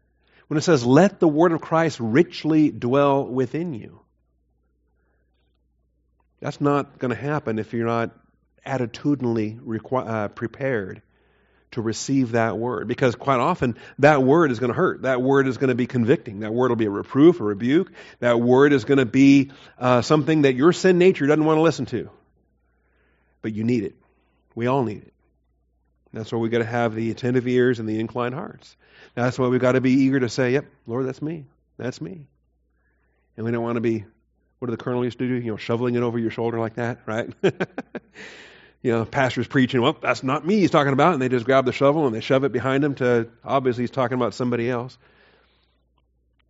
When 0.47 0.57
it 0.57 0.61
says, 0.61 0.85
let 0.85 1.19
the 1.19 1.27
word 1.27 1.51
of 1.51 1.61
Christ 1.61 1.99
richly 1.99 2.71
dwell 2.71 3.25
within 3.25 3.73
you, 3.73 3.99
that's 6.39 6.61
not 6.61 6.99
going 6.99 7.09
to 7.09 7.19
happen 7.21 7.59
if 7.59 7.73
you're 7.73 7.87
not 7.87 8.11
attitudinally 8.65 9.59
requ- 9.59 10.07
uh, 10.07 10.27
prepared 10.29 11.01
to 11.71 11.81
receive 11.81 12.31
that 12.31 12.57
word. 12.57 12.87
Because 12.87 13.15
quite 13.15 13.39
often, 13.39 13.75
that 13.99 14.23
word 14.23 14.51
is 14.51 14.59
going 14.59 14.71
to 14.71 14.77
hurt. 14.77 15.01
That 15.01 15.21
word 15.21 15.47
is 15.47 15.57
going 15.57 15.69
to 15.69 15.75
be 15.75 15.87
convicting. 15.87 16.41
That 16.41 16.53
word 16.53 16.69
will 16.69 16.77
be 16.77 16.85
a 16.85 16.89
reproof, 16.89 17.39
a 17.39 17.43
rebuke. 17.43 17.91
That 18.19 18.39
word 18.39 18.71
is 18.71 18.85
going 18.85 18.99
to 18.99 19.05
be 19.05 19.51
uh, 19.77 20.01
something 20.01 20.43
that 20.43 20.55
your 20.55 20.71
sin 20.71 20.97
nature 20.97 21.27
doesn't 21.27 21.43
want 21.43 21.57
to 21.57 21.61
listen 21.61 21.85
to. 21.87 22.09
But 23.41 23.53
you 23.53 23.63
need 23.63 23.83
it. 23.83 23.95
We 24.55 24.67
all 24.67 24.83
need 24.83 25.03
it. 25.03 25.13
That's 26.13 26.31
why 26.31 26.39
we've 26.39 26.51
got 26.51 26.59
to 26.59 26.65
have 26.65 26.95
the 26.95 27.11
attentive 27.11 27.47
ears 27.47 27.79
and 27.79 27.87
the 27.87 27.99
inclined 27.99 28.35
hearts. 28.35 28.75
That's 29.15 29.37
why 29.37 29.47
we've 29.47 29.61
got 29.61 29.73
to 29.73 29.81
be 29.81 29.91
eager 29.91 30.19
to 30.19 30.29
say, 30.29 30.53
Yep, 30.53 30.65
Lord, 30.85 31.07
that's 31.07 31.21
me. 31.21 31.45
That's 31.77 32.01
me. 32.01 32.27
And 33.35 33.45
we 33.45 33.51
don't 33.51 33.63
want 33.63 33.75
to 33.75 33.81
be, 33.81 34.05
what 34.59 34.67
do 34.67 34.71
the 34.71 34.83
colonel 34.83 35.03
used 35.03 35.19
to 35.19 35.27
do? 35.27 35.35
You 35.35 35.51
know, 35.51 35.57
shoveling 35.57 35.95
it 35.95 36.01
over 36.01 36.17
your 36.17 36.31
shoulder 36.31 36.59
like 36.59 36.75
that, 36.75 36.99
right? 37.05 37.31
you 38.81 38.91
know, 38.91 39.05
pastor's 39.05 39.47
preaching, 39.47 39.81
well, 39.81 39.97
that's 40.01 40.23
not 40.23 40.45
me 40.45 40.59
he's 40.59 40.71
talking 40.71 40.93
about, 40.93 41.13
and 41.13 41.21
they 41.21 41.29
just 41.29 41.45
grab 41.45 41.65
the 41.65 41.71
shovel 41.71 42.07
and 42.07 42.15
they 42.15 42.21
shove 42.21 42.43
it 42.43 42.51
behind 42.51 42.83
him 42.83 42.95
to, 42.95 43.29
obviously 43.43 43.83
he's 43.83 43.91
talking 43.91 44.15
about 44.15 44.33
somebody 44.33 44.69
else. 44.69 44.97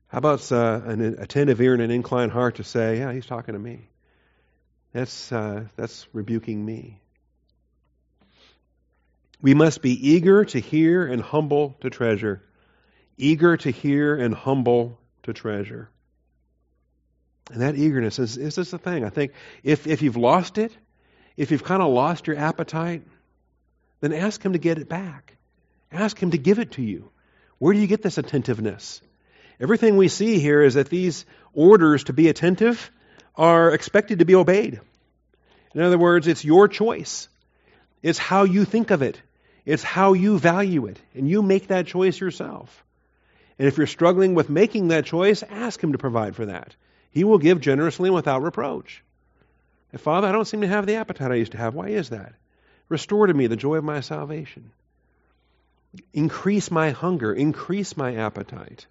How 0.08 0.20
about 0.20 0.50
uh, 0.52 0.82
an 0.86 1.02
attentive 1.20 1.60
ear 1.60 1.74
and 1.74 1.82
an 1.82 1.92
inclined 1.92 2.32
heart 2.32 2.56
to 2.56 2.64
say, 2.64 3.00
yeah, 3.00 3.12
he's 3.12 3.26
talking 3.26 3.54
to 3.54 3.60
me. 3.60 3.90
That's, 4.94 5.32
uh, 5.32 5.66
that's 5.76 6.08
rebuking 6.14 6.66
me. 6.66 7.02
We 9.42 9.54
must 9.54 9.82
be 9.82 10.10
eager 10.10 10.46
to 10.46 10.60
hear 10.60 11.06
and 11.06 11.22
humble 11.22 11.78
to 11.82 11.90
treasure. 11.90 12.42
Eager 13.18 13.58
to 13.58 13.72
hear 13.72 14.16
and 14.16 14.34
humble 14.34 15.00
to 15.24 15.34
treasure. 15.34 15.90
And 17.52 17.62
that 17.62 17.76
eagerness 17.76 18.20
is, 18.20 18.38
is 18.38 18.56
this 18.56 18.72
the 18.72 18.78
thing. 18.78 19.06
I 19.06 19.10
think 19.10 19.32
if, 19.64 19.88
if 19.88 20.02
you've 20.02 20.18
lost 20.18 20.58
it, 20.58 20.76
if 21.38 21.52
you've 21.52 21.64
kind 21.64 21.82
of 21.82 21.92
lost 21.92 22.28
your 22.28 22.38
appetite, 22.38 23.04
then 24.02 24.12
ask 24.12 24.44
Him 24.44 24.54
to 24.54 24.60
get 24.60 24.80
it 24.80 24.90
back. 24.90 25.36
Ask 25.92 26.22
Him 26.22 26.32
to 26.32 26.38
give 26.38 26.60
it 26.60 26.72
to 26.74 26.82
you. 26.82 27.10
Where 27.60 27.74
do 27.74 27.80
you 27.80 27.88
get 27.88 28.02
this 28.02 28.18
attentiveness? 28.18 29.02
Everything 29.60 29.98
we 29.98 30.08
see 30.08 30.40
here 30.40 30.62
is 30.62 30.76
that 30.76 30.90
these 30.90 31.26
orders 31.54 32.06
to 32.06 32.14
be 32.14 32.28
attentive 32.28 32.92
are 33.36 33.72
expected 33.72 34.20
to 34.20 34.26
be 34.26 34.36
obeyed. 34.36 34.80
In 35.74 35.82
other 35.82 35.98
words, 35.98 36.28
it's 36.28 36.44
your 36.44 36.68
choice. 36.68 37.30
It's 38.02 38.20
how 38.20 38.44
you 38.44 38.66
think 38.66 38.92
of 38.92 39.02
it. 39.02 39.22
It's 39.68 39.84
how 39.84 40.14
you 40.14 40.40
value 40.40 40.86
it. 40.86 40.98
And 41.14 41.30
you 41.30 41.42
make 41.42 41.68
that 41.68 41.88
choice 41.88 42.18
yourself. 42.18 42.86
And 43.60 43.68
if 43.68 43.78
you're 43.78 43.86
struggling 43.86 44.34
with 44.34 44.50
making 44.50 44.88
that 44.88 45.06
choice, 45.06 45.44
ask 45.44 45.84
Him 45.84 45.92
to 45.92 45.98
provide 45.98 46.38
for 46.38 46.46
that. 46.46 46.74
He 47.12 47.26
will 47.26 47.38
give 47.38 47.60
generously 47.60 48.08
and 48.08 48.16
without 48.16 48.44
reproach. 48.44 49.04
And 49.92 50.00
Father, 50.00 50.30
I 50.30 50.32
don't 50.32 50.48
seem 50.48 50.62
to 50.62 50.68
have 50.68 50.86
the 50.86 50.96
appetite 50.96 51.32
I 51.32 51.36
used 51.36 51.52
to 51.52 51.58
have. 51.58 51.76
Why 51.76 51.90
is 51.90 52.10
that? 52.10 52.34
Restore 52.88 53.28
to 53.28 53.34
me 53.34 53.48
the 53.48 53.58
joy 53.58 53.76
of 53.76 53.84
my 53.84 54.00
salvation. 54.00 54.72
Increase 56.14 56.72
my 56.72 56.92
hunger, 56.92 57.34
increase 57.34 57.98
my 57.98 58.16
appetite. 58.16 58.86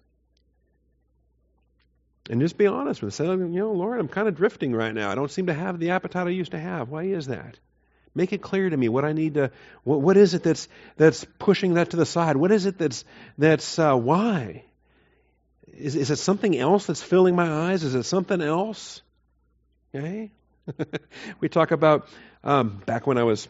And 2.29 2.39
just 2.39 2.57
be 2.57 2.67
honest 2.67 3.01
with 3.01 3.13
it. 3.13 3.17
Say, 3.17 3.25
you 3.25 3.35
know, 3.35 3.71
Lord, 3.71 3.99
I'm 3.99 4.09
kind 4.09 4.27
of 4.27 4.35
drifting 4.35 4.73
right 4.73 4.93
now. 4.93 5.09
I 5.09 5.15
don't 5.15 5.31
seem 5.31 5.47
to 5.47 5.55
have 5.55 5.79
the 5.79 5.91
appetite 5.91 6.27
I 6.27 6.31
used 6.31 6.51
to 6.51 6.59
have. 6.59 6.89
Why 6.89 7.03
is 7.03 7.27
that? 7.27 7.57
Make 8.17 8.33
it 8.33 8.41
clear 8.41 8.67
to 8.67 8.75
me 8.75 8.89
what 8.89 9.05
I 9.05 9.13
need 9.13 9.35
to. 9.35 9.51
What, 9.83 10.01
what 10.01 10.17
is 10.17 10.33
it 10.33 10.41
that's 10.41 10.67
that's 10.95 11.23
pushing 11.37 11.75
that 11.75 11.91
to 11.91 11.97
the 11.97 12.05
side? 12.05 12.35
What 12.35 12.51
is 12.51 12.65
it 12.65 12.79
that's 12.79 13.05
that's 13.37 13.77
uh, 13.77 13.95
why? 13.95 14.63
Is 15.67 15.95
is 15.95 16.09
it 16.09 16.15
something 16.15 16.57
else 16.57 16.87
that's 16.87 17.03
filling 17.03 17.35
my 17.35 17.47
eyes? 17.47 17.83
Is 17.83 17.93
it 17.93 18.03
something 18.03 18.41
else? 18.41 19.03
Okay. 19.93 20.31
we 21.39 21.47
talk 21.47 21.69
about 21.69 22.07
um, 22.43 22.81
back 22.87 23.05
when 23.05 23.19
I 23.19 23.23
was 23.23 23.47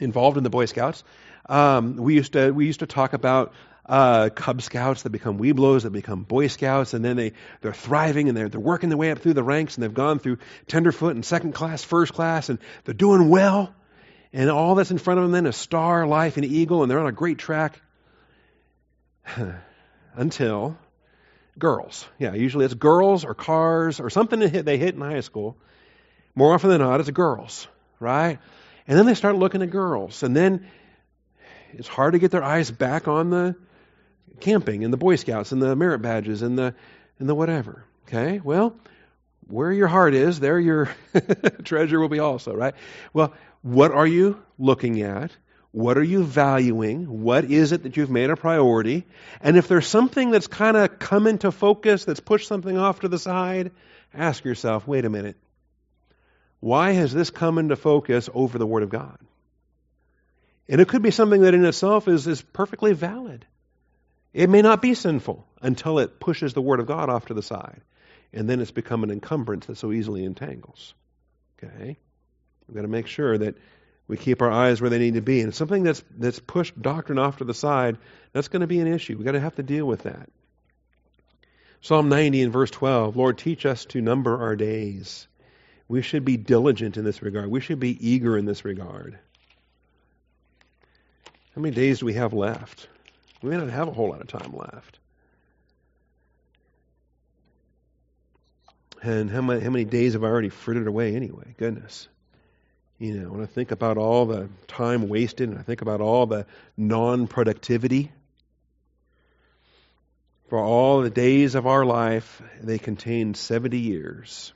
involved 0.00 0.38
in 0.38 0.42
the 0.42 0.50
Boy 0.50 0.64
Scouts. 0.64 1.04
Um, 1.48 1.94
we 1.94 2.14
used 2.16 2.32
to 2.32 2.50
we 2.50 2.66
used 2.66 2.80
to 2.80 2.86
talk 2.86 3.12
about 3.12 3.52
uh, 3.86 4.30
Cub 4.30 4.62
Scouts 4.62 5.02
that 5.02 5.10
become 5.10 5.38
Webelos, 5.38 5.82
that 5.82 5.90
become 5.90 6.22
Boy 6.22 6.46
Scouts, 6.46 6.94
and 6.94 7.04
then 7.04 7.16
they, 7.16 7.32
they're 7.60 7.72
thriving 7.72 8.28
and 8.28 8.36
they're, 8.36 8.48
they're 8.48 8.60
working 8.60 8.88
their 8.88 8.98
way 8.98 9.10
up 9.10 9.18
through 9.18 9.34
the 9.34 9.42
ranks 9.42 9.76
and 9.76 9.82
they've 9.82 9.92
gone 9.92 10.18
through 10.18 10.38
tenderfoot 10.68 11.14
and 11.14 11.24
second 11.24 11.52
class, 11.52 11.82
first 11.82 12.12
class, 12.12 12.48
and 12.48 12.58
they're 12.84 12.94
doing 12.94 13.28
well. 13.28 13.74
And 14.32 14.48
all 14.48 14.76
that's 14.76 14.90
in 14.90 14.98
front 14.98 15.18
of 15.18 15.24
them 15.24 15.32
then 15.32 15.46
is 15.46 15.56
star, 15.56 16.06
life, 16.06 16.36
and 16.36 16.46
eagle, 16.46 16.82
and 16.82 16.90
they're 16.90 17.00
on 17.00 17.06
a 17.06 17.12
great 17.12 17.38
track 17.38 17.80
until 20.14 20.78
girls. 21.58 22.06
Yeah, 22.18 22.34
usually 22.34 22.64
it's 22.64 22.74
girls 22.74 23.24
or 23.24 23.34
cars 23.34 24.00
or 24.00 24.10
something 24.10 24.40
that 24.40 24.48
hit, 24.50 24.64
they 24.64 24.78
hit 24.78 24.94
in 24.94 25.00
high 25.00 25.20
school. 25.20 25.56
More 26.34 26.54
often 26.54 26.70
than 26.70 26.80
not, 26.80 27.00
it's 27.00 27.10
girls, 27.10 27.66
right? 28.00 28.38
And 28.88 28.98
then 28.98 29.06
they 29.06 29.14
start 29.14 29.36
looking 29.36 29.60
at 29.60 29.70
girls, 29.70 30.22
and 30.22 30.34
then 30.34 30.66
it's 31.74 31.88
hard 31.88 32.14
to 32.14 32.18
get 32.18 32.30
their 32.30 32.42
eyes 32.42 32.70
back 32.70 33.06
on 33.06 33.30
the 33.30 33.54
camping 34.40 34.84
and 34.84 34.92
the 34.92 34.98
Boy 34.98 35.16
Scouts 35.16 35.52
and 35.52 35.62
the 35.62 35.76
merit 35.76 36.00
badges 36.00 36.42
and 36.42 36.58
the 36.58 36.74
and 37.18 37.28
the 37.28 37.34
whatever. 37.34 37.84
Okay? 38.06 38.40
Well, 38.42 38.76
where 39.46 39.72
your 39.72 39.88
heart 39.88 40.14
is, 40.14 40.40
there 40.40 40.58
your 40.58 40.94
treasure 41.64 42.00
will 42.00 42.08
be 42.08 42.18
also, 42.18 42.54
right? 42.54 42.74
Well, 43.12 43.34
what 43.62 43.92
are 43.92 44.06
you 44.06 44.42
looking 44.58 45.02
at? 45.02 45.30
What 45.72 45.96
are 45.96 46.02
you 46.02 46.24
valuing? 46.24 47.22
What 47.22 47.44
is 47.44 47.72
it 47.72 47.84
that 47.84 47.96
you've 47.96 48.10
made 48.10 48.30
a 48.30 48.36
priority? 48.36 49.06
And 49.40 49.56
if 49.56 49.68
there's 49.68 49.86
something 49.86 50.30
that's 50.30 50.46
kind 50.46 50.76
of 50.76 50.98
come 50.98 51.26
into 51.26 51.50
focus, 51.50 52.04
that's 52.04 52.20
pushed 52.20 52.46
something 52.46 52.76
off 52.76 53.00
to 53.00 53.08
the 53.08 53.18
side, 53.18 53.72
ask 54.12 54.44
yourself, 54.44 54.86
wait 54.86 55.04
a 55.04 55.10
minute. 55.10 55.36
Why 56.60 56.92
has 56.92 57.12
this 57.12 57.30
come 57.30 57.58
into 57.58 57.74
focus 57.74 58.28
over 58.34 58.58
the 58.58 58.66
Word 58.66 58.82
of 58.82 58.90
God? 58.90 59.18
And 60.68 60.80
it 60.80 60.88
could 60.88 61.02
be 61.02 61.10
something 61.10 61.40
that 61.42 61.54
in 61.54 61.64
itself 61.64 62.06
is, 62.06 62.26
is 62.26 62.40
perfectly 62.40 62.92
valid. 62.92 63.46
It 64.32 64.48
may 64.48 64.62
not 64.62 64.80
be 64.80 64.94
sinful 64.94 65.46
until 65.60 65.98
it 65.98 66.18
pushes 66.18 66.54
the 66.54 66.62
Word 66.62 66.80
of 66.80 66.86
God 66.86 67.10
off 67.10 67.26
to 67.26 67.34
the 67.34 67.42
side. 67.42 67.82
And 68.32 68.48
then 68.48 68.60
it's 68.60 68.70
become 68.70 69.04
an 69.04 69.10
encumbrance 69.10 69.66
that 69.66 69.76
so 69.76 69.92
easily 69.92 70.24
entangles. 70.24 70.94
Okay? 71.62 71.98
We've 72.66 72.74
got 72.74 72.82
to 72.82 72.88
make 72.88 73.06
sure 73.06 73.36
that 73.36 73.56
we 74.08 74.16
keep 74.16 74.40
our 74.42 74.50
eyes 74.50 74.80
where 74.80 74.90
they 74.90 74.98
need 74.98 75.14
to 75.14 75.20
be. 75.20 75.42
And 75.42 75.54
something 75.54 75.82
that's, 75.82 76.02
that's 76.16 76.38
pushed 76.38 76.80
doctrine 76.80 77.18
off 77.18 77.38
to 77.38 77.44
the 77.44 77.54
side, 77.54 77.98
that's 78.32 78.48
going 78.48 78.62
to 78.62 78.66
be 78.66 78.80
an 78.80 78.86
issue. 78.86 79.16
We've 79.16 79.26
got 79.26 79.32
to 79.32 79.40
have 79.40 79.56
to 79.56 79.62
deal 79.62 79.86
with 79.86 80.04
that. 80.04 80.30
Psalm 81.82 82.08
90 82.08 82.42
and 82.42 82.52
verse 82.52 82.70
12 82.70 83.16
Lord, 83.16 83.38
teach 83.38 83.66
us 83.66 83.84
to 83.86 84.00
number 84.00 84.40
our 84.40 84.56
days. 84.56 85.26
We 85.88 86.00
should 86.00 86.24
be 86.24 86.36
diligent 86.36 86.96
in 86.96 87.04
this 87.04 87.20
regard. 87.22 87.50
We 87.50 87.60
should 87.60 87.80
be 87.80 88.10
eager 88.10 88.38
in 88.38 88.46
this 88.46 88.64
regard. 88.64 89.18
How 91.54 91.60
many 91.60 91.74
days 91.74 91.98
do 91.98 92.06
we 92.06 92.14
have 92.14 92.32
left? 92.32 92.88
We 93.42 93.50
may 93.50 93.56
not 93.56 93.70
have 93.70 93.88
a 93.88 93.92
whole 93.92 94.10
lot 94.10 94.20
of 94.20 94.28
time 94.28 94.54
left. 94.56 94.98
And 99.02 99.30
how 99.30 99.42
many, 99.42 99.60
how 99.60 99.70
many 99.70 99.84
days 99.84 100.12
have 100.12 100.22
I 100.22 100.28
already 100.28 100.48
frittered 100.48 100.86
away 100.86 101.16
anyway? 101.16 101.54
Goodness. 101.58 102.08
You 102.98 103.14
know, 103.14 103.30
when 103.30 103.42
I 103.42 103.46
think 103.46 103.72
about 103.72 103.98
all 103.98 104.26
the 104.26 104.48
time 104.68 105.08
wasted 105.08 105.48
and 105.48 105.58
I 105.58 105.62
think 105.62 105.82
about 105.82 106.00
all 106.00 106.26
the 106.26 106.46
non 106.76 107.26
productivity, 107.26 108.12
for 110.48 110.58
all 110.58 111.00
the 111.00 111.10
days 111.10 111.56
of 111.56 111.66
our 111.66 111.84
life, 111.84 112.40
they 112.60 112.78
contain 112.78 113.34
70 113.34 113.78
years. 113.78 114.52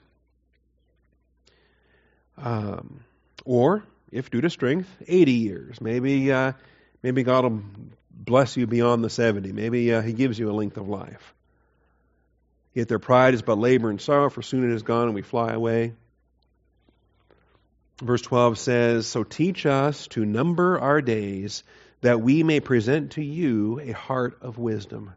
Um, 2.36 3.00
or, 3.44 3.82
if 4.12 4.30
due 4.30 4.42
to 4.42 4.50
strength, 4.50 4.88
80 5.08 5.32
years. 5.32 5.80
Maybe, 5.80 6.30
uh, 6.30 6.52
maybe 7.02 7.22
God 7.22 7.44
will 7.44 7.62
bless 8.16 8.56
you 8.56 8.66
beyond 8.66 9.04
the 9.04 9.10
70. 9.10 9.52
Maybe 9.52 9.92
uh, 9.92 10.02
He 10.02 10.12
gives 10.12 10.38
you 10.38 10.50
a 10.50 10.52
length 10.52 10.76
of 10.76 10.88
life. 10.88 11.34
Yet 12.74 12.88
their 12.88 12.98
pride 12.98 13.34
is 13.34 13.42
but 13.42 13.58
labor 13.58 13.90
and 13.90 14.00
sorrow, 14.00 14.28
for 14.28 14.42
soon 14.42 14.70
it 14.70 14.74
is 14.74 14.82
gone 14.82 15.06
and 15.06 15.14
we 15.14 15.22
fly 15.22 15.52
away. 15.52 15.94
Verse 18.02 18.20
12 18.20 18.58
says, 18.58 19.06
So 19.06 19.24
teach 19.24 19.64
us 19.64 20.08
to 20.08 20.24
number 20.24 20.78
our 20.78 21.00
days, 21.00 21.64
that 22.02 22.20
we 22.20 22.42
may 22.42 22.60
present 22.60 23.12
to 23.12 23.22
you 23.22 23.80
a 23.80 23.92
heart 23.92 24.38
of 24.42 24.58
wisdom. 24.58 25.14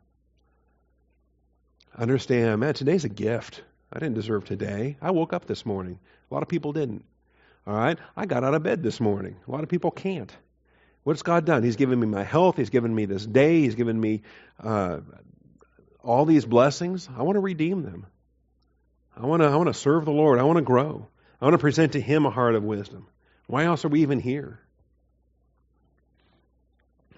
Understand, 1.97 2.61
man, 2.61 2.73
today's 2.73 3.03
a 3.03 3.09
gift. 3.09 3.61
I 3.91 3.99
didn't 3.99 4.15
deserve 4.15 4.45
today. 4.45 4.95
I 5.01 5.11
woke 5.11 5.33
up 5.33 5.45
this 5.45 5.65
morning. 5.65 5.99
A 6.29 6.33
lot 6.33 6.43
of 6.43 6.49
people 6.49 6.71
didn't. 6.71 7.03
All 7.67 7.75
right? 7.75 7.97
I 8.15 8.25
got 8.25 8.45
out 8.45 8.53
of 8.53 8.63
bed 8.63 8.83
this 8.83 9.01
morning. 9.01 9.35
A 9.47 9.51
lot 9.51 9.63
of 9.63 9.69
people 9.69 9.91
can't. 9.91 10.31
What's 11.03 11.23
God 11.23 11.45
done? 11.45 11.63
He's 11.63 11.75
given 11.75 11.99
me 11.99 12.07
my 12.07 12.23
health. 12.23 12.57
He's 12.57 12.69
given 12.69 12.93
me 12.93 13.05
this 13.05 13.25
day. 13.25 13.61
He's 13.61 13.75
given 13.75 13.99
me 13.99 14.21
uh, 14.61 14.99
all 16.03 16.25
these 16.25 16.45
blessings. 16.45 17.09
I 17.15 17.23
want 17.23 17.35
to 17.35 17.41
redeem 17.41 17.83
them. 17.83 18.05
I 19.15 19.25
want 19.25 19.41
to. 19.41 19.47
I 19.47 19.55
want 19.55 19.67
to 19.67 19.73
serve 19.73 20.05
the 20.05 20.11
Lord. 20.11 20.39
I 20.39 20.43
want 20.43 20.57
to 20.57 20.63
grow. 20.63 21.07
I 21.41 21.45
want 21.45 21.53
to 21.53 21.59
present 21.59 21.93
to 21.93 22.01
Him 22.01 22.25
a 22.25 22.29
heart 22.29 22.55
of 22.55 22.63
wisdom. 22.63 23.07
Why 23.47 23.65
else 23.65 23.85
are 23.85 23.89
we 23.89 24.01
even 24.01 24.19
here? 24.19 24.59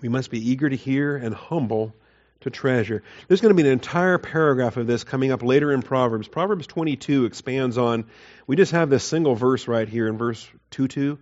We 0.01 0.09
must 0.09 0.31
be 0.31 0.49
eager 0.49 0.69
to 0.69 0.75
hear 0.75 1.15
and 1.15 1.33
humble 1.35 1.93
to 2.41 2.49
treasure. 2.49 3.03
There's 3.27 3.41
going 3.41 3.55
to 3.55 3.61
be 3.61 3.67
an 3.67 3.73
entire 3.73 4.17
paragraph 4.17 4.77
of 4.77 4.87
this 4.87 5.03
coming 5.03 5.31
up 5.31 5.43
later 5.43 5.71
in 5.71 5.81
Proverbs. 5.81 6.27
Proverbs 6.27 6.67
22 6.67 7.25
expands 7.25 7.77
on, 7.77 8.05
we 8.47 8.55
just 8.55 8.71
have 8.71 8.89
this 8.89 9.03
single 9.03 9.35
verse 9.35 9.67
right 9.67 9.87
here 9.87 10.07
in 10.07 10.17
verse 10.17 10.47
2 10.71 10.87
2, 10.87 11.19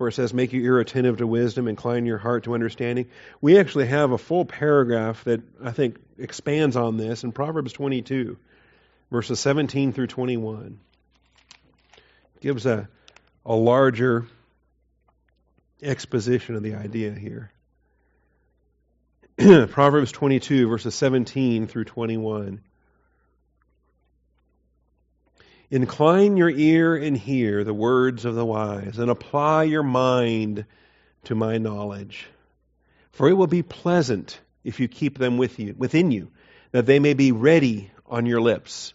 where 0.00 0.08
it 0.08 0.12
says, 0.12 0.32
Make 0.32 0.54
your 0.54 0.62
ear 0.62 0.80
attentive 0.80 1.18
to 1.18 1.26
wisdom, 1.26 1.68
incline 1.68 2.06
your 2.06 2.16
heart 2.16 2.44
to 2.44 2.54
understanding. 2.54 3.10
We 3.42 3.58
actually 3.58 3.86
have 3.88 4.12
a 4.12 4.18
full 4.18 4.46
paragraph 4.46 5.24
that 5.24 5.42
I 5.62 5.72
think 5.72 5.98
expands 6.16 6.74
on 6.74 6.96
this 6.96 7.22
in 7.22 7.32
Proverbs 7.32 7.74
22, 7.74 8.38
verses 9.10 9.38
17 9.40 9.92
through 9.92 10.06
21. 10.06 10.80
gives 12.40 12.64
a, 12.64 12.88
a 13.44 13.54
larger 13.54 14.26
exposition 15.82 16.54
of 16.54 16.62
the 16.62 16.76
idea 16.76 17.12
here. 17.12 17.52
Proverbs 19.68 20.12
22, 20.12 20.66
verses 20.66 20.94
17 20.94 21.66
through 21.66 21.84
21. 21.84 22.62
Incline 25.70 26.36
your 26.36 26.50
ear 26.50 26.96
and 26.96 27.16
hear 27.16 27.62
the 27.62 27.74
words 27.74 28.24
of 28.24 28.34
the 28.34 28.44
wise, 28.44 28.98
and 28.98 29.10
apply 29.10 29.64
your 29.64 29.84
mind 29.84 30.64
to 31.24 31.34
my 31.34 31.58
knowledge. 31.58 32.26
For 33.12 33.28
it 33.28 33.34
will 33.34 33.46
be 33.46 33.62
pleasant 33.62 34.40
if 34.64 34.80
you 34.80 34.88
keep 34.88 35.16
them 35.16 35.38
with 35.38 35.58
you, 35.58 35.74
within 35.76 36.10
you, 36.10 36.30
that 36.72 36.86
they 36.86 36.98
may 36.98 37.14
be 37.14 37.32
ready 37.32 37.90
on 38.06 38.26
your 38.26 38.40
lips. 38.40 38.94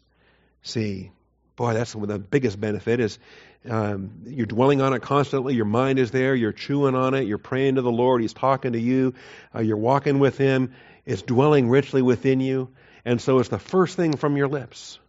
See, 0.63 1.11
boy, 1.55 1.73
that's 1.73 1.93
the 1.93 2.19
biggest 2.19 2.59
benefit 2.59 2.99
is 2.99 3.19
um, 3.69 4.11
you're 4.25 4.45
dwelling 4.45 4.81
on 4.81 4.93
it 4.93 5.01
constantly. 5.01 5.55
Your 5.55 5.65
mind 5.65 5.97
is 5.97 6.11
there. 6.11 6.35
You're 6.35 6.51
chewing 6.51 6.95
on 6.95 7.13
it. 7.13 7.27
You're 7.27 7.37
praying 7.37 7.75
to 7.75 7.81
the 7.81 7.91
Lord. 7.91 8.21
He's 8.21 8.33
talking 8.33 8.73
to 8.73 8.79
you. 8.79 9.15
Uh, 9.53 9.61
you're 9.61 9.77
walking 9.77 10.19
with 10.19 10.37
Him. 10.37 10.73
It's 11.05 11.21
dwelling 11.21 11.69
richly 11.69 12.01
within 12.01 12.41
you. 12.41 12.69
And 13.05 13.21
so 13.21 13.39
it's 13.39 13.49
the 13.49 13.59
first 13.59 13.95
thing 13.95 14.17
from 14.17 14.37
your 14.37 14.47
lips. 14.47 14.99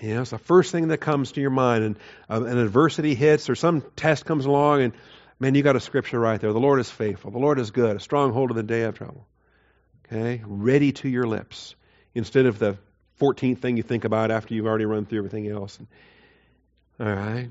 You 0.00 0.14
know, 0.14 0.22
it's 0.22 0.30
the 0.30 0.38
first 0.38 0.72
thing 0.72 0.88
that 0.88 0.98
comes 0.98 1.32
to 1.32 1.40
your 1.40 1.50
mind. 1.50 1.84
And 1.84 1.98
uh, 2.28 2.44
an 2.44 2.58
adversity 2.58 3.14
hits 3.14 3.50
or 3.50 3.54
some 3.54 3.82
test 3.96 4.24
comes 4.24 4.46
along, 4.46 4.82
and 4.82 4.92
man, 5.38 5.54
you 5.54 5.62
got 5.62 5.76
a 5.76 5.80
scripture 5.80 6.18
right 6.18 6.40
there. 6.40 6.52
The 6.52 6.60
Lord 6.60 6.80
is 6.80 6.90
faithful. 6.90 7.30
The 7.30 7.38
Lord 7.38 7.58
is 7.58 7.70
good. 7.70 7.96
A 7.96 8.00
stronghold 8.00 8.50
in 8.50 8.56
the 8.56 8.62
day 8.62 8.82
of 8.82 8.96
trouble. 8.96 9.26
Okay? 10.06 10.42
Ready 10.46 10.92
to 10.92 11.08
your 11.08 11.26
lips 11.26 11.74
instead 12.14 12.46
of 12.46 12.58
the 12.58 12.78
14th 13.20 13.58
thing 13.58 13.76
you 13.76 13.82
think 13.82 14.04
about 14.04 14.30
after 14.30 14.54
you've 14.54 14.66
already 14.66 14.86
run 14.86 15.04
through 15.04 15.18
everything 15.18 15.48
else. 15.48 15.78
All 16.98 17.06
right? 17.06 17.50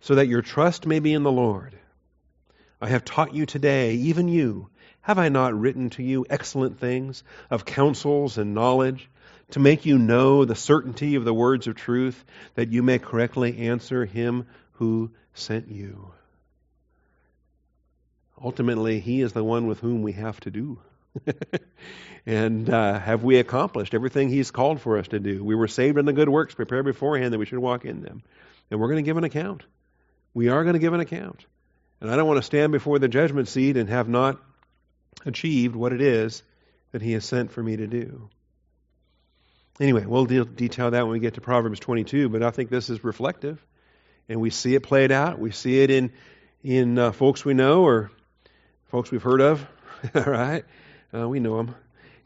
So 0.00 0.14
that 0.16 0.28
your 0.28 0.42
trust 0.42 0.86
may 0.86 1.00
be 1.00 1.12
in 1.12 1.24
the 1.24 1.32
Lord. 1.32 1.76
I 2.80 2.88
have 2.88 3.04
taught 3.04 3.34
you 3.34 3.46
today, 3.46 3.94
even 3.94 4.28
you. 4.28 4.68
Have 5.00 5.18
I 5.18 5.28
not 5.28 5.58
written 5.58 5.90
to 5.90 6.02
you 6.02 6.26
excellent 6.28 6.78
things 6.78 7.24
of 7.50 7.64
counsels 7.64 8.38
and 8.38 8.54
knowledge, 8.54 9.08
to 9.50 9.60
make 9.60 9.86
you 9.86 9.98
know 9.98 10.44
the 10.44 10.54
certainty 10.54 11.14
of 11.14 11.24
the 11.24 11.34
words 11.34 11.66
of 11.66 11.76
truth, 11.76 12.24
that 12.54 12.72
you 12.72 12.82
may 12.82 12.98
correctly 12.98 13.68
answer 13.68 14.04
him 14.04 14.46
who 14.72 15.10
sent 15.34 15.68
you? 15.68 16.12
Ultimately, 18.42 19.00
he 19.00 19.22
is 19.22 19.32
the 19.32 19.44
one 19.44 19.66
with 19.66 19.80
whom 19.80 20.02
we 20.02 20.12
have 20.12 20.38
to 20.40 20.50
do. 20.50 20.78
and 22.26 22.68
uh, 22.68 22.98
have 22.98 23.24
we 23.24 23.38
accomplished 23.38 23.94
everything 23.94 24.28
He's 24.28 24.50
called 24.50 24.80
for 24.80 24.98
us 24.98 25.08
to 25.08 25.18
do? 25.18 25.42
We 25.42 25.54
were 25.54 25.68
saved 25.68 25.98
in 25.98 26.04
the 26.04 26.12
good 26.12 26.28
works 26.28 26.54
prepared 26.54 26.84
beforehand 26.84 27.32
that 27.32 27.38
we 27.38 27.46
should 27.46 27.58
walk 27.58 27.84
in 27.84 28.02
them. 28.02 28.22
And 28.70 28.80
we're 28.80 28.88
going 28.88 29.02
to 29.02 29.08
give 29.08 29.16
an 29.16 29.24
account. 29.24 29.62
We 30.34 30.48
are 30.48 30.62
going 30.64 30.74
to 30.74 30.80
give 30.80 30.92
an 30.92 31.00
account. 31.00 31.46
And 32.00 32.10
I 32.10 32.16
don't 32.16 32.26
want 32.26 32.38
to 32.38 32.42
stand 32.42 32.72
before 32.72 32.98
the 32.98 33.08
judgment 33.08 33.48
seat 33.48 33.76
and 33.76 33.88
have 33.88 34.08
not 34.08 34.38
achieved 35.24 35.74
what 35.74 35.92
it 35.92 36.02
is 36.02 36.42
that 36.92 37.00
He 37.00 37.12
has 37.12 37.24
sent 37.24 37.52
for 37.52 37.62
me 37.62 37.76
to 37.76 37.86
do. 37.86 38.28
Anyway, 39.78 40.06
we'll 40.06 40.24
de- 40.24 40.44
detail 40.44 40.90
that 40.90 41.02
when 41.02 41.12
we 41.12 41.20
get 41.20 41.34
to 41.34 41.40
Proverbs 41.40 41.80
22, 41.80 42.28
but 42.28 42.42
I 42.42 42.50
think 42.50 42.70
this 42.70 42.88
is 42.88 43.04
reflective. 43.04 43.64
And 44.28 44.40
we 44.40 44.50
see 44.50 44.74
it 44.74 44.82
played 44.82 45.12
out. 45.12 45.38
We 45.38 45.50
see 45.50 45.80
it 45.80 45.90
in, 45.90 46.12
in 46.64 46.98
uh, 46.98 47.12
folks 47.12 47.44
we 47.44 47.54
know 47.54 47.82
or 47.82 48.10
folks 48.86 49.10
we've 49.10 49.22
heard 49.22 49.40
of. 49.40 49.66
All 50.14 50.22
right? 50.22 50.64
Uh, 51.14 51.28
we 51.28 51.40
know 51.40 51.58
them. 51.58 51.74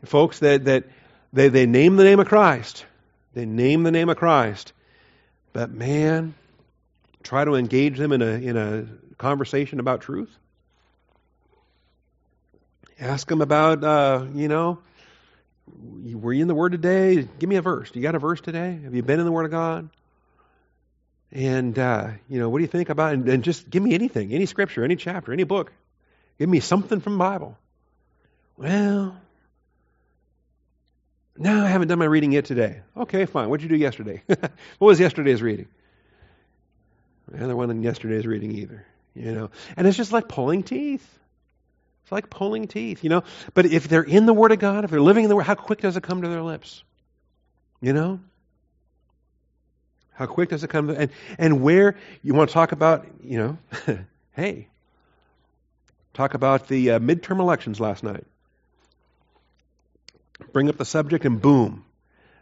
Folks 0.05 0.39
that, 0.39 0.65
that 0.65 0.85
they, 1.33 1.49
they 1.49 1.67
name 1.67 1.97
the 1.97 2.05
name 2.05 2.21
of 2.21 2.29
Christ. 2.29 2.87
They 3.35 3.47
name 3.47 3.83
the 3.83 3.91
name 3.91 4.09
of 4.09 4.17
Christ. 4.17 4.73
But 5.53 5.71
man, 5.71 6.35
try 7.23 7.45
to 7.45 7.55
engage 7.55 7.99
them 7.99 8.13
in 8.13 8.23
a, 8.23 8.27
in 8.27 8.57
a 8.57 8.87
conversation 9.19 9.81
about 9.81 10.01
truth. 10.03 10.31
Ask 12.99 13.29
them 13.29 13.43
about, 13.43 13.83
uh, 13.83 14.27
you 14.35 14.49
know, 14.49 14.79
were 16.19 16.33
you 16.33 16.43
in 16.43 16.49
the 16.49 16.55
Word 16.55 16.73
today? 16.73 17.29
Give 17.39 17.49
me 17.49 17.57
a 17.57 17.63
verse. 17.63 17.91
You 17.95 18.03
got 18.03 18.15
a 18.15 18.19
verse 18.19 18.41
today? 18.41 18.79
Have 18.85 18.95
you 18.95 19.03
been 19.03 19.21
in 19.21 19.27
the 19.27 19.33
Word 19.33 19.45
of 19.45 19.51
God? 19.51 19.89
And, 21.33 21.79
uh, 21.79 22.11
you 22.29 22.39
know, 22.39 22.49
what 22.49 22.59
do 22.59 22.63
you 22.63 22.69
think 22.69 22.89
about 22.89 23.15
And, 23.15 23.29
and 23.29 23.45
just 23.45 23.71
give 23.71 23.83
me 23.83 23.95
anything, 23.95 24.33
any 24.33 24.47
scripture, 24.47 24.85
any 24.85 24.97
chapter, 24.97 25.33
any 25.33 25.45
book. 25.45 25.73
Give 26.39 26.49
me 26.49 26.61
something 26.61 27.01
from 27.01 27.15
the 27.15 27.19
Bible. 27.19 27.57
Well, 28.57 29.17
no, 31.37 31.65
I 31.65 31.69
haven't 31.69 31.89
done 31.89 31.99
my 31.99 32.05
reading 32.05 32.33
yet 32.33 32.47
today. 32.47 32.81
Okay, 32.97 33.27
fine. 33.27 33.49
What'd 33.49 33.63
you 33.63 33.69
do 33.69 33.77
yesterday? 33.77 34.23
what 34.27 34.51
was 34.81 35.01
yesterday's 35.01 35.41
reading? 35.41 35.69
Well, 37.31 37.47
there 37.47 37.57
wasn't 37.57 37.85
yesterday's 37.85 38.27
reading 38.27 38.53
either. 38.53 38.85
You 39.15 39.33
know, 39.33 39.51
and 39.77 39.87
it's 39.87 39.97
just 39.97 40.13
like 40.13 40.29
pulling 40.29 40.63
teeth. 40.63 41.07
It's 42.03 42.13
like 42.13 42.31
pulling 42.31 42.67
teeth, 42.67 43.05
you 43.05 43.11
know. 43.11 43.25
But 43.55 43.67
if 43.67 43.89
they're 43.89 44.03
in 44.03 44.27
the 44.27 44.35
Word 44.35 44.53
of 44.53 44.59
God, 44.59 44.85
if 44.85 44.91
they're 44.91 45.01
living 45.01 45.25
in 45.25 45.31
the 45.31 45.37
Word, 45.37 45.47
how 45.47 45.55
quick 45.55 45.81
does 45.81 45.97
it 45.97 46.03
come 46.03 46.23
to 46.23 46.29
their 46.29 46.43
lips? 46.43 46.83
You 47.81 47.93
know? 47.93 48.21
How 50.13 50.27
quick 50.27 50.51
does 50.51 50.65
it 50.65 50.69
come? 50.69 50.91
And, 50.91 51.11
and 51.39 51.63
where 51.63 51.97
you 52.23 52.35
want 52.35 52.51
to 52.51 52.55
talk 52.55 52.73
about, 52.73 53.07
you 53.23 53.39
know, 53.39 53.99
hey, 54.33 54.69
talk 56.13 56.35
about 56.35 56.69
the 56.69 56.93
uh, 56.93 56.99
midterm 56.99 57.41
elections 57.41 57.81
last 57.81 58.03
night. 58.03 58.25
Bring 60.53 60.69
up 60.69 60.77
the 60.77 60.85
subject, 60.85 61.25
and 61.25 61.41
boom, 61.41 61.85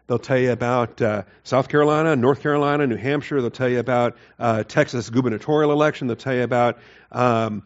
They'll 0.08 0.18
tell 0.18 0.38
you 0.38 0.52
about 0.52 1.02
uh, 1.02 1.24
South 1.44 1.68
Carolina, 1.68 2.16
North 2.16 2.40
Carolina, 2.40 2.86
New 2.86 2.96
Hampshire. 2.96 3.42
They'll 3.42 3.50
tell 3.50 3.68
you 3.68 3.78
about 3.78 4.16
uh, 4.38 4.64
Texas 4.64 5.10
gubernatorial 5.10 5.70
election. 5.70 6.06
They'll 6.06 6.16
tell 6.16 6.34
you 6.34 6.44
about 6.44 6.78
um, 7.12 7.62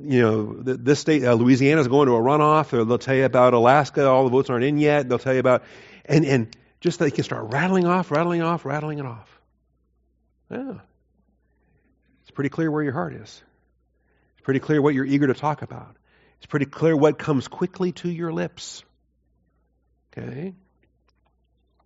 you 0.00 0.22
know, 0.22 0.54
this 0.62 1.00
state, 1.00 1.24
uh, 1.24 1.34
Louisiana 1.34 1.80
is 1.80 1.88
going 1.88 2.06
to 2.06 2.14
a 2.14 2.20
runoff, 2.20 2.72
or 2.72 2.84
they'll 2.84 2.98
tell 2.98 3.14
you 3.14 3.24
about 3.24 3.54
Alaska, 3.54 4.06
all 4.06 4.24
the 4.24 4.30
votes 4.30 4.50
aren't 4.50 4.64
in 4.64 4.78
yet. 4.78 5.08
They'll 5.08 5.18
tell 5.18 5.34
you 5.34 5.40
about, 5.40 5.64
and, 6.04 6.24
and 6.24 6.56
just 6.80 6.98
they 6.98 7.10
can 7.10 7.24
start 7.24 7.52
rattling 7.52 7.86
off, 7.86 8.10
rattling 8.10 8.42
off, 8.42 8.64
rattling 8.64 8.98
it 8.98 9.06
off. 9.06 9.40
Yeah. 10.50 10.74
It's 12.22 12.30
pretty 12.32 12.50
clear 12.50 12.70
where 12.70 12.82
your 12.82 12.92
heart 12.92 13.14
is. 13.14 13.42
It's 14.34 14.44
pretty 14.44 14.60
clear 14.60 14.80
what 14.82 14.94
you're 14.94 15.04
eager 15.04 15.26
to 15.26 15.34
talk 15.34 15.62
about. 15.62 15.96
It's 16.38 16.46
pretty 16.46 16.66
clear 16.66 16.96
what 16.96 17.18
comes 17.18 17.48
quickly 17.48 17.92
to 17.92 18.10
your 18.10 18.32
lips. 18.32 18.84
Okay? 20.16 20.54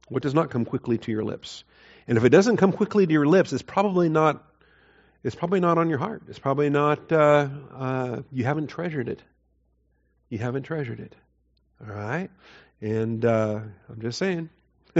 What 0.08 0.22
does 0.22 0.34
not 0.34 0.50
come 0.50 0.64
quickly 0.64 0.98
to 0.98 1.12
your 1.12 1.24
lips? 1.24 1.64
And 2.08 2.18
if 2.18 2.24
it 2.24 2.30
doesn't 2.30 2.56
come 2.56 2.72
quickly 2.72 3.06
to 3.06 3.12
your 3.12 3.26
lips, 3.26 3.52
it's 3.52 3.62
probably 3.62 4.08
not 4.08 4.44
it's 5.23 5.35
probably 5.35 5.61
not 5.61 5.79
on 5.79 5.89
your 5.89 5.99
heart. 5.99 6.23
It's 6.29 6.39
probably 6.39 6.71
not, 6.71 7.12
uh, 7.12 7.49
uh, 7.75 8.23
you 8.33 8.45
haven't 8.45 8.68
treasured 8.68 9.09
it. 9.09 9.23
You 10.29 10.39
haven't 10.39 10.62
treasured 10.62 11.01
it. 11.01 11.14
All 11.81 11.95
right? 11.95 12.31
And 12.81 13.25
uh, 13.25 13.61
I'm 13.89 14.01
just 14.01 14.18
saying. 14.18 14.49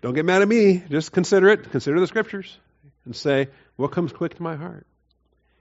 Don't 0.00 0.14
get 0.14 0.24
mad 0.24 0.42
at 0.42 0.48
me. 0.48 0.82
Just 0.88 1.12
consider 1.12 1.48
it. 1.48 1.70
Consider 1.70 2.00
the 2.00 2.06
scriptures 2.06 2.58
and 3.04 3.14
say, 3.14 3.48
what 3.76 3.92
comes 3.92 4.12
quick 4.12 4.34
to 4.36 4.42
my 4.42 4.56
heart? 4.56 4.86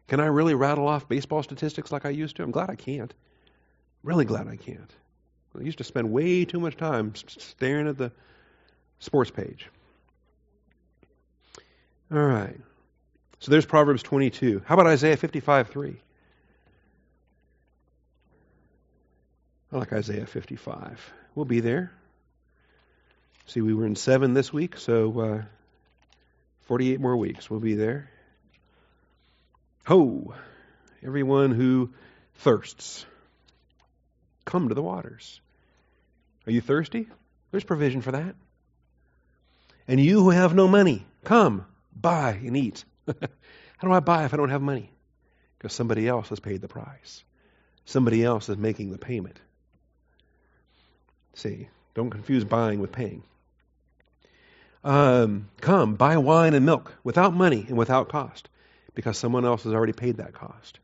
Can 0.08 0.20
I 0.20 0.26
really 0.26 0.54
rattle 0.54 0.88
off 0.88 1.08
baseball 1.08 1.44
statistics 1.44 1.92
like 1.92 2.06
I 2.06 2.10
used 2.10 2.36
to? 2.38 2.44
I'm 2.44 2.52
glad 2.52 2.70
I 2.70 2.76
can't. 2.76 3.14
Really 4.04 4.26
glad 4.26 4.48
I 4.48 4.56
can't. 4.56 4.92
I 5.58 5.64
used 5.64 5.80
to 5.80 5.84
spend 5.84 6.12
way 6.12 6.46
too 6.46 6.60
much 6.60 6.78
time 6.78 7.14
staring 7.16 7.88
at 7.88 7.98
the 7.98 8.12
sports 9.00 9.32
page. 9.32 9.68
All 12.12 12.20
right. 12.20 12.60
So 13.40 13.52
there's 13.52 13.66
Proverbs 13.66 14.04
22. 14.04 14.64
How 14.66 14.76
about 14.76 14.88
Isaiah 14.88 15.18
55 15.18 15.70
3? 15.70 15.96
I 19.72 19.78
like 19.78 19.94
Isaiah 19.94 20.26
55. 20.26 21.14
We'll 21.36 21.46
be 21.46 21.60
there. 21.60 21.92
See, 23.46 23.62
we 23.62 23.74
were 23.74 23.86
in 23.86 23.96
7 23.96 24.34
this 24.34 24.52
week, 24.52 24.78
so 24.78 25.20
uh, 25.20 25.42
48 26.62 27.00
more 27.00 27.16
weeks. 27.16 27.50
We'll 27.50 27.60
be 27.60 27.76
there. 27.76 28.10
Ho! 29.86 30.34
Everyone 31.04 31.52
who 31.52 31.92
thirsts, 32.36 33.06
come 34.44 34.70
to 34.70 34.76
the 34.76 34.82
waters. 34.82 35.40
Are 36.46 36.52
you 36.52 36.62
thirsty? 36.62 37.08
There's 37.52 37.64
provision 37.64 38.02
for 38.02 38.12
that. 38.12 38.36
And 39.88 40.00
you 40.00 40.24
who 40.24 40.30
have 40.30 40.54
no 40.54 40.68
money, 40.68 41.06
come, 41.24 41.66
buy 41.96 42.32
and 42.32 42.58
eat. 42.58 42.84
How 43.78 43.88
do 43.88 43.94
I 43.94 44.00
buy 44.00 44.26
if 44.26 44.34
I 44.34 44.38
don't 44.38 44.50
have 44.50 44.62
money? 44.62 44.92
Because 45.58 45.74
somebody 45.74 46.08
else 46.08 46.30
has 46.30 46.40
paid 46.40 46.62
the 46.62 46.68
price. 46.68 47.24
Somebody 47.86 48.24
else 48.24 48.50
is 48.50 48.58
making 48.58 48.92
the 48.92 48.98
payment. 48.98 49.40
See, 51.34 51.70
don't 51.94 52.10
confuse 52.10 52.44
buying 52.44 52.80
with 52.80 52.92
paying. 52.92 53.24
Um, 54.84 55.50
come, 55.60 55.96
buy 55.96 56.18
wine 56.18 56.54
and 56.54 56.66
milk 56.66 56.94
without 57.04 57.34
money 57.34 57.66
and 57.68 57.78
without 57.78 58.10
cost, 58.10 58.48
because 58.94 59.18
someone 59.18 59.46
else 59.46 59.64
has 59.64 59.74
already 59.74 59.94
paid 59.94 60.18
that 60.18 60.34
cost. 60.34 60.80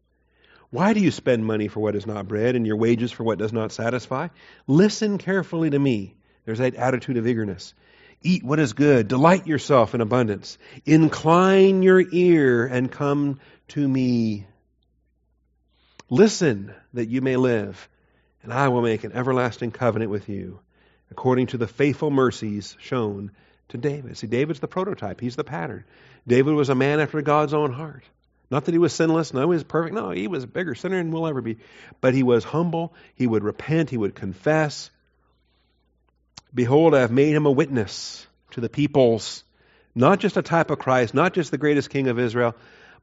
Why 0.70 0.94
do 0.94 1.00
you 1.00 1.12
spend 1.12 1.46
money 1.46 1.68
for 1.68 1.80
what 1.80 1.96
is 1.96 2.06
not 2.06 2.28
bread 2.28 2.56
and 2.56 2.68
your 2.68 2.76
wages 2.76 3.12
for 3.12 3.24
what 3.24 3.38
does 3.38 3.54
not 3.54 3.72
satisfy? 3.72 4.28
Listen 4.68 5.18
carefully 5.18 5.70
to 5.70 5.80
me. 5.80 6.16
There's 6.46 6.60
that 6.60 6.76
attitude 6.76 7.18
of 7.18 7.28
eagerness. 7.28 7.74
Eat 8.22 8.44
what 8.44 8.60
is 8.60 8.74
good. 8.74 9.08
Delight 9.08 9.48
yourself 9.48 9.94
in 9.94 10.02
abundance. 10.02 10.58
Incline 10.86 11.84
your 11.84 12.02
ear 12.12 12.66
and 12.66 12.92
come 12.92 13.40
to 13.70 13.88
me. 13.88 14.48
Listen 16.10 16.74
that 16.94 17.10
you 17.10 17.22
may 17.22 17.36
live, 17.36 17.90
and 18.44 18.54
I 18.54 18.68
will 18.68 18.82
make 18.82 19.04
an 19.04 19.14
everlasting 19.14 19.72
covenant 19.72 20.12
with 20.12 20.30
you, 20.30 20.60
according 21.12 21.48
to 21.48 21.58
the 21.58 21.68
faithful 21.68 22.12
mercies 22.12 22.76
shown 22.80 23.32
to 23.70 23.78
David. 23.78 24.18
See, 24.18 24.28
David's 24.28 24.60
the 24.60 24.68
prototype, 24.68 25.20
he's 25.20 25.36
the 25.36 25.44
pattern. 25.44 25.84
David 26.28 26.54
was 26.54 26.70
a 26.70 26.76
man 26.76 27.00
after 27.00 27.22
God's 27.22 27.54
own 27.54 27.74
heart. 27.74 28.04
Not 28.52 28.66
that 28.66 28.74
he 28.74 28.78
was 28.78 28.94
sinless, 28.94 29.34
no, 29.34 29.42
he 29.42 29.48
was 29.48 29.64
perfect. 29.64 29.96
No, 29.96 30.12
he 30.12 30.28
was 30.28 30.44
a 30.44 30.48
bigger 30.48 30.76
sinner 30.76 30.98
than 30.98 31.12
we'll 31.12 31.28
ever 31.28 31.42
be. 31.42 31.58
But 32.00 32.14
he 32.14 32.22
was 32.22 32.44
humble, 32.44 32.94
he 33.16 33.26
would 33.26 33.44
repent, 33.44 33.90
he 33.90 33.98
would 33.98 34.14
confess, 34.14 34.92
Behold, 36.56 36.96
I 36.96 37.02
have 37.02 37.12
made 37.12 37.36
him 37.36 37.46
a 37.46 37.52
witness 37.52 38.26
to 38.52 38.62
the 38.62 38.70
peoples, 38.70 39.44
not 39.94 40.22
just 40.22 40.38
a 40.38 40.42
type 40.42 40.72
of 40.72 40.80
Christ, 40.80 41.14
not 41.14 41.34
just 41.34 41.52
the 41.52 41.58
greatest 41.58 41.90
king 41.90 42.08
of 42.08 42.18
Israel, 42.18 42.56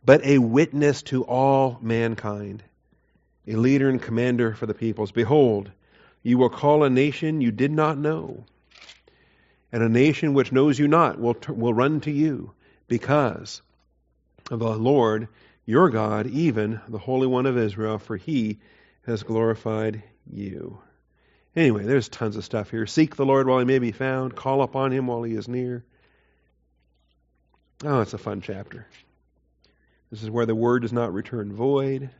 but 0.02 0.24
a 0.24 0.38
witness 0.38 1.02
to 1.02 1.22
all 1.24 1.78
mankind, 1.82 2.62
a 3.46 3.56
leader 3.56 3.90
and 3.90 4.00
commander 4.00 4.54
for 4.54 4.64
the 4.64 4.74
peoples. 4.74 5.12
Behold, 5.12 5.70
you 6.22 6.38
will 6.38 6.48
call 6.48 6.82
a 6.82 6.90
nation 6.90 7.42
you 7.42 7.52
did 7.52 7.70
not 7.70 7.98
know, 7.98 8.46
and 9.70 9.82
a 9.82 9.88
nation 9.88 10.32
which 10.32 10.50
knows 10.50 10.78
you 10.78 10.88
not 10.88 11.20
will, 11.20 11.36
will 11.48 11.74
run 11.74 12.00
to 12.00 12.10
you 12.10 12.52
because 12.88 13.60
of 14.50 14.60
the 14.60 14.76
Lord 14.76 15.28
your 15.66 15.90
God, 15.90 16.26
even 16.26 16.80
the 16.88 16.98
Holy 16.98 17.26
One 17.26 17.46
of 17.46 17.58
Israel, 17.58 17.98
for 17.98 18.16
he 18.16 18.58
has 19.06 19.22
glorified 19.22 20.02
you. 20.26 20.80
Anyway, 21.54 21.84
there's 21.84 22.08
tons 22.08 22.36
of 22.36 22.44
stuff 22.44 22.70
here. 22.70 22.86
Seek 22.86 23.16
the 23.16 23.26
Lord 23.26 23.46
while 23.46 23.58
he 23.58 23.64
may 23.64 23.78
be 23.78 23.92
found, 23.92 24.34
call 24.34 24.62
upon 24.62 24.92
him 24.92 25.06
while 25.06 25.22
he 25.22 25.34
is 25.34 25.48
near. 25.48 25.84
Oh, 27.84 28.00
it's 28.00 28.14
a 28.14 28.18
fun 28.18 28.40
chapter. 28.40 28.86
This 30.10 30.22
is 30.22 30.30
where 30.30 30.46
the 30.46 30.54
word 30.54 30.82
does 30.82 30.92
not 30.92 31.12
return 31.12 31.52
void. 31.52 32.10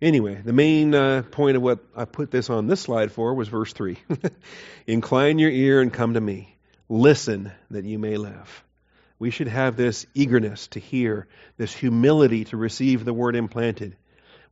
Anyway, 0.00 0.40
the 0.44 0.52
main 0.52 0.94
uh, 0.94 1.22
point 1.22 1.56
of 1.56 1.62
what 1.62 1.80
I 1.96 2.04
put 2.04 2.30
this 2.30 2.50
on 2.50 2.66
this 2.66 2.80
slide 2.80 3.12
for 3.12 3.34
was 3.34 3.48
verse 3.48 3.72
3. 3.72 3.98
Incline 4.86 5.38
your 5.38 5.50
ear 5.50 5.80
and 5.80 5.92
come 5.92 6.14
to 6.14 6.20
me. 6.20 6.56
Listen 6.88 7.50
that 7.70 7.84
you 7.84 7.98
may 7.98 8.16
live. 8.16 8.64
We 9.18 9.30
should 9.30 9.48
have 9.48 9.76
this 9.76 10.06
eagerness 10.14 10.68
to 10.68 10.80
hear, 10.80 11.26
this 11.56 11.72
humility 11.72 12.44
to 12.46 12.56
receive 12.56 13.04
the 13.04 13.12
word 13.12 13.36
implanted. 13.36 13.96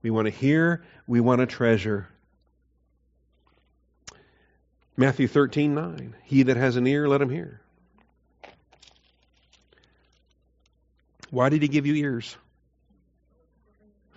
We 0.03 0.11
want 0.11 0.27
to 0.27 0.33
hear, 0.33 0.85
we 1.07 1.21
want 1.21 1.41
to 1.41 1.47
treasure, 1.47 2.09
Matthew 4.97 5.29
13, 5.29 5.75
9. 5.75 6.17
He 6.25 6.45
that 6.45 6.57
has 6.57 6.77
an 6.77 6.87
ear, 6.87 7.09
let 7.09 7.21
him 7.21 7.31
hear. 7.31 7.61
Why 11.31 11.49
did 11.49 11.63
he 11.63 11.69
give 11.69 11.87
you 11.87 11.95
ears? 11.95 12.37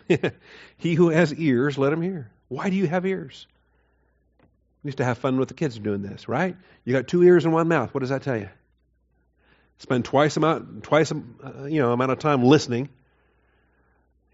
he 0.78 0.96
who 0.96 1.10
has 1.10 1.34
ears, 1.34 1.78
let 1.78 1.92
him 1.92 2.02
hear. 2.02 2.32
Why 2.48 2.70
do 2.70 2.76
you 2.76 2.88
have 2.88 3.06
ears? 3.06 3.46
We 4.84 4.90
used 4.90 5.00
to 5.00 5.04
have 5.04 5.18
fun 5.18 5.38
with 5.38 5.50
the 5.50 5.54
kids 5.54 5.78
doing 5.78 6.02
this, 6.02 6.30
right? 6.30 6.56
You 6.86 6.94
got 6.94 7.08
two 7.08 7.24
ears 7.24 7.44
and 7.44 7.54
one 7.54 7.68
mouth. 7.68 7.94
What 7.94 8.00
does 8.00 8.10
that 8.10 8.24
tell 8.24 8.38
you? 8.38 8.50
Spend 9.80 10.06
twice 10.06 10.38
amount, 10.38 10.84
twice 10.84 11.12
uh, 11.12 11.66
you 11.66 11.82
know 11.82 11.92
amount 11.92 12.12
of 12.12 12.20
time 12.20 12.44
listening, 12.44 12.90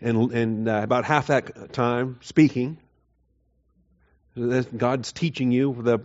and 0.02 0.32
and 0.32 0.68
uh, 0.68 0.82
about 0.84 1.06
half 1.06 1.28
that 1.28 1.74
time 1.74 2.18
speaking. 2.22 2.78
God's 4.36 5.14
teaching 5.14 5.52
you 5.52 5.76
the 5.80 6.00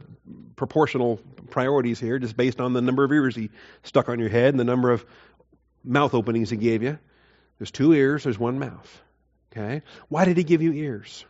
proportional 0.56 1.20
priorities 1.50 1.98
here, 1.98 2.18
just 2.18 2.36
based 2.36 2.60
on 2.60 2.72
the 2.72 2.80
number 2.80 3.04
of 3.04 3.12
ears 3.12 3.34
He 3.34 3.50
stuck 3.82 4.08
on 4.08 4.20
your 4.20 4.28
head 4.28 4.54
and 4.54 4.60
the 4.60 4.64
number 4.64 4.90
of 4.90 5.04
mouth 5.84 6.14
openings 6.14 6.50
He 6.50 6.56
gave 6.56 6.82
you. 6.82 6.98
There's 7.58 7.70
two 7.70 7.92
ears. 7.92 8.24
There's 8.24 8.38
one 8.38 8.58
mouth. 8.58 9.02
Okay. 9.52 9.82
Why 10.08 10.24
did 10.24 10.36
He 10.36 10.44
give 10.44 10.62
you 10.62 10.72
ears? 10.72 11.24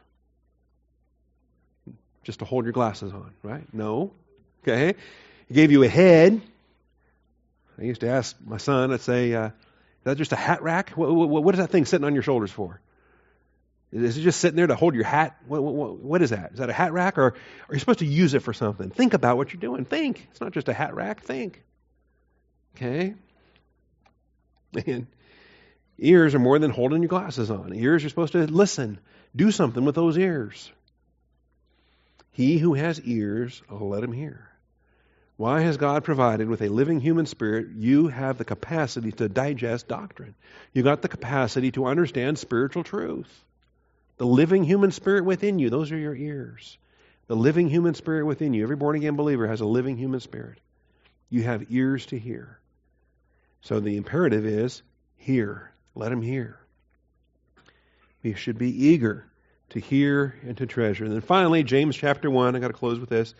Just 2.23 2.41
to 2.41 2.45
hold 2.45 2.65
your 2.65 2.73
glasses 2.73 3.13
on, 3.13 3.33
right? 3.43 3.65
No. 3.73 4.13
Okay. 4.63 4.95
He 5.49 5.55
gave 5.55 5.73
you 5.73 5.83
a 5.83 5.89
head. 5.89 6.41
I 7.79 7.83
used 7.83 8.03
to 8.03 8.09
ask 8.11 8.37
my 8.45 8.59
son, 8.59 8.93
I'd 8.93 9.01
say, 9.01 9.33
uh, 9.33 9.47
is 9.47 9.53
that 10.05 10.19
just 10.19 10.33
a 10.33 10.37
hat 10.37 10.63
rack? 10.63 10.91
What, 10.91 11.15
what, 11.15 11.43
what 11.43 11.55
is 11.55 11.61
that 11.61 11.71
thing 11.71 11.87
sitting 11.87 12.05
on 12.05 12.13
your 12.13 12.23
shoulders 12.23 12.51
for? 12.51 12.81
Is 13.93 14.16
it 14.16 14.22
just 14.22 14.41
sitting 14.41 14.57
there 14.57 14.68
to 14.68 14.76
hold 14.76 14.95
your 14.95 15.05
hat? 15.05 15.36
What, 15.49 15.62
what, 15.62 15.99
what 15.99 16.22
is 16.22 16.30
that? 16.30 16.53
Is 16.53 16.59
that 16.59 16.70
a 16.70 16.72
hat 16.72 16.93
rack, 16.93 17.18
or 17.18 17.34
are 17.68 17.72
you 17.72 17.78
supposed 17.78 17.99
to 17.99 18.07
use 18.07 18.34
it 18.34 18.41
for 18.41 18.53
something? 18.53 18.91
Think 18.91 19.14
about 19.14 19.36
what 19.36 19.53
you're 19.53 19.61
doing. 19.61 19.84
Think. 19.84 20.28
It's 20.30 20.41
not 20.41 20.53
just 20.53 20.68
a 20.68 20.72
hat 20.72 20.95
rack. 20.95 21.22
Think. 21.22 21.62
Okay? 22.76 23.14
And 24.86 25.09
ears 25.99 26.36
are 26.36 26.38
more 26.38 26.59
than 26.61 26.70
holding 26.70 27.03
your 27.03 27.09
glasses 27.09 27.51
on. 27.51 27.74
Ears, 27.74 28.03
you're 28.03 28.11
supposed 28.11 28.32
to 28.32 28.47
listen. 28.47 29.01
Do 29.34 29.51
something 29.51 29.84
with 29.84 29.97
those 29.97 30.16
ears. 30.16 30.70
He 32.32 32.59
who 32.59 32.74
has 32.74 33.01
ears, 33.01 33.61
oh, 33.68 33.86
let 33.86 34.05
him 34.05 34.12
hear. 34.12 34.49
Why 35.36 35.62
has 35.62 35.78
God 35.78 36.05
provided 36.05 36.49
with 36.49 36.62
a 36.62 36.68
living 36.68 37.01
human 37.01 37.26
spirit? 37.26 37.68
You 37.74 38.09
have 38.09 38.38
the 38.38 38.45
capacity 38.45 39.11
to 39.12 39.28
digest 39.28 39.88
doctrine. 39.88 40.34
You 40.72 40.82
got 40.82 41.03
the 41.03 41.09
capacity 41.09 41.72
to 41.72 41.86
understand 41.86 42.38
spiritual 42.38 42.84
truth. 42.84 43.28
The 44.21 44.27
living 44.27 44.64
human 44.64 44.91
spirit 44.91 45.25
within 45.25 45.59
you, 45.59 45.71
those 45.71 45.91
are 45.93 45.97
your 45.97 46.14
ears. 46.14 46.77
The 47.29 47.35
living 47.35 47.71
human 47.71 47.95
spirit 47.95 48.27
within 48.27 48.53
you. 48.53 48.62
Every 48.62 48.77
born 48.77 48.95
again 48.95 49.16
believer 49.16 49.47
has 49.47 49.62
a 49.62 49.64
living 49.64 49.97
human 49.97 50.21
spirit. 50.21 50.59
You 51.31 51.45
have 51.45 51.73
ears 51.73 52.05
to 52.07 52.18
hear. 52.18 52.61
So 53.62 53.81
the 53.81 53.97
imperative 53.97 54.45
is 54.45 54.83
hear. 55.16 55.73
Let 55.95 56.12
him 56.12 56.21
hear. 56.21 56.61
We 58.23 58.35
should 58.35 58.59
be 58.59 58.89
eager 58.89 59.25
to 59.71 59.81
hear 59.81 60.35
and 60.47 60.55
to 60.59 60.66
treasure. 60.66 61.07
And 61.07 61.14
then 61.14 61.23
finally, 61.23 61.62
James 61.62 61.97
chapter 61.97 62.31
1. 62.31 62.55
I've 62.55 62.61
got 62.61 62.68
to 62.68 62.75
close 62.75 62.99
with 62.99 63.09
this. 63.09 63.35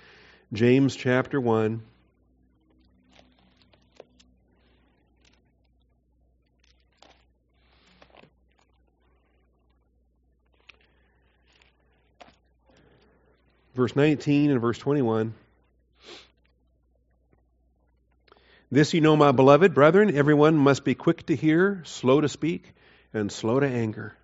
James 0.51 0.97
chapter 0.97 1.39
1. 1.39 1.83
Verse 13.81 13.97
19 13.97 14.51
and 14.51 14.61
verse 14.61 14.77
21. 14.77 15.33
This 18.71 18.93
you 18.93 19.01
know, 19.01 19.17
my 19.17 19.33
beloved 19.33 19.73
brethren, 19.73 20.15
everyone 20.15 20.59
must 20.59 20.85
be 20.85 20.95
quick 20.95 21.25
to 21.29 21.35
hear, 21.35 21.81
slow 21.87 22.21
to 22.21 22.29
speak, 22.29 22.75
and 23.15 23.33
slow 23.33 23.59
to 23.59 23.67
anger. 23.67 24.15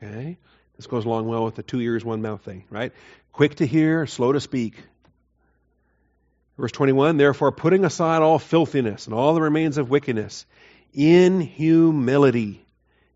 Okay? 0.00 0.38
This 0.76 0.86
goes 0.86 1.06
along 1.06 1.26
well 1.26 1.44
with 1.44 1.56
the 1.56 1.64
two 1.64 1.80
ears, 1.80 2.04
one 2.04 2.22
mouth 2.22 2.42
thing, 2.42 2.66
right? 2.70 2.92
Quick 3.32 3.56
to 3.56 3.66
hear, 3.66 4.06
slow 4.06 4.30
to 4.30 4.40
speak. 4.40 4.76
Verse 6.56 6.70
21 6.70 7.16
Therefore, 7.16 7.50
putting 7.50 7.84
aside 7.84 8.22
all 8.22 8.38
filthiness 8.38 9.06
and 9.06 9.14
all 9.14 9.34
the 9.34 9.42
remains 9.42 9.76
of 9.76 9.90
wickedness, 9.90 10.46
in 10.92 11.40
humility 11.40 12.64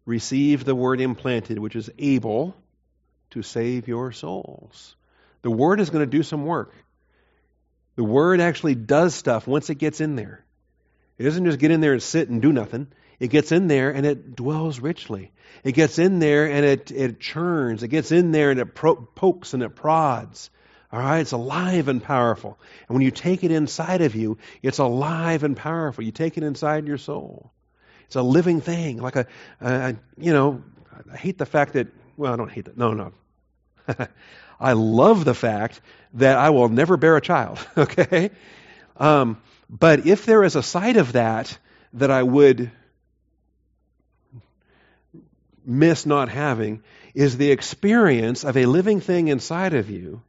receive 0.04 0.64
the 0.64 0.74
word 0.74 1.00
implanted, 1.00 1.60
which 1.60 1.76
is 1.76 1.88
able 2.00 2.56
to 3.30 3.44
save 3.44 3.86
your 3.86 4.10
souls. 4.10 4.96
The 5.42 5.50
word 5.50 5.80
is 5.80 5.90
going 5.90 6.04
to 6.04 6.10
do 6.10 6.22
some 6.22 6.44
work. 6.44 6.74
The 7.96 8.04
word 8.04 8.40
actually 8.40 8.74
does 8.74 9.14
stuff 9.14 9.46
once 9.46 9.70
it 9.70 9.76
gets 9.76 10.00
in 10.00 10.16
there. 10.16 10.44
It 11.18 11.24
doesn't 11.24 11.44
just 11.44 11.58
get 11.58 11.70
in 11.70 11.80
there 11.80 11.92
and 11.92 12.02
sit 12.02 12.28
and 12.28 12.40
do 12.40 12.52
nothing. 12.52 12.88
It 13.18 13.28
gets 13.28 13.50
in 13.50 13.66
there 13.66 13.90
and 13.90 14.06
it 14.06 14.36
dwells 14.36 14.78
richly. 14.78 15.32
It 15.64 15.72
gets 15.72 15.98
in 15.98 16.20
there 16.20 16.48
and 16.48 16.64
it, 16.64 16.90
it 16.92 17.18
churns. 17.18 17.82
It 17.82 17.88
gets 17.88 18.12
in 18.12 18.30
there 18.30 18.52
and 18.52 18.60
it 18.60 18.74
pro- 18.74 18.96
pokes 18.96 19.54
and 19.54 19.62
it 19.62 19.74
prods. 19.74 20.50
All 20.92 21.00
right, 21.00 21.18
it's 21.18 21.32
alive 21.32 21.88
and 21.88 22.02
powerful. 22.02 22.58
And 22.88 22.94
when 22.94 23.04
you 23.04 23.10
take 23.10 23.44
it 23.44 23.50
inside 23.50 24.00
of 24.00 24.14
you, 24.14 24.38
it's 24.62 24.78
alive 24.78 25.42
and 25.42 25.56
powerful. 25.56 26.04
You 26.04 26.12
take 26.12 26.38
it 26.38 26.44
inside 26.44 26.86
your 26.86 26.98
soul. 26.98 27.50
It's 28.06 28.16
a 28.16 28.22
living 28.22 28.62
thing, 28.62 28.98
like 28.98 29.16
a, 29.16 29.26
a 29.60 29.96
you 30.16 30.32
know, 30.32 30.62
I 31.12 31.16
hate 31.16 31.36
the 31.36 31.44
fact 31.44 31.74
that, 31.74 31.88
well, 32.16 32.32
I 32.32 32.36
don't 32.36 32.50
hate 32.50 32.64
that. 32.66 32.78
No, 32.78 32.94
no. 32.94 33.12
I 34.60 34.72
love 34.72 35.24
the 35.24 35.34
fact 35.34 35.80
that 36.14 36.36
I 36.36 36.50
will 36.50 36.68
never 36.68 36.96
bear 36.96 37.16
a 37.16 37.20
child, 37.20 37.58
okay? 37.76 38.30
Um, 38.96 39.40
but 39.70 40.06
if 40.06 40.26
there 40.26 40.42
is 40.42 40.56
a 40.56 40.62
side 40.62 40.96
of 40.96 41.12
that 41.12 41.56
that 41.94 42.10
I 42.10 42.22
would 42.22 42.70
miss 45.64 46.06
not 46.06 46.28
having, 46.28 46.82
is 47.14 47.36
the 47.36 47.50
experience 47.50 48.44
of 48.44 48.56
a 48.56 48.66
living 48.66 49.00
thing 49.00 49.28
inside 49.28 49.74
of 49.74 49.90
you 49.90 50.22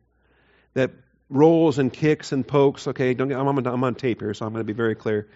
that 0.74 0.92
rolls 1.30 1.80
and 1.80 1.94
kicks 1.94 2.32
and 2.32 2.46
pokes. 2.48 2.88
Okay, 2.88 3.14
don't 3.14 3.30
get, 3.30 3.38
I'm, 3.38 3.48
on, 3.48 3.66
I'm 3.66 3.84
on 3.84 3.96
tape 3.96 4.20
here, 4.20 4.34
so 4.34 4.46
I'm 4.46 4.52
going 4.52 4.62
to 4.62 4.68
be 4.68 4.74
very 4.74 4.96
clear. 4.96 5.28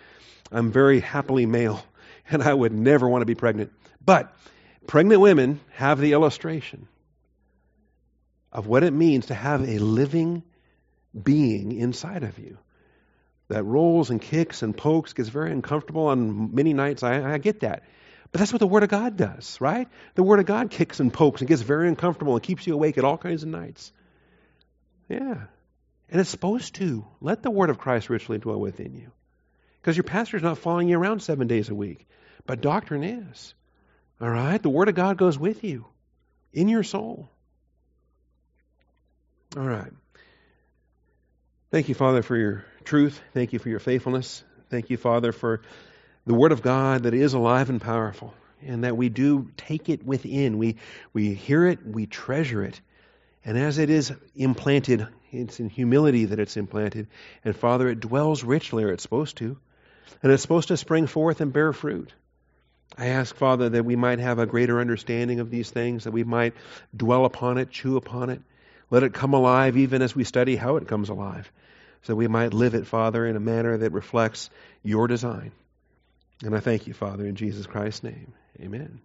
I'm 0.51 0.71
very 0.71 0.99
happily 0.99 1.45
male, 1.45 1.83
and 2.29 2.43
I 2.43 2.53
would 2.53 2.73
never 2.73 3.07
want 3.07 3.21
to 3.21 3.25
be 3.25 3.35
pregnant. 3.35 3.71
But 4.05 4.35
pregnant 4.87 5.21
women 5.21 5.61
have 5.75 5.99
the 5.99 6.13
illustration 6.13 6.87
of 8.53 8.67
what 8.67 8.83
it 8.83 8.93
means 8.93 9.25
to 9.25 9.33
have 9.33 9.67
a 9.67 9.79
living 9.79 10.43
being 11.21 11.71
inside 11.73 12.23
of 12.23 12.37
you 12.39 12.57
that 13.49 13.63
rolls 13.63 14.09
and 14.09 14.21
kicks 14.21 14.61
and 14.61 14.77
pokes, 14.77 15.13
gets 15.13 15.29
very 15.29 15.51
uncomfortable 15.51 16.07
on 16.07 16.55
many 16.55 16.73
nights. 16.73 17.03
I, 17.03 17.33
I, 17.33 17.37
get 17.39 17.59
that. 17.59 17.83
But 18.31 18.39
that's 18.39 18.53
what 18.53 18.59
the 18.59 18.67
Word 18.67 18.83
of 18.83 18.89
God 18.89 19.17
does, 19.17 19.59
right? 19.59 19.87
The 20.15 20.23
Word 20.23 20.39
of 20.39 20.45
God 20.45 20.71
kicks 20.71 20.99
and 20.99 21.11
pokes 21.11 21.41
and 21.41 21.47
gets 21.47 21.61
very 21.61 21.87
uncomfortable 21.87 22.35
and 22.35 22.43
keeps 22.43 22.65
you 22.65 22.73
awake 22.73 22.97
at 22.97 23.03
all 23.03 23.17
kinds 23.17 23.43
of 23.43 23.49
nights. 23.49 23.91
Yeah. 25.09 25.45
And 26.09 26.21
it's 26.21 26.29
supposed 26.29 26.75
to. 26.75 27.05
Let 27.21 27.43
the 27.43 27.51
Word 27.51 27.69
of 27.69 27.79
Christ 27.79 28.09
richly 28.09 28.37
dwell 28.37 28.59
within 28.59 28.93
you. 28.93 29.11
Because 29.81 29.97
your 29.97 30.05
pastor's 30.05 30.43
not 30.43 30.59
following 30.59 30.87
you 30.87 30.97
around 30.97 31.21
seven 31.21 31.47
days 31.47 31.69
a 31.69 31.75
week. 31.75 32.07
But 32.45 32.61
doctrine 32.61 33.03
is. 33.03 33.53
All 34.21 34.29
right? 34.29 34.61
The 34.61 34.69
Word 34.69 34.89
of 34.89 34.95
God 34.95 35.17
goes 35.17 35.37
with 35.37 35.63
you 35.63 35.85
in 36.53 36.69
your 36.69 36.83
soul. 36.83 37.29
All 39.55 39.63
right. 39.63 39.91
Thank 41.69 41.87
you, 41.87 41.93
Father, 41.93 42.23
for 42.23 42.35
your 42.35 42.65
truth. 42.83 43.21
Thank 43.33 43.53
you 43.53 43.59
for 43.59 43.69
your 43.69 43.79
faithfulness. 43.79 44.43
Thank 44.69 44.89
you, 44.89 44.97
Father, 44.97 45.31
for 45.31 45.61
the 46.25 46.33
Word 46.33 46.51
of 46.51 46.63
God 46.63 47.03
that 47.03 47.13
is 47.13 47.35
alive 47.35 47.69
and 47.69 47.79
powerful, 47.79 48.33
and 48.65 48.83
that 48.83 48.97
we 48.97 49.09
do 49.09 49.51
take 49.55 49.89
it 49.89 50.03
within. 50.03 50.57
We, 50.57 50.77
we 51.13 51.35
hear 51.35 51.67
it, 51.67 51.85
we 51.85 52.07
treasure 52.07 52.63
it. 52.63 52.81
And 53.45 53.55
as 53.55 53.77
it 53.77 53.91
is 53.91 54.11
implanted, 54.35 55.07
it's 55.31 55.59
in 55.59 55.69
humility 55.69 56.25
that 56.25 56.39
it's 56.39 56.57
implanted. 56.57 57.07
And 57.45 57.55
Father, 57.55 57.89
it 57.89 57.99
dwells 57.99 58.43
richly, 58.43 58.83
or 58.83 58.91
it's 58.91 59.03
supposed 59.03 59.37
to. 59.37 59.57
And 60.23 60.31
it's 60.31 60.41
supposed 60.41 60.69
to 60.69 60.77
spring 60.77 61.05
forth 61.05 61.41
and 61.41 61.53
bear 61.53 61.73
fruit. 61.73 62.11
I 62.97 63.07
ask, 63.07 63.35
Father, 63.35 63.69
that 63.69 63.85
we 63.85 63.95
might 63.95 64.17
have 64.17 64.39
a 64.39 64.47
greater 64.47 64.79
understanding 64.79 65.39
of 65.39 65.51
these 65.51 65.69
things, 65.69 66.05
that 66.05 66.11
we 66.11 66.23
might 66.23 66.53
dwell 66.95 67.25
upon 67.25 67.59
it, 67.59 67.69
chew 67.69 67.97
upon 67.97 68.31
it. 68.31 68.41
Let 68.89 69.03
it 69.03 69.13
come 69.13 69.33
alive 69.33 69.77
even 69.77 70.01
as 70.01 70.15
we 70.15 70.23
study 70.23 70.55
how 70.55 70.77
it 70.77 70.87
comes 70.87 71.09
alive 71.09 71.51
so 72.03 72.15
we 72.15 72.27
might 72.27 72.53
live 72.53 72.75
it, 72.75 72.85
Father, 72.85 73.25
in 73.25 73.35
a 73.35 73.39
manner 73.39 73.77
that 73.77 73.91
reflects 73.91 74.49
your 74.83 75.07
design. 75.07 75.51
And 76.43 76.55
I 76.55 76.59
thank 76.59 76.85
you, 76.85 76.93
Father, 76.93 77.25
in 77.25 77.35
Jesus 77.35 77.65
Christ's 77.65 78.03
name. 78.03 78.33
Amen. 78.59 79.01